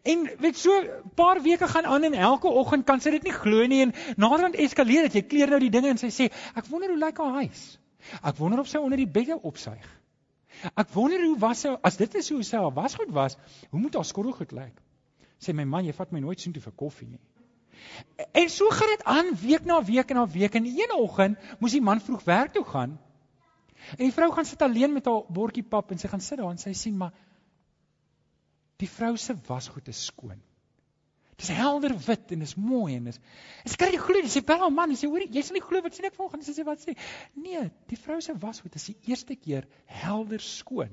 En 0.02 0.30
weet 0.38 0.56
so 0.56 0.80
'n 0.80 1.10
paar 1.14 1.42
weke 1.42 1.68
gaan 1.68 1.86
aan 1.86 2.02
en 2.02 2.14
elke 2.14 2.48
oggend 2.48 2.84
kan 2.84 3.00
sy 3.00 3.10
dit 3.10 3.22
nie 3.22 3.32
glo 3.32 3.66
nie 3.66 3.80
en 3.82 3.94
naderhand 4.16 4.54
eskaleer 4.54 5.02
dit. 5.02 5.12
Jy 5.12 5.22
kleer 5.22 5.48
nou 5.48 5.60
die 5.60 5.70
dinge 5.70 5.88
en 5.88 5.98
sy 5.98 6.10
sê 6.10 6.30
ek 6.54 6.66
wonder 6.66 6.88
hoe 6.88 6.98
lyk 6.98 7.18
haar 7.18 7.32
huis. 7.32 7.78
Ek 8.22 8.36
wonder 8.36 8.60
of 8.60 8.68
sy 8.68 8.78
onder 8.78 8.96
die 8.96 9.08
bedde 9.08 9.40
opsuig. 9.42 9.88
Ek 10.76 10.88
wonder 10.92 11.24
hoe 11.24 11.38
was 11.38 11.60
sy 11.60 11.76
as 11.82 11.96
dit 11.96 12.14
is 12.14 12.28
hoe 12.30 12.42
sy 12.42 12.56
al 12.56 12.72
was 12.72 12.94
goed 12.94 13.10
was, 13.10 13.36
hoe 13.70 13.80
moet 13.80 13.94
haar 13.94 14.04
skottelgoed 14.04 14.52
lyk? 14.52 14.80
Sê 15.40 15.54
my 15.56 15.64
man, 15.64 15.84
jy 15.84 15.92
vat 15.96 16.12
my 16.12 16.20
nooit 16.20 16.40
soontoe 16.40 16.62
vir 16.62 16.72
koffie 16.76 17.08
nie. 17.08 17.20
En 18.36 18.48
so 18.52 18.68
gaan 18.68 18.88
dit 18.92 19.04
aan 19.04 19.30
week 19.40 19.64
na 19.64 19.78
week 19.84 20.10
en 20.10 20.16
na 20.16 20.26
week 20.28 20.54
en 20.54 20.66
een 20.66 20.92
oggend 20.96 21.38
moes 21.60 21.72
die 21.72 21.80
man 21.80 22.00
vroeg 22.00 22.24
werk 22.24 22.52
toe 22.52 22.64
gaan. 22.64 22.98
En 23.96 24.04
die 24.04 24.12
vrou 24.12 24.28
gaan 24.32 24.44
sit 24.44 24.62
alleen 24.62 24.92
met 24.92 25.06
haar 25.08 25.24
bordjie 25.32 25.64
pap 25.64 25.90
en 25.90 25.98
sy 25.98 26.08
gaan 26.08 26.20
sit 26.20 26.38
daar 26.38 26.50
en 26.52 26.60
sy 26.60 26.74
sien 26.76 26.96
maar 26.96 27.14
die 28.80 28.88
vrou 28.88 29.16
se 29.20 29.36
wasgoed 29.46 29.88
is 29.92 30.06
skoon. 30.08 30.40
Dit 31.40 31.48
is 31.48 31.56
helder 31.56 31.94
wit 32.04 32.32
en 32.34 32.44
is 32.44 32.54
mooi 32.60 32.96
en 32.98 33.06
is 33.08 33.20
Ek 33.64 33.76
kan 33.80 33.92
nie 33.92 34.00
glo 34.00 34.20
nie. 34.20 34.28
Sy 34.32 34.42
bel 34.44 34.60
haar 34.60 34.72
man 34.72 34.92
en 34.92 34.98
sê 35.00 35.08
hoor 35.08 35.24
jy 35.24 35.42
sal 35.44 35.56
nie 35.56 35.64
glo 35.64 35.80
wat 35.84 35.96
sien 35.96 36.08
ek 36.08 36.16
volgens 36.16 36.48
sy 36.48 36.56
sê 36.56 36.64
wat 36.68 36.82
sê. 36.84 36.96
Nee, 37.36 37.62
die 37.88 37.98
vrou 38.00 38.18
se 38.24 38.34
wasgoed 38.42 38.76
is 38.76 38.90
die 38.90 38.96
eerste 39.12 39.36
keer 39.40 39.68
helder 40.02 40.44
skoon. 40.44 40.92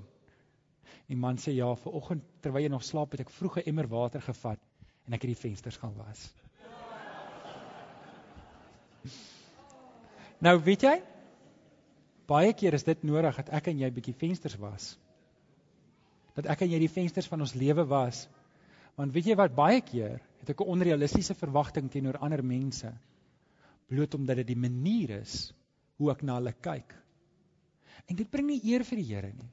Die 1.08 1.19
man 1.19 1.39
sê 1.39 1.54
ja, 1.56 1.67
ver 1.80 1.95
oggend 2.00 2.23
terwyl 2.43 2.63
jy 2.63 2.71
nog 2.71 2.84
slaap 2.84 3.15
het 3.15 3.26
ek 3.26 3.32
vroeg 3.32 3.60
'n 3.60 3.69
emmer 3.71 3.88
water 3.91 4.23
gevat 4.23 4.60
en 5.08 5.13
ek 5.13 5.23
het 5.23 5.34
die 5.36 5.41
vensters 5.43 5.80
gaan 5.80 5.95
was. 5.95 6.32
Nou 10.39 10.60
weet 10.62 10.84
jy? 10.84 10.95
Baie 12.28 12.54
keer 12.54 12.73
is 12.73 12.84
dit 12.84 13.04
nodig 13.04 13.36
dat 13.36 13.50
ek 13.50 13.67
en 13.71 13.80
jy 13.80 13.89
bietjie 13.91 14.13
vensters 14.13 14.58
was. 14.62 14.97
Dat 16.38 16.47
ek 16.54 16.63
en 16.65 16.71
jy 16.71 16.80
die 16.84 16.93
vensters 16.93 17.28
van 17.30 17.41
ons 17.43 17.56
lewe 17.58 17.86
was. 17.89 18.28
Want 18.97 19.13
weet 19.13 19.32
jy 19.32 19.38
wat 19.38 19.56
baie 19.58 19.82
keer 19.82 20.19
het 20.41 20.50
ek 20.54 20.62
'n 20.62 20.73
onrealistiese 20.73 21.34
verwagting 21.34 21.89
teenoor 21.91 22.17
ander 22.21 22.43
mense 22.43 22.93
bloot 23.88 24.15
omdat 24.15 24.41
dit 24.41 24.47
die 24.47 24.60
manier 24.60 25.21
is 25.21 25.54
hoe 25.97 26.12
ek 26.12 26.23
na 26.23 26.38
hulle 26.39 26.54
kyk. 26.54 26.93
En 28.08 28.15
dit 28.15 28.30
bring 28.30 28.47
nie 28.47 28.62
eer 28.71 28.84
vir 28.84 29.00
die 29.02 29.08
Here 29.08 29.32
nie. 29.34 29.52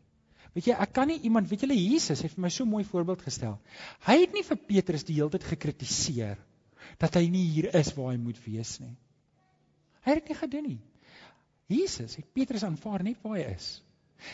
Weet 0.55 0.69
jy, 0.71 0.75
ek 0.79 0.93
kan 0.95 1.09
nie 1.11 1.19
iemand, 1.27 1.49
weet 1.51 1.65
julle 1.67 1.75
Jesus 1.75 2.23
het 2.23 2.35
vir 2.37 2.45
my 2.45 2.51
so 2.55 2.65
mooi 2.65 2.85
voorbeeld 2.87 3.25
gestel. 3.27 3.57
Hy 4.07 4.21
het 4.21 4.35
nie 4.37 4.45
vir 4.47 4.61
Petrus 4.69 5.07
die 5.07 5.17
hele 5.19 5.33
tyd 5.35 5.47
gekritiseer 5.49 6.39
dat 7.01 7.17
hy 7.19 7.25
nie 7.33 7.43
hier 7.57 7.73
is 7.75 7.91
waar 7.97 8.13
hy 8.13 8.21
moet 8.23 8.39
wees 8.45 8.77
nie. 8.79 8.95
Hy 10.05 10.15
het 10.15 10.23
dit 10.23 10.31
nie 10.31 10.39
gedoen 10.39 10.69
nie. 10.69 10.81
Jesus 11.73 12.15
het 12.21 12.29
Petrus 12.37 12.63
aanvaar 12.67 13.03
net 13.03 13.19
waar 13.25 13.39
hy 13.41 13.49
is. 13.57 13.69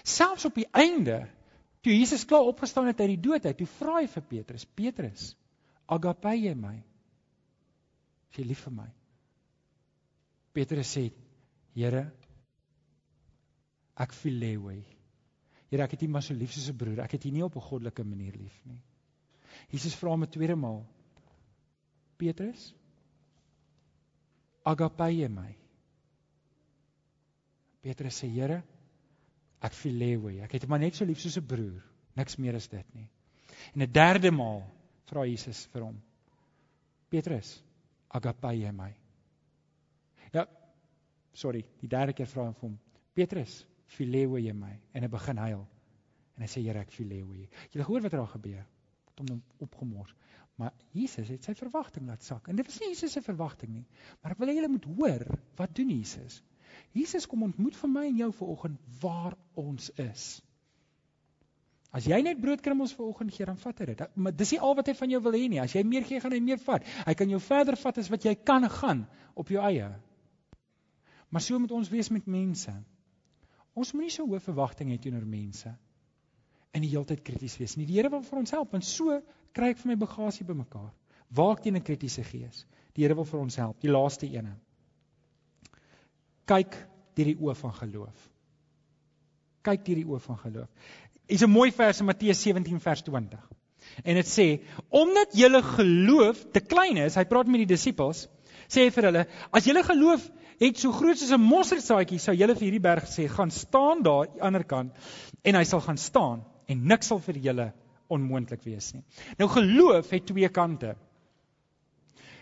Selfs 0.04 0.44
op 0.44 0.58
die 0.58 0.66
einde, 0.76 1.22
toe 1.80 1.92
Jesus 1.96 2.26
klaar 2.28 2.48
opgestaan 2.48 2.86
het 2.90 3.00
uit 3.00 3.14
die 3.14 3.22
dood 3.28 3.46
uit, 3.46 3.56
toe 3.56 3.68
vra 3.78 4.00
hy 4.00 4.06
vir 4.06 4.22
Petrus: 4.22 4.64
"Petrus, 4.64 5.34
agape 5.88 6.34
jy 6.36 6.54
my? 6.54 6.76
Is 8.30 8.38
jy 8.38 8.44
lief 8.44 8.64
vir 8.66 8.72
my? 8.72 8.88
Petrus 10.52 10.96
sê, 10.96 11.10
Here, 11.74 12.02
ek 13.96 14.12
fileu. 14.12 14.72
Here, 15.70 15.84
ek 15.84 15.94
het 15.94 16.02
U 16.02 16.08
maar 16.10 16.24
so 16.26 16.34
lief 16.34 16.52
soos 16.52 16.68
'n 16.68 16.76
broer. 16.76 17.00
Ek 17.04 17.12
het 17.12 17.24
U 17.24 17.30
nie 17.30 17.44
op 17.44 17.56
'n 17.56 17.68
goddelike 17.68 18.04
manier 18.04 18.34
lief 18.36 18.58
nie. 18.66 18.80
Jesus 19.70 19.94
vra 19.94 20.10
hom 20.10 20.24
'n 20.24 20.30
tweede 20.30 20.56
maal. 20.56 20.84
Petrus, 22.18 22.74
agape 24.64 25.08
jy 25.12 25.28
my? 25.28 25.56
Petrus 27.80 28.22
sê, 28.22 28.28
Here, 28.28 28.62
ek 29.60 29.76
fileu. 29.76 30.30
Ek 30.44 30.52
het 30.56 30.64
hom 30.64 30.74
maar 30.74 30.82
net 30.82 30.96
so 30.96 31.04
lief 31.04 31.20
soos 31.20 31.38
'n 31.38 31.46
broer. 31.46 31.82
Niks 32.16 32.36
meer 32.36 32.54
is 32.54 32.68
dit 32.68 32.94
nie. 32.94 33.08
En 33.74 33.82
'n 33.82 33.92
derde 33.92 34.30
maal 34.30 34.62
vra 35.10 35.24
Jesus 35.26 35.66
vir 35.72 35.82
hom. 35.82 36.00
Petrus, 37.08 37.62
agape 38.08 38.54
jy 38.54 38.70
my? 38.72 38.94
Ja, 40.32 40.46
sorry, 41.32 41.64
die 41.80 41.88
derde 41.88 42.12
keer 42.12 42.26
vra 42.26 42.46
hy 42.46 42.52
vir 42.52 42.68
hom. 42.68 42.78
Petrus, 43.14 43.66
fileu 43.86 44.38
jy 44.38 44.52
my? 44.52 44.78
En 44.94 45.02
hy 45.02 45.08
begin 45.08 45.36
huil. 45.36 45.66
En 46.36 46.42
hy 46.42 46.48
sê 46.48 46.62
Here, 46.62 46.80
ek 46.80 46.92
fileu 46.92 47.34
jy. 47.34 47.48
Jy 47.72 47.82
gehoor 47.82 48.02
wat 48.02 48.12
er 48.12 48.22
daar 48.22 48.34
gebeur? 48.34 48.66
Het 49.10 49.18
hom 49.30 49.42
opgemors. 49.58 50.14
Maar 50.60 50.72
Jesus 50.92 51.28
het 51.28 51.44
sy 51.44 51.54
verwagting 51.56 52.06
laat 52.06 52.22
sak. 52.22 52.48
En 52.48 52.56
dit 52.56 52.66
was 52.66 52.78
nie 52.80 52.92
Jesus 52.92 53.12
se 53.16 53.22
verwagting 53.24 53.72
nie. 53.72 53.86
Maar 54.20 54.32
ek 54.32 54.38
wil 54.42 54.48
hê 54.52 54.56
julle 54.58 54.68
moet 54.68 54.88
hoor, 54.92 55.24
wat 55.56 55.74
doen 55.76 55.92
Jesus? 55.94 56.42
Jesus 56.96 57.26
kom 57.26 57.42
ontmoet 57.42 57.76
vir 57.76 57.90
my 57.90 58.06
en 58.08 58.16
jou 58.16 58.30
vanoggend 58.32 58.78
waar 59.00 59.36
ons 59.54 59.90
is. 59.96 60.28
As 61.90 62.06
jy 62.06 62.20
net 62.22 62.38
broodkrummels 62.38 62.92
vir 62.94 63.06
oggend 63.08 63.34
gee, 63.34 63.46
dan 63.48 63.58
vat 63.58 63.80
hy 63.82 63.88
dit. 63.90 64.02
Maar 64.14 64.34
dis 64.38 64.52
nie 64.54 64.60
al 64.62 64.76
wat 64.78 64.86
hy 64.86 64.94
van 64.94 65.10
jou 65.10 65.20
wil 65.24 65.34
hê 65.34 65.48
nie. 65.50 65.58
As 65.58 65.74
jy 65.74 65.82
meer 65.82 66.06
gee, 66.06 66.20
gaan 66.22 66.36
hy 66.36 66.38
meer 66.44 66.60
vat. 66.62 66.86
Hy 67.06 67.14
kan 67.18 67.32
jou 67.32 67.40
verder 67.42 67.78
vat 67.80 67.98
as 67.98 68.10
wat 68.12 68.26
jy 68.28 68.36
kan 68.46 68.66
gaan 68.70 69.02
op 69.34 69.50
jou 69.50 69.62
eie. 69.66 69.88
Maar 71.30 71.42
so 71.42 71.58
moet 71.58 71.74
ons 71.74 71.90
wees 71.90 72.10
met 72.14 72.30
mense. 72.30 72.74
Ons 73.74 73.90
moenie 73.94 74.14
so 74.14 74.26
hoë 74.26 74.42
verwagtinge 74.44 74.94
hê 74.94 75.02
teenoor 75.02 75.26
mense 75.26 75.72
en 76.70 76.84
die 76.84 76.90
hele 76.92 77.06
tyd 77.06 77.24
krities 77.26 77.56
wees 77.58 77.76
nie. 77.78 77.86
Die 77.88 77.96
Here 77.98 78.10
wil 78.12 78.22
vir 78.22 78.38
ons 78.38 78.54
help 78.54 78.74
en 78.78 78.84
so 78.86 79.18
kry 79.56 79.72
ek 79.74 79.80
vir 79.82 79.92
my 79.92 79.98
bagasie 79.98 80.46
bymekaar. 80.46 80.90
Waak 81.34 81.62
teen 81.62 81.76
'n 81.76 81.82
kritiese 81.82 82.22
gees. 82.22 82.66
Die 82.94 83.02
Here 83.02 83.14
wil 83.14 83.26
vir 83.26 83.40
ons 83.40 83.56
help. 83.56 83.80
Die 83.80 83.90
laaste 83.90 84.26
ene. 84.26 84.54
Kyk 86.46 86.76
deur 87.14 87.30
die 87.32 87.38
oë 87.38 87.54
van 87.54 87.72
geloof. 87.74 88.28
Kyk 89.62 89.84
deur 89.84 90.00
die 90.00 90.06
oë 90.08 90.20
van 90.24 90.38
geloof. 90.38 90.68
Hier's 91.28 91.44
'n 91.44 91.50
mooi 91.50 91.70
vers 91.72 92.00
in 92.00 92.06
Matteus 92.06 92.42
17 92.42 92.80
vers 92.80 93.02
20. 93.02 93.48
En 94.04 94.14
dit 94.14 94.26
sê: 94.26 94.62
"Omdat 94.88 95.36
julle 95.36 95.62
geloof 95.62 96.44
te 96.52 96.60
klein 96.60 96.96
is," 96.96 97.14
hy 97.14 97.24
praat 97.24 97.46
met 97.46 97.60
die 97.66 97.74
disippels, 97.74 98.28
sê 98.68 98.86
hy 98.86 98.90
vir 98.90 99.04
hulle: 99.04 99.26
"As 99.52 99.64
julle 99.64 99.82
geloof 99.82 100.30
het 100.60 100.78
so 100.78 100.92
groot 100.92 101.18
soos 101.18 101.32
'n 101.32 101.40
mosterdsaadjie, 101.40 102.18
sou 102.18 102.34
julle 102.34 102.54
vir 102.54 102.64
hierdie 102.68 102.80
berg 102.80 103.04
sê: 103.08 103.28
"Gaan 103.28 103.50
staan 103.50 104.02
daar 104.02 104.26
aan 104.26 104.34
die 104.34 104.42
ander 104.42 104.64
kant," 104.64 104.92
en 105.44 105.54
hy 105.54 105.64
sal 105.64 105.80
gaan 105.80 105.96
staan 105.96 106.44
en 106.66 106.86
niks 106.86 107.06
sal 107.06 107.18
vir 107.18 107.38
julle 107.38 107.72
onmoontlik 108.08 108.62
wees 108.64 108.92
nie. 108.92 109.04
Nou 109.38 109.48
geloof 109.48 110.10
het 110.10 110.26
twee 110.26 110.48
kante. 110.48 110.96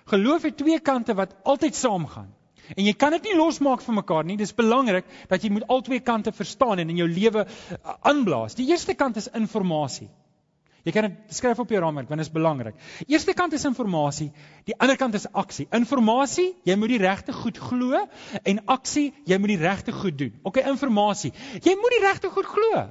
Geloof 0.08 0.42
het 0.42 0.56
twee 0.56 0.80
kante 0.80 1.14
wat 1.14 1.36
altyd 1.44 1.74
saamgaan. 1.74 2.34
En 2.76 2.84
jy 2.84 2.94
kan 2.98 3.14
dit 3.16 3.30
nie 3.30 3.36
losmaak 3.38 3.82
van 3.84 3.98
mekaar 4.00 4.24
nie. 4.28 4.36
Dis 4.36 4.54
belangrik 4.54 5.08
dat 5.28 5.42
jy 5.42 5.50
moet 5.54 5.66
al 5.68 5.82
twee 5.86 6.00
kante 6.04 6.32
verstaan 6.32 6.78
en 6.78 6.90
in 6.92 7.00
jou 7.00 7.08
lewe 7.08 7.44
uh, 7.46 7.94
aanblaas. 8.10 8.56
Die 8.58 8.68
eerste 8.68 8.94
kant 8.94 9.16
is 9.16 9.30
inligting. 9.32 10.10
Jy 10.86 10.92
kan 10.94 11.08
dit 11.08 11.34
skryf 11.36 11.58
op 11.58 11.72
jou 11.72 11.80
raamwerk 11.82 12.08
want 12.08 12.20
dit 12.22 12.28
is 12.28 12.32
belangrik. 12.32 12.76
Eerste 13.06 13.34
kant 13.36 13.52
is 13.52 13.64
inligting, 13.68 14.30
die 14.64 14.76
ander 14.78 14.96
kant 14.96 15.14
is 15.18 15.26
aksie. 15.32 15.66
Inligting, 15.74 16.54
jy 16.64 16.76
moet 16.76 16.94
die 16.94 17.02
regte 17.02 17.34
goed 17.36 17.58
glo 17.58 18.06
en 18.42 18.62
aksie, 18.66 19.10
jy 19.26 19.38
moet 19.38 19.54
die 19.56 19.60
regte 19.60 19.92
goed 19.92 20.18
doen. 20.18 20.38
OK, 20.44 20.62
inligting. 20.62 21.34
Jy 21.64 21.76
moet 21.76 21.96
die 21.96 22.04
regte 22.06 22.30
goed 22.32 22.48
glo. 22.48 22.86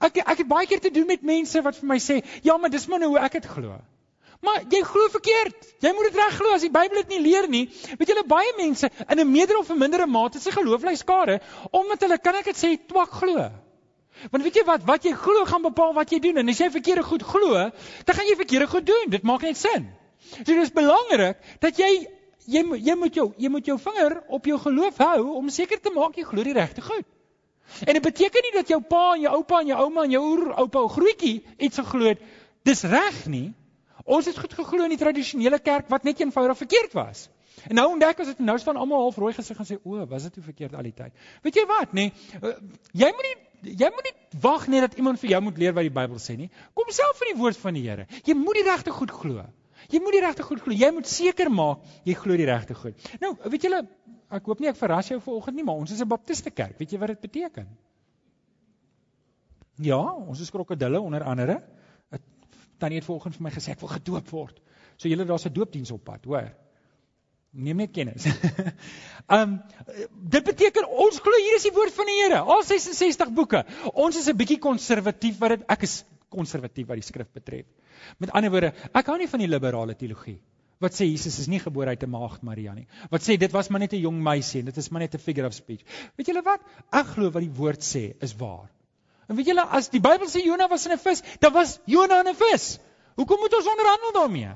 Ek 0.00 0.22
ek 0.22 0.44
het 0.44 0.48
baie 0.48 0.68
keer 0.68 0.80
te 0.80 0.92
doen 0.94 1.08
met 1.08 1.24
mense 1.26 1.62
wat 1.62 1.76
vir 1.76 1.88
my 1.88 1.98
sê, 1.98 2.22
"Ja, 2.42 2.56
maar 2.56 2.70
dis 2.70 2.86
maar 2.86 2.98
nou 2.98 3.10
hoe 3.10 3.18
ek 3.18 3.32
dit 3.32 3.46
glo." 3.46 3.80
Maar 4.42 4.64
jy 4.68 4.80
glo 4.82 5.08
verkeerd. 5.14 5.66
Jy 5.84 5.90
moet 5.94 6.08
dit 6.10 6.16
reg 6.18 6.32
glo 6.34 6.54
as 6.56 6.64
die 6.64 6.70
Bybel 6.74 6.98
dit 7.04 7.12
nie 7.14 7.20
leer 7.28 7.46
nie. 7.50 7.66
Weet 7.98 8.10
julle 8.10 8.24
baie 8.26 8.54
mense 8.58 8.88
in 9.06 9.20
'n 9.20 9.30
meerder 9.30 9.58
of 9.58 9.70
'n 9.70 9.78
mindere 9.78 10.06
mate 10.06 10.40
se 10.40 10.50
geloof 10.50 10.82
lê 10.82 10.96
skare 10.96 11.40
omdat 11.70 12.00
hulle 12.00 12.18
kan 12.18 12.34
ek 12.34 12.44
dit 12.50 12.56
sê 12.56 12.70
twak 12.88 13.10
glo. 13.10 13.50
Want 14.30 14.42
weet 14.42 14.54
jy 14.54 14.64
wat, 14.64 14.82
wat 14.84 15.04
jy 15.04 15.12
glo 15.12 15.44
gaan 15.44 15.62
bepaal 15.62 15.94
wat 15.94 16.10
jy 16.10 16.18
doen 16.18 16.36
en 16.36 16.48
as 16.48 16.58
jy 16.58 16.70
verkeerde 16.70 17.02
goed 17.02 17.22
glo, 17.22 17.70
dan 18.04 18.14
gaan 18.14 18.26
jy 18.26 18.36
verkeerde 18.36 18.66
goed 18.66 18.86
doen. 18.86 19.10
Dit 19.10 19.22
maak 19.22 19.42
net 19.42 19.56
sin. 19.56 19.88
So 20.30 20.44
dit 20.44 20.62
is 20.62 20.72
belangrik 20.72 21.38
dat 21.60 21.78
jy 21.78 22.08
jy 22.46 22.62
jy 22.82 22.94
moet 22.98 23.14
jou 23.14 23.32
jy 23.38 23.48
moet 23.48 23.66
jou 23.66 23.78
vinger 23.78 24.22
op 24.28 24.46
jou 24.46 24.58
geloof 24.58 24.98
hou 24.98 25.36
om 25.38 25.48
seker 25.50 25.80
te 25.80 25.90
maak 25.94 26.16
jy 26.16 26.24
glo 26.24 26.42
die 26.42 26.52
regte 26.58 26.82
goed. 26.82 27.06
En 27.86 27.94
dit 27.94 28.02
beteken 28.02 28.42
nie 28.42 28.54
dat 28.58 28.68
jou 28.68 28.80
pa 28.80 29.14
en 29.14 29.20
jou 29.20 29.34
oupa 29.38 29.60
en 29.60 29.66
jou 29.66 29.78
ouma 29.86 30.02
en 30.02 30.10
jou 30.10 30.24
oupa 30.50 30.82
of 30.82 30.92
grootjie 30.92 31.44
iets 31.58 31.78
geglo 31.78 32.10
het. 32.10 32.18
Dis 32.64 32.82
reg 32.82 33.26
nie. 33.26 33.52
Ons 34.04 34.26
het 34.26 34.38
goed 34.38 34.54
geglo 34.54 34.84
in 34.84 34.94
die 34.94 35.00
tradisionele 35.00 35.58
kerk 35.58 35.88
wat 35.88 36.04
net 36.04 36.20
eenvoudig 36.20 36.58
verkeerd 36.58 36.92
was. 36.92 37.28
En 37.68 37.76
nou 37.76 37.86
ontdek 37.92 38.18
ons 38.18 38.28
dit 38.32 38.38
nou 38.42 38.58
staan 38.58 38.76
almal 38.80 39.04
half 39.06 39.16
rooi 39.20 39.32
gesig 39.36 39.58
en 39.58 39.68
sê 39.68 39.78
o, 39.82 40.06
was 40.10 40.26
dit 40.26 40.34
hoe 40.38 40.44
verkeerd 40.44 40.74
al 40.74 40.88
die 40.88 40.94
tyd. 40.96 41.12
Weet 41.44 41.60
jy 41.60 41.64
wat, 41.68 41.92
nê? 41.92 42.08
Nee, 42.40 42.54
jy 43.04 43.10
moet 43.14 43.28
nie 43.28 43.38
jy 43.62 43.88
moet 43.94 44.08
nie 44.08 44.40
wag 44.42 44.64
net 44.72 44.88
dat 44.88 44.94
iemand 44.98 45.20
vir 45.22 45.36
jou 45.36 45.40
moet 45.46 45.58
leer 45.60 45.74
wat 45.76 45.86
die 45.86 45.94
Bybel 45.94 46.18
sê 46.22 46.34
nie. 46.38 46.48
Kom 46.74 46.88
self 46.90 47.20
in 47.22 47.32
die 47.32 47.38
woord 47.38 47.58
van 47.60 47.76
die 47.78 47.84
Here. 47.84 48.08
Jy 48.26 48.34
moet 48.34 48.58
die 48.58 48.64
regte 48.66 48.94
goed 48.94 49.12
glo. 49.14 49.44
Jy 49.92 50.00
moet 50.02 50.16
die 50.16 50.22
regte 50.24 50.46
goed 50.46 50.62
glo. 50.64 50.74
Jy 50.74 50.90
moet 50.94 51.06
seker 51.10 51.50
maak 51.50 51.84
jy 52.08 52.16
glo 52.18 52.38
die 52.38 52.48
regte 52.48 52.74
goed. 52.74 52.98
Nou, 53.22 53.36
weet 53.44 53.68
julle, 53.68 53.84
ek 54.34 54.50
hoop 54.50 54.62
nie 54.62 54.70
ek 54.72 54.80
verras 54.80 55.12
jou 55.12 55.20
vanoggend 55.22 55.58
nie, 55.58 55.66
maar 55.68 55.78
ons 55.78 55.94
is 55.94 56.02
'n 56.02 56.08
baptiste 56.08 56.50
kerk. 56.50 56.78
Weet 56.78 56.92
jy 56.92 56.98
wat 56.98 57.14
dit 57.14 57.20
beteken? 57.20 57.68
Ja, 59.78 60.02
ons 60.02 60.40
is 60.40 60.50
krokodille 60.50 61.00
onder 61.00 61.22
andere. 61.22 61.62
Tannie 62.82 63.00
het 63.00 63.08
vanoggend 63.08 63.38
vir 63.38 63.46
my 63.46 63.54
gesê 63.54 63.76
ek 63.76 63.82
wil 63.84 63.92
gedoop 63.94 64.34
word. 64.34 64.60
So 64.98 65.10
julle 65.10 65.26
daar's 65.28 65.46
'n 65.46 65.54
doopdiens 65.54 65.94
op 65.94 66.04
pad, 66.04 66.24
hoor. 66.24 66.52
Neem 67.52 67.76
net 67.76 67.92
kennis. 67.92 68.24
um 69.38 69.58
dit 70.36 70.44
beteken 70.44 70.88
ons 70.88 71.20
glo 71.20 71.42
hier 71.44 71.58
is 71.58 71.68
die 71.68 71.74
woord 71.76 71.92
van 71.92 72.08
die 72.08 72.18
Here. 72.22 72.40
Al 72.54 72.64
66 72.64 73.34
boeke. 73.36 73.64
Ons 73.92 74.16
is 74.16 74.28
'n 74.28 74.36
bietjie 74.36 74.58
konservatief 74.58 75.38
wat 75.38 75.56
dit 75.56 75.68
ek 75.68 75.82
is 75.88 76.04
konservatief 76.32 76.88
wat 76.88 76.96
die 76.96 77.10
skrif 77.10 77.28
betref. 77.32 77.66
Met 78.18 78.32
ander 78.32 78.50
woorde, 78.50 78.72
ek 78.94 79.06
hou 79.06 79.18
nie 79.18 79.28
van 79.28 79.44
die 79.44 79.52
liberale 79.52 79.94
teologie 79.94 80.40
wat 80.82 80.96
sê 80.98 81.06
Jesus 81.06 81.38
is 81.38 81.48
nie 81.50 81.60
gebore 81.62 81.94
uit 81.94 82.02
'n 82.02 82.10
maagd 82.10 82.42
Maria 82.42 82.74
nie. 82.74 82.86
Wat 83.10 83.22
sê 83.22 83.36
dit 83.38 83.52
was 83.52 83.68
maar 83.70 83.80
net 83.80 83.92
'n 83.92 84.02
jong 84.02 84.18
meisie 84.22 84.60
en 84.60 84.66
dit 84.66 84.76
is 84.76 84.90
maar 84.90 85.00
net 85.00 85.14
'n 85.14 85.18
figure 85.18 85.46
of 85.46 85.54
speech. 85.54 85.84
Weet 86.16 86.26
julle 86.26 86.42
wat? 86.42 86.60
Ek 86.90 87.06
glo 87.06 87.30
wat 87.30 87.42
die 87.42 87.56
woord 87.60 87.82
sê 87.82 88.14
is 88.20 88.34
waar. 88.36 88.70
En 89.32 89.38
weet 89.38 89.48
julle 89.48 89.64
as 89.72 89.88
die 89.88 90.00
Bybel 90.04 90.28
sê 90.28 90.42
Jonah 90.44 90.68
was 90.68 90.84
in 90.84 90.92
'n 90.92 91.00
vis, 91.00 91.22
dan 91.40 91.52
was 91.52 91.78
Jonah 91.88 92.20
in 92.20 92.28
'n 92.28 92.36
vis. 92.36 92.78
Hoekom 93.16 93.38
moet 93.40 93.54
ons 93.56 93.68
onderhandel 93.70 94.12
daarmee? 94.12 94.50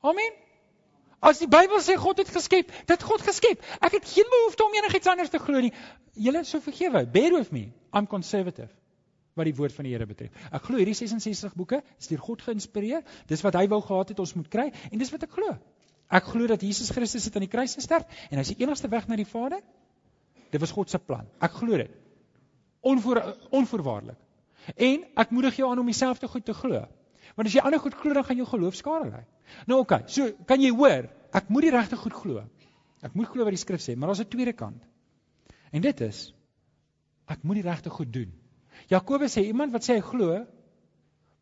Amen. 0.00 0.32
As 1.20 1.38
die 1.38 1.48
Bybel 1.48 1.80
sê 1.82 1.96
God 1.98 2.18
het 2.18 2.28
geskep, 2.28 2.70
dit 2.86 3.02
God 3.02 3.20
geskep. 3.20 3.64
Ek 3.80 3.92
het 3.92 4.06
geen 4.06 4.30
behoefte 4.30 4.64
om 4.64 4.74
enigiets 4.74 5.06
anders 5.06 5.30
te 5.30 5.38
glo 5.38 5.60
nie. 5.60 5.72
Julle 6.14 6.44
sou 6.44 6.62
vergewe. 6.62 7.06
Bear 7.06 7.32
with 7.32 7.50
me. 7.50 7.72
I'm 7.92 8.06
conservative 8.06 8.70
wat 9.34 9.44
die 9.44 9.54
woord 9.54 9.72
van 9.72 9.84
die 9.84 9.92
Here 9.94 10.06
betref. 10.06 10.30
Ek 10.52 10.62
glo 10.62 10.76
hierdie 10.76 10.94
66 10.94 11.54
boeke 11.54 11.82
is 11.98 12.06
deur 12.06 12.18
God 12.18 12.42
geïnspireer. 12.42 13.02
Dis 13.26 13.42
wat 13.42 13.54
hy 13.54 13.66
wou 13.68 13.80
gehad 13.80 14.08
het 14.08 14.18
ons 14.18 14.34
moet 14.34 14.48
kry 14.48 14.72
en 14.90 14.98
dis 14.98 15.10
wat 15.10 15.22
ek 15.22 15.30
glo. 15.30 15.56
Ek 16.10 16.24
glo 16.24 16.46
dat 16.46 16.60
Jesus 16.62 16.90
Christus 16.90 17.24
het 17.24 17.34
aan 17.34 17.46
die 17.46 17.50
kruis 17.50 17.74
gesterf 17.74 18.06
en 18.30 18.36
hy 18.36 18.40
is 18.40 18.54
die 18.54 18.62
enigste 18.62 18.88
weg 18.88 19.08
na 19.08 19.16
die 19.16 19.26
Vader. 19.26 19.62
Dit 20.50 20.60
was 20.60 20.70
God 20.70 20.90
se 20.90 20.98
plan. 20.98 21.26
Ek 21.40 21.50
glo 21.56 21.76
dit. 21.80 22.01
Onvoor 22.82 23.22
onvoorwaardelik. 23.54 24.18
En 24.76 25.04
ek 25.18 25.30
moedig 25.30 25.56
jou 25.58 25.70
aan 25.70 25.80
om 25.82 25.88
dieselfde 25.90 26.28
goed 26.28 26.44
te 26.44 26.54
glo. 26.54 26.82
Want 27.36 27.48
as 27.48 27.54
jy 27.56 27.62
ander 27.64 27.80
goed 27.80 27.94
glo, 27.98 28.14
dan 28.14 28.26
gaan 28.26 28.38
jou 28.42 28.48
geloof 28.48 28.78
skade 28.78 29.10
ly. 29.10 29.22
Nou 29.66 29.80
oké, 29.82 30.02
okay, 30.02 30.08
so 30.12 30.44
kan 30.48 30.62
jy 30.62 30.70
hoor, 30.74 31.08
ek 31.32 31.50
moet 31.52 31.66
die 31.66 31.72
regte 31.74 31.98
goed 31.98 32.14
glo. 32.16 32.44
Ek 33.02 33.14
moet 33.18 33.30
glo 33.30 33.46
wat 33.46 33.56
die 33.56 33.60
skrif 33.60 33.82
sê, 33.82 33.96
maar 33.96 34.12
daar's 34.12 34.22
'n 34.22 34.30
tweede 34.30 34.52
kant. 34.52 34.82
En 35.72 35.80
dit 35.80 36.00
is 36.00 36.32
ek 37.26 37.42
moet 37.42 37.62
die 37.62 37.68
regte 37.68 37.90
goed 37.90 38.12
doen. 38.12 38.32
Jakobus 38.88 39.36
sê 39.36 39.44
iemand 39.46 39.72
wat 39.72 39.84
sê 39.84 39.94
hy 39.94 40.00
glo, 40.00 40.46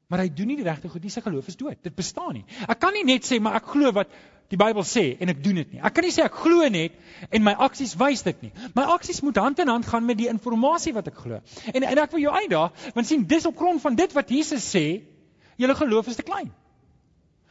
maar 0.09 0.19
hy 0.19 0.29
doen 0.29 0.47
nie 0.47 0.57
die 0.57 0.67
regte 0.67 0.89
goed 0.89 1.03
nie, 1.03 1.11
sy 1.11 1.21
geloof 1.21 1.49
is 1.49 1.57
dood. 1.57 1.83
Dit 1.83 1.95
bestaan 1.95 2.35
nie. 2.35 2.45
Ek 2.69 2.79
kan 2.79 2.93
nie 2.93 3.05
net 3.05 3.25
sê 3.25 3.41
maar 3.41 3.57
ek 3.61 3.67
glo 3.67 3.93
wat 3.93 4.09
die 4.51 4.59
Bybel 4.59 4.83
sê 4.87 5.05
en 5.23 5.31
ek 5.31 5.43
doen 5.45 5.61
dit 5.61 5.75
nie. 5.77 5.81
Ek 5.81 5.95
kan 5.95 6.05
nie 6.07 6.13
sê 6.15 6.25
ek 6.27 6.39
glo 6.43 6.67
net 6.73 6.97
en 7.31 7.45
my 7.47 7.55
aksies 7.67 7.95
wys 8.01 8.25
dit 8.27 8.47
nie. 8.47 8.53
My 8.75 8.89
aksies 8.97 9.23
moet 9.23 9.39
hand 9.39 9.63
in 9.63 9.71
hand 9.71 9.87
gaan 9.87 10.07
met 10.07 10.19
die 10.19 10.29
inligting 10.31 10.97
wat 10.97 11.11
ek 11.13 11.21
glo. 11.23 11.39
En 11.75 11.87
en 11.87 12.03
ek 12.03 12.17
wil 12.17 12.25
jou 12.25 12.33
uitdaag, 12.35 12.89
want 12.95 13.07
sien 13.07 13.27
dis 13.31 13.47
op 13.47 13.57
grond 13.57 13.83
van 13.83 13.95
dit 13.95 14.17
wat 14.17 14.31
Jesus 14.31 14.67
sê, 14.67 15.03
julle 15.61 15.77
geloof 15.79 16.11
is 16.11 16.19
te 16.19 16.27
klein. 16.27 16.51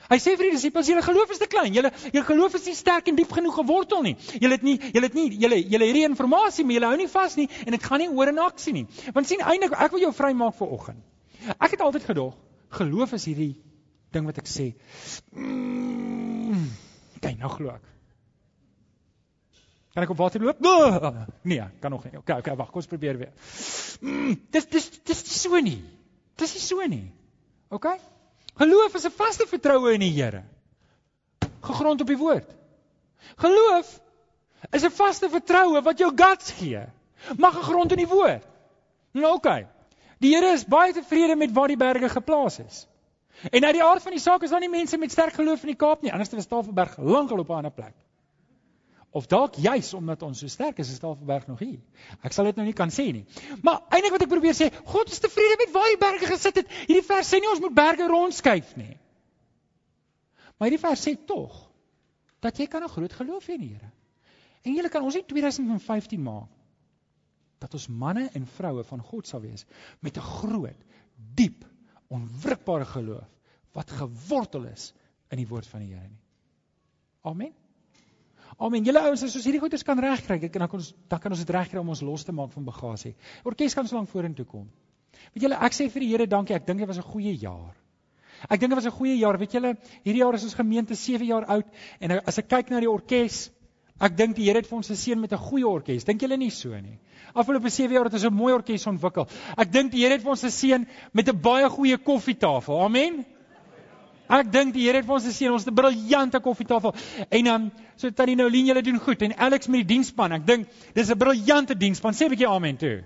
Hy 0.09 0.17
sê 0.17 0.33
vir 0.33 0.47
die 0.47 0.55
disippels, 0.55 0.87
julle 0.89 1.03
geloof 1.05 1.31
is 1.35 1.37
te 1.37 1.45
klein. 1.45 1.73
Julle 1.75 1.91
julle 2.09 2.25
geloof 2.25 2.55
is 2.57 2.65
nie 2.65 2.75
sterk 2.77 3.11
en 3.11 3.17
diep 3.19 3.31
genoeg 3.35 3.59
gewortel 3.59 4.01
nie. 4.07 4.15
Julle 4.41 4.57
het 4.57 4.65
nie 4.65 4.77
julle 4.79 5.05
het 5.05 5.15
nie 5.17 5.27
julle 5.37 5.59
julle 5.59 5.89
hierdie 5.89 6.05
inligting, 6.07 6.31
maar 6.31 6.75
julle 6.79 6.89
hou 6.89 6.97
nie 6.97 7.09
vas 7.13 7.35
nie 7.37 7.47
en 7.65 7.77
dit 7.77 7.83
gaan 7.83 8.01
nie 8.01 8.09
oor 8.09 8.31
in 8.33 8.41
aksie 8.41 8.73
nie. 8.73 8.85
Want 9.13 9.29
sien 9.29 9.43
eintlik 9.45 9.75
ek 9.77 9.93
wil 9.93 10.07
jou 10.07 10.11
vrymaak 10.15 10.57
vir 10.57 10.75
oggend. 10.79 11.03
Ek 11.59 11.75
het 11.75 11.83
altyd 11.85 12.09
gedog, 12.09 12.33
geloof 12.79 13.13
is 13.19 13.27
hierdie 13.29 13.53
ding 14.11 14.25
wat 14.25 14.41
ek 14.41 14.49
sê. 14.49 14.71
Mm, 15.37 16.65
kyk, 17.19 17.37
nou 17.39 17.49
glo 17.53 17.73
ek. 17.73 17.87
Kan 19.93 20.05
ek 20.05 20.11
op 20.13 20.19
water 20.21 20.43
loop? 20.43 20.59
Nee, 21.41 21.63
kan 21.81 21.91
nog 21.91 22.03
nie. 22.05 22.17
Okay, 22.17 22.37
okay, 22.39 22.55
wag, 22.55 22.69
kom 22.69 22.81
ons 22.81 22.89
probeer 22.89 23.17
weer. 23.17 23.31
Mm, 24.01 24.35
dis 24.53 24.67
dis 24.69 24.89
dis 25.03 25.23
so 25.41 25.59
nie. 25.59 25.81
Dis 26.39 26.53
nie 26.55 26.63
so 26.63 26.85
nie. 26.87 27.07
Okay? 27.73 27.97
Geloof 28.59 28.95
is 28.95 29.05
'n 29.05 29.11
vaste 29.11 29.47
vertroue 29.47 29.93
in 29.93 29.99
die 29.99 30.11
Here. 30.11 30.43
Gegrond 31.61 32.01
op 32.01 32.07
die 32.07 32.17
woord. 32.17 32.47
Geloof 33.37 33.99
is 34.71 34.83
'n 34.83 34.91
vaste 34.91 35.29
vertroue 35.29 35.81
wat 35.81 35.97
jou 35.97 36.11
guts 36.15 36.51
gee. 36.51 36.85
Mag 37.37 37.53
gegrond 37.53 37.91
in 37.91 37.97
die 37.97 38.07
woord. 38.07 38.45
Nou 39.11 39.33
oké. 39.33 39.35
Okay. 39.35 39.67
Die 40.19 40.35
Here 40.35 40.53
is 40.53 40.65
baie 40.65 40.93
tevrede 40.93 41.35
met 41.35 41.51
waar 41.51 41.67
die 41.67 41.77
berge 41.77 42.09
geplaas 42.09 42.59
is. 42.59 42.87
En 43.51 43.65
uit 43.65 43.73
die 43.73 43.83
aard 43.83 44.03
van 44.03 44.11
die 44.11 44.21
saak 44.21 44.43
is 44.43 44.49
daar 44.49 44.59
nie 44.59 44.69
mense 44.69 44.97
met 44.97 45.11
sterk 45.11 45.33
geloof 45.33 45.63
in 45.63 45.73
die 45.73 45.79
Kaap 45.79 46.01
nie, 46.01 46.11
anders 46.11 46.31
was 46.35 46.47
Tafelberg 46.47 46.97
lankal 46.97 47.39
op 47.39 47.49
'n 47.49 47.61
ander 47.61 47.71
plek. 47.71 47.95
Of 49.09 49.25
dalk 49.25 49.55
juis 49.55 49.93
omdat 49.93 50.21
ons 50.21 50.39
so 50.39 50.47
sterk 50.47 50.77
is, 50.77 50.91
is 50.91 50.99
Tafelberg 50.99 51.47
nog 51.47 51.59
hier. 51.59 51.79
Ek 52.21 52.33
sal 52.33 52.45
dit 52.45 52.55
nou 52.55 52.65
nie 52.65 52.73
kan 52.77 52.89
sê 52.89 53.11
nie. 53.11 53.25
Maar 53.61 53.81
eintlik 53.89 54.11
wat 54.11 54.21
ek 54.21 54.29
probeer 54.29 54.53
sê, 54.53 54.69
God 54.85 55.11
is 55.11 55.19
tevrede 55.19 55.55
met 55.57 55.71
waar 55.73 55.87
hy 55.89 55.95
berge 55.97 56.25
gesit 56.25 56.55
het. 56.55 56.67
Hierdie 56.87 57.05
vers 57.05 57.33
sê 57.33 57.39
nie 57.39 57.49
ons 57.49 57.59
moet 57.59 57.73
berge 57.73 58.07
rondskuif 58.07 58.75
nie. 58.75 58.97
Maar 60.57 60.69
hierdie 60.69 60.85
vers 60.85 61.07
sê 61.07 61.15
tog 61.25 61.69
dat 62.39 62.57
jy 62.57 62.67
kan 62.67 62.83
'n 62.83 62.89
groot 62.89 63.13
geloof 63.13 63.47
hê 63.47 63.53
in 63.53 63.61
die 63.61 63.73
Here. 63.73 63.91
En 64.63 64.75
jy 64.75 64.89
kan 64.89 65.03
ons 65.03 65.15
in 65.15 65.25
2015 65.25 66.21
maak 66.21 66.49
dat 67.59 67.73
ons 67.73 67.87
manne 67.87 68.29
en 68.33 68.45
vroue 68.45 68.83
van 68.83 69.01
God 69.03 69.27
sal 69.27 69.41
wees 69.41 69.65
met 69.99 70.17
'n 70.17 70.21
groot 70.21 70.85
diep, 71.35 71.65
onwrikbare 72.09 72.85
geloof 72.85 73.27
wat 73.77 73.91
gewortel 73.91 74.65
is 74.65 74.93
in 75.29 75.37
die 75.37 75.47
woord 75.47 75.67
van 75.69 75.83
die 75.85 75.93
Here 75.93 76.07
nie. 76.07 76.21
Amen. 77.21 77.53
Amen. 78.57 78.83
Julle 78.83 79.01
ouens, 79.05 79.21
as 79.23 79.35
ons 79.37 79.45
hierdie 79.45 79.61
goeders 79.61 79.85
kan 79.85 79.99
regkry, 80.01 80.39
dan 80.41 80.67
kan 80.67 80.79
ons 80.79 80.93
dan 81.11 81.21
kan 81.21 81.35
ons 81.35 81.43
dit 81.43 81.51
regkry 81.53 81.79
om 81.79 81.91
ons 81.93 82.01
los 82.03 82.25
te 82.25 82.33
maak 82.35 82.51
van 82.55 82.65
bagasie. 82.65 83.13
Orkes 83.47 83.77
kan 83.77 83.87
so 83.87 83.95
lank 83.95 84.09
vorentoe 84.09 84.45
kom. 84.45 84.65
Weet 85.33 85.45
julle, 85.45 85.59
ek 85.67 85.75
sê 85.77 85.87
vir 85.91 86.05
die 86.05 86.09
Here 86.09 86.27
dankie. 86.27 86.55
Ek 86.57 86.65
dink 86.65 86.81
dit 86.81 86.89
was 86.89 86.97
'n 86.97 87.11
goeie 87.11 87.35
jaar. 87.37 87.75
Ek 88.49 88.59
dink 88.59 88.71
dit 88.71 88.79
was 88.79 88.87
'n 88.87 88.97
goeie 88.97 89.17
jaar. 89.19 89.37
Weet 89.37 89.53
julle, 89.53 89.75
hierdie 90.03 90.23
jaar 90.23 90.33
is 90.33 90.43
ons 90.43 90.55
gemeente 90.55 90.95
7 90.95 91.25
jaar 91.25 91.45
oud 91.45 91.65
en 91.99 92.11
as 92.25 92.37
ek 92.39 92.49
kyk 92.49 92.69
na 92.71 92.79
die 92.79 92.89
orkes, 92.89 93.51
ek 93.99 94.17
dink 94.17 94.35
die 94.35 94.45
Here 94.45 94.59
het 94.59 94.67
vir 94.67 94.77
ons 94.77 94.87
geseën 94.87 95.19
met 95.19 95.33
'n 95.33 95.37
goeie 95.37 95.67
orkes. 95.67 96.03
Dink 96.03 96.21
julle 96.21 96.37
nie 96.37 96.49
so 96.49 96.69
nie? 96.69 96.99
Afgelope 97.33 97.69
7 97.69 97.93
jaar 97.93 98.05
het 98.05 98.13
ons 98.13 98.25
'n 98.25 98.33
mooi 98.33 98.53
orkes 98.53 98.87
ontwikkel. 98.87 99.27
Ek 99.57 99.71
dink 99.71 99.91
die 99.91 100.03
Here 100.03 100.13
het 100.13 100.21
vir 100.21 100.31
ons 100.31 100.43
geseën 100.43 100.87
met 101.13 101.29
'n 101.29 101.41
baie 101.41 101.69
goeie 101.69 101.97
koffietafel. 101.97 102.81
Amen. 102.81 103.25
Ek 104.29 104.51
dink 104.51 104.73
die 104.73 104.85
Here 104.85 104.97
het 104.97 105.05
vir 105.05 105.15
ons 105.15 105.25
geseën, 105.25 105.51
ons 105.51 105.65
het 105.65 105.71
'n 105.71 105.75
briljante 105.75 106.39
koffietafel. 106.39 106.93
En 107.29 107.43
dan 107.43 107.61
um, 107.61 107.71
so 107.95 108.11
tannie 108.11 108.35
Noulien, 108.35 108.65
julle 108.65 108.81
doen 108.81 108.99
goed 108.99 109.21
en 109.21 109.37
Alex 109.37 109.67
met 109.67 109.87
die 109.87 109.95
diensspan. 109.95 110.31
Ek 110.31 110.45
dink 110.45 110.67
dis 110.93 111.09
'n 111.09 111.17
briljante 111.17 111.75
diensspan. 111.75 112.13
Sê 112.13 112.25
'n 112.25 112.29
bietjie 112.29 112.47
amen 112.47 112.77
toe. 112.77 113.03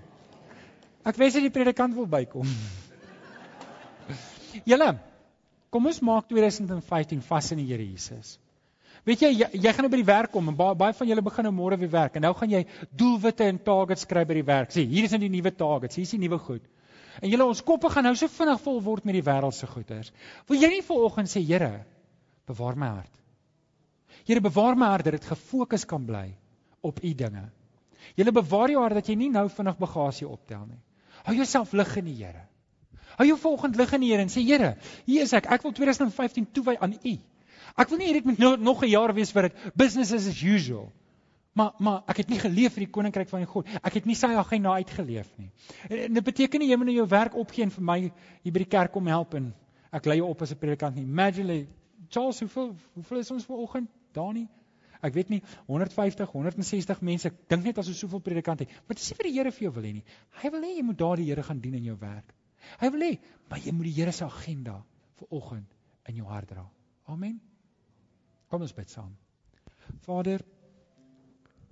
Ek 1.04 1.16
wens 1.16 1.32
dat 1.32 1.42
die 1.42 1.50
predikant 1.50 1.94
wil 1.94 2.06
bykom. 2.06 2.46
Julle, 4.70 4.98
kom 5.70 5.86
ons 5.86 6.00
maak 6.00 6.28
2015 6.28 7.22
vas 7.22 7.50
in 7.50 7.58
die 7.58 7.66
Here 7.66 7.84
Jesus. 7.84 8.38
Weet 9.04 9.20
jy, 9.20 9.30
jy, 9.36 9.48
jy 9.60 9.72
gaan 9.76 9.84
nou 9.84 9.90
by 9.92 10.00
die 10.00 10.08
werk 10.08 10.32
kom 10.32 10.46
en 10.48 10.56
baie, 10.56 10.76
baie 10.80 10.94
van 10.96 11.08
julle 11.10 11.24
begin 11.24 11.44
nou 11.44 11.52
môre 11.52 11.76
weer 11.80 11.90
werk 11.92 12.14
en 12.16 12.24
nou 12.24 12.32
gaan 12.38 12.52
jy 12.54 12.62
doelwitte 12.96 13.44
en 13.44 13.58
targets 13.60 14.06
skryf 14.06 14.30
by 14.30 14.38
die 14.38 14.46
werk. 14.48 14.72
Sê, 14.72 14.86
hier 14.88 15.04
is 15.04 15.12
nou 15.12 15.20
die 15.20 15.32
nuwe 15.32 15.52
targets, 15.52 15.98
hier 15.98 16.08
is 16.08 16.14
die 16.16 16.22
nuwe 16.22 16.38
goed. 16.40 16.64
En 17.20 17.28
julle 17.30 17.44
ons 17.46 17.60
koppe 17.62 17.90
gaan 17.92 18.08
nou 18.08 18.14
so 18.16 18.32
vinnig 18.32 18.62
vol 18.64 18.80
word 18.86 19.04
met 19.04 19.18
die 19.18 19.26
wêreldse 19.26 19.68
goeders. 19.70 20.08
Wil 20.48 20.64
jy 20.64 20.70
nie 20.72 20.86
vanoggend 20.86 21.30
sê, 21.30 21.42
Here, 21.44 21.84
bewaar 22.48 22.80
my 22.80 22.88
hart. 22.96 23.20
Here, 24.24 24.40
bewaar 24.40 24.80
my 24.80 24.88
hart 24.94 25.10
dat 25.10 25.18
dit 25.18 25.28
gefokus 25.34 25.84
kan 25.84 26.08
bly 26.08 26.30
op 26.80 27.04
u 27.04 27.12
dinge. 27.14 27.44
Julle 28.16 28.32
bewaar 28.32 28.72
jou 28.72 28.80
hart 28.82 29.02
dat 29.02 29.12
jy 29.12 29.18
nie 29.20 29.30
nou 29.32 29.44
vinnig 29.52 29.78
bagasie 29.80 30.26
optel 30.28 30.64
nie. 30.64 30.80
Hou 31.28 31.36
jouself 31.36 31.76
lig 31.76 31.92
in 32.00 32.08
die 32.08 32.16
Here. 32.22 32.48
Hou 33.18 33.28
jou 33.28 33.36
volgende 33.38 33.78
lig 33.78 33.92
in 33.96 34.04
die 34.04 34.10
Here 34.14 34.24
en 34.24 34.32
sê 34.32 34.42
Here, 34.44 34.74
hier 35.04 35.28
is 35.28 35.36
ek. 35.36 35.52
Ek 35.52 35.64
wil 35.64 35.76
2015 35.76 36.50
toewy 36.56 36.76
aan 36.80 36.96
U. 36.96 37.14
Ek 37.76 37.90
wil 37.90 37.98
nie 37.98 38.10
hê 38.10 38.18
dit 38.18 38.24
moet 38.24 38.38
nog, 38.38 38.58
nog 38.60 38.82
'n 38.82 38.90
jaar 38.90 39.14
wees 39.14 39.32
vir 39.32 39.48
dit 39.48 39.54
business 39.74 40.12
as 40.12 40.42
usual. 40.42 40.92
Maar 41.54 41.72
maar 41.78 42.02
ek 42.08 42.16
het 42.16 42.28
nie 42.28 42.38
geleef 42.38 42.74
vir 42.74 42.86
die 42.86 42.92
koninkryk 42.92 43.28
van 43.28 43.46
God. 43.46 43.66
Ek 43.82 43.94
het 43.94 44.06
nie 44.06 44.14
sy 44.14 44.26
agenda 44.26 44.74
uitgeleef 44.74 45.30
nie. 45.38 45.50
En, 45.88 46.14
dit 46.14 46.24
beteken 46.24 46.60
nie 46.60 46.68
jy 46.68 46.76
moet 46.76 46.86
nou 46.86 46.96
jou 46.96 47.08
werk 47.08 47.34
opgee 47.34 47.62
en 47.62 47.70
vir 47.70 47.84
my 47.84 48.00
hier 48.42 48.52
by 48.52 48.58
die 48.58 48.72
kerk 48.76 48.92
kom 48.92 49.06
help 49.06 49.34
en 49.34 49.54
ek 49.92 50.06
lei 50.06 50.16
jou 50.16 50.28
op 50.28 50.42
as 50.42 50.50
'n 50.52 50.58
predikant 50.58 50.96
nie. 50.96 51.04
Imagine 51.04 51.66
Charles, 52.08 52.40
hoeveel 52.40 52.74
hoeveel 52.94 53.18
is 53.18 53.30
ons 53.30 53.44
vanoggend? 53.44 53.88
Dani, 54.12 54.48
Ek 55.04 55.12
weet 55.12 55.28
nie 55.28 55.42
150, 55.68 56.30
160 56.32 57.02
mense. 57.04 57.28
Ek 57.28 57.48
dink 57.52 57.66
net 57.68 57.78
as 57.78 57.90
ons 57.92 58.00
soveel 58.00 58.22
predikante 58.24 58.64
het. 58.64 58.72
Maar 58.88 58.96
dis 58.96 59.10
nie 59.10 59.18
vir 59.18 59.28
die 59.28 59.34
Here 59.36 59.52
vir 59.52 59.66
jou 59.66 59.72
wil 59.76 59.88
hê 59.88 59.92
nie. 59.98 60.04
Hy 60.40 60.50
wil 60.54 60.64
hê 60.64 60.70
jy 60.78 60.84
moet 60.88 60.98
daar 60.98 61.20
die 61.20 61.28
Here 61.28 61.44
gaan 61.44 61.60
dien 61.60 61.76
in 61.76 61.90
jou 61.90 61.96
werk. 62.00 62.32
Hy 62.80 62.90
wil 62.94 63.04
hê, 63.04 63.10
maar 63.50 63.60
jy 63.60 63.74
moet 63.76 63.90
die 63.90 63.96
Here 63.98 64.14
se 64.16 64.24
agenda 64.24 64.78
vir 65.20 65.36
oggend 65.40 65.76
in 66.08 66.22
jou 66.22 66.28
hart 66.30 66.48
dra. 66.48 66.64
Amen. 67.12 67.36
Kom 68.54 68.62
ons 68.62 68.74
bid 68.76 68.86
saam. 68.86 69.10
Vader, 70.04 70.42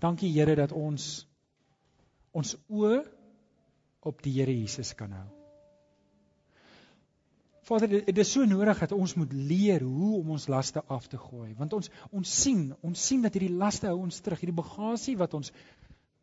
dankie 0.02 0.32
Here 0.34 0.56
dat 0.58 0.72
ons 0.74 1.04
ons 2.34 2.56
oë 2.74 2.96
op 4.10 4.24
die 4.24 4.32
Here 4.34 4.50
Jesus 4.50 4.90
kan 4.98 5.12
hou. 5.14 5.28
Vader, 7.70 7.92
dit 8.08 8.18
is 8.18 8.32
so 8.34 8.42
nodig 8.50 8.82
dat 8.82 8.96
ons 8.96 9.14
moet 9.14 9.30
leer 9.30 9.86
hoe 9.86 10.16
om 10.24 10.32
ons 10.34 10.48
laste 10.50 10.82
af 10.90 11.06
te 11.06 11.20
gooi, 11.22 11.52
want 11.60 11.78
ons 11.78 11.92
ons 12.10 12.34
sien, 12.42 12.64
ons 12.82 13.06
sien 13.12 13.22
dat 13.22 13.38
hierdie 13.38 13.54
laste 13.62 13.86
hou 13.86 14.00
ons 14.02 14.18
terug, 14.18 14.42
hierdie 14.42 14.58
bagasie 14.58 15.14
wat 15.22 15.38
ons 15.38 15.54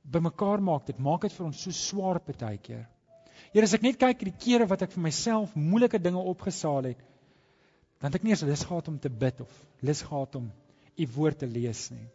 bymekaar 0.04 0.60
maak, 0.60 0.90
dit 0.92 1.00
maak 1.00 1.24
dit 1.24 1.38
vir 1.38 1.48
ons 1.48 1.64
so 1.70 1.72
swaar 1.72 2.20
partykeer. 2.28 2.84
Here, 3.54 3.64
as 3.64 3.80
ek 3.80 3.88
net 3.88 4.04
kyk 4.04 4.28
die 4.28 4.36
kere 4.44 4.68
wat 4.68 4.84
ek 4.84 4.92
vir 4.98 5.08
myself 5.08 5.56
moeilike 5.56 6.04
dinge 6.04 6.28
opgesaal 6.36 6.92
het, 6.92 7.08
dan 8.00 8.12
het 8.12 8.20
ek 8.20 8.24
nie 8.24 8.32
eens 8.32 8.46
lus 8.48 8.64
gehad 8.64 8.88
om 8.88 9.00
te 9.00 9.10
bid 9.10 9.42
of 9.44 9.56
lus 9.84 10.02
gehad 10.02 10.36
om 10.40 10.52
u 10.96 11.08
woord 11.16 11.40
te 11.40 11.48
lees 11.48 11.90
nie. 11.90 12.08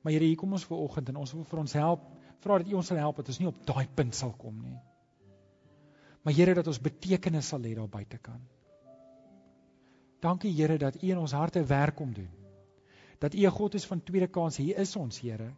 Maar 0.00 0.12
Here, 0.12 0.24
hier 0.24 0.36
kom 0.36 0.52
ons 0.56 0.64
ver 0.64 0.80
oggend 0.80 1.08
en 1.12 1.20
ons 1.20 1.32
wil 1.36 1.44
vir 1.44 1.60
ons 1.60 1.72
help, 1.76 2.06
vra 2.40 2.58
dat 2.58 2.70
u 2.72 2.78
ons 2.80 2.86
sal 2.86 3.00
help 3.02 3.20
dat 3.20 3.28
ons 3.28 3.40
nie 3.40 3.48
op 3.50 3.58
daai 3.68 3.86
punt 3.94 4.16
sal 4.16 4.32
kom 4.32 4.56
nie. 4.64 4.78
Maar 6.24 6.36
Here 6.36 6.54
dat 6.56 6.66
ons 6.72 6.80
betekenis 6.80 7.52
sal 7.52 7.64
hê 7.64 7.74
daar 7.76 7.88
buitekant. 7.88 8.48
Dankie 10.20 10.52
Here 10.52 10.76
dat 10.78 11.02
U 11.02 11.06
in 11.08 11.18
ons 11.18 11.32
harte 11.32 11.64
werk 11.64 11.96
kom 11.96 12.12
doen. 12.12 12.30
Dat 13.20 13.34
U 13.34 13.46
'n 13.46 13.50
God 13.50 13.74
is 13.74 13.86
van 13.86 14.02
tweede 14.02 14.28
kans. 14.28 14.56
Hier 14.56 14.76
is 14.76 14.96
ons 14.96 15.20
Here. 15.20 15.52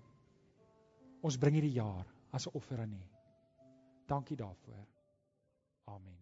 Ons 1.20 1.38
bring 1.38 1.54
hierdie 1.54 1.78
jaar 1.78 2.06
as 2.30 2.46
'n 2.46 2.54
offer 2.54 2.78
aan 2.80 2.92
U. 2.92 3.02
Dankie 4.06 4.36
daarvoor. 4.36 4.86
Amen. 5.84 6.21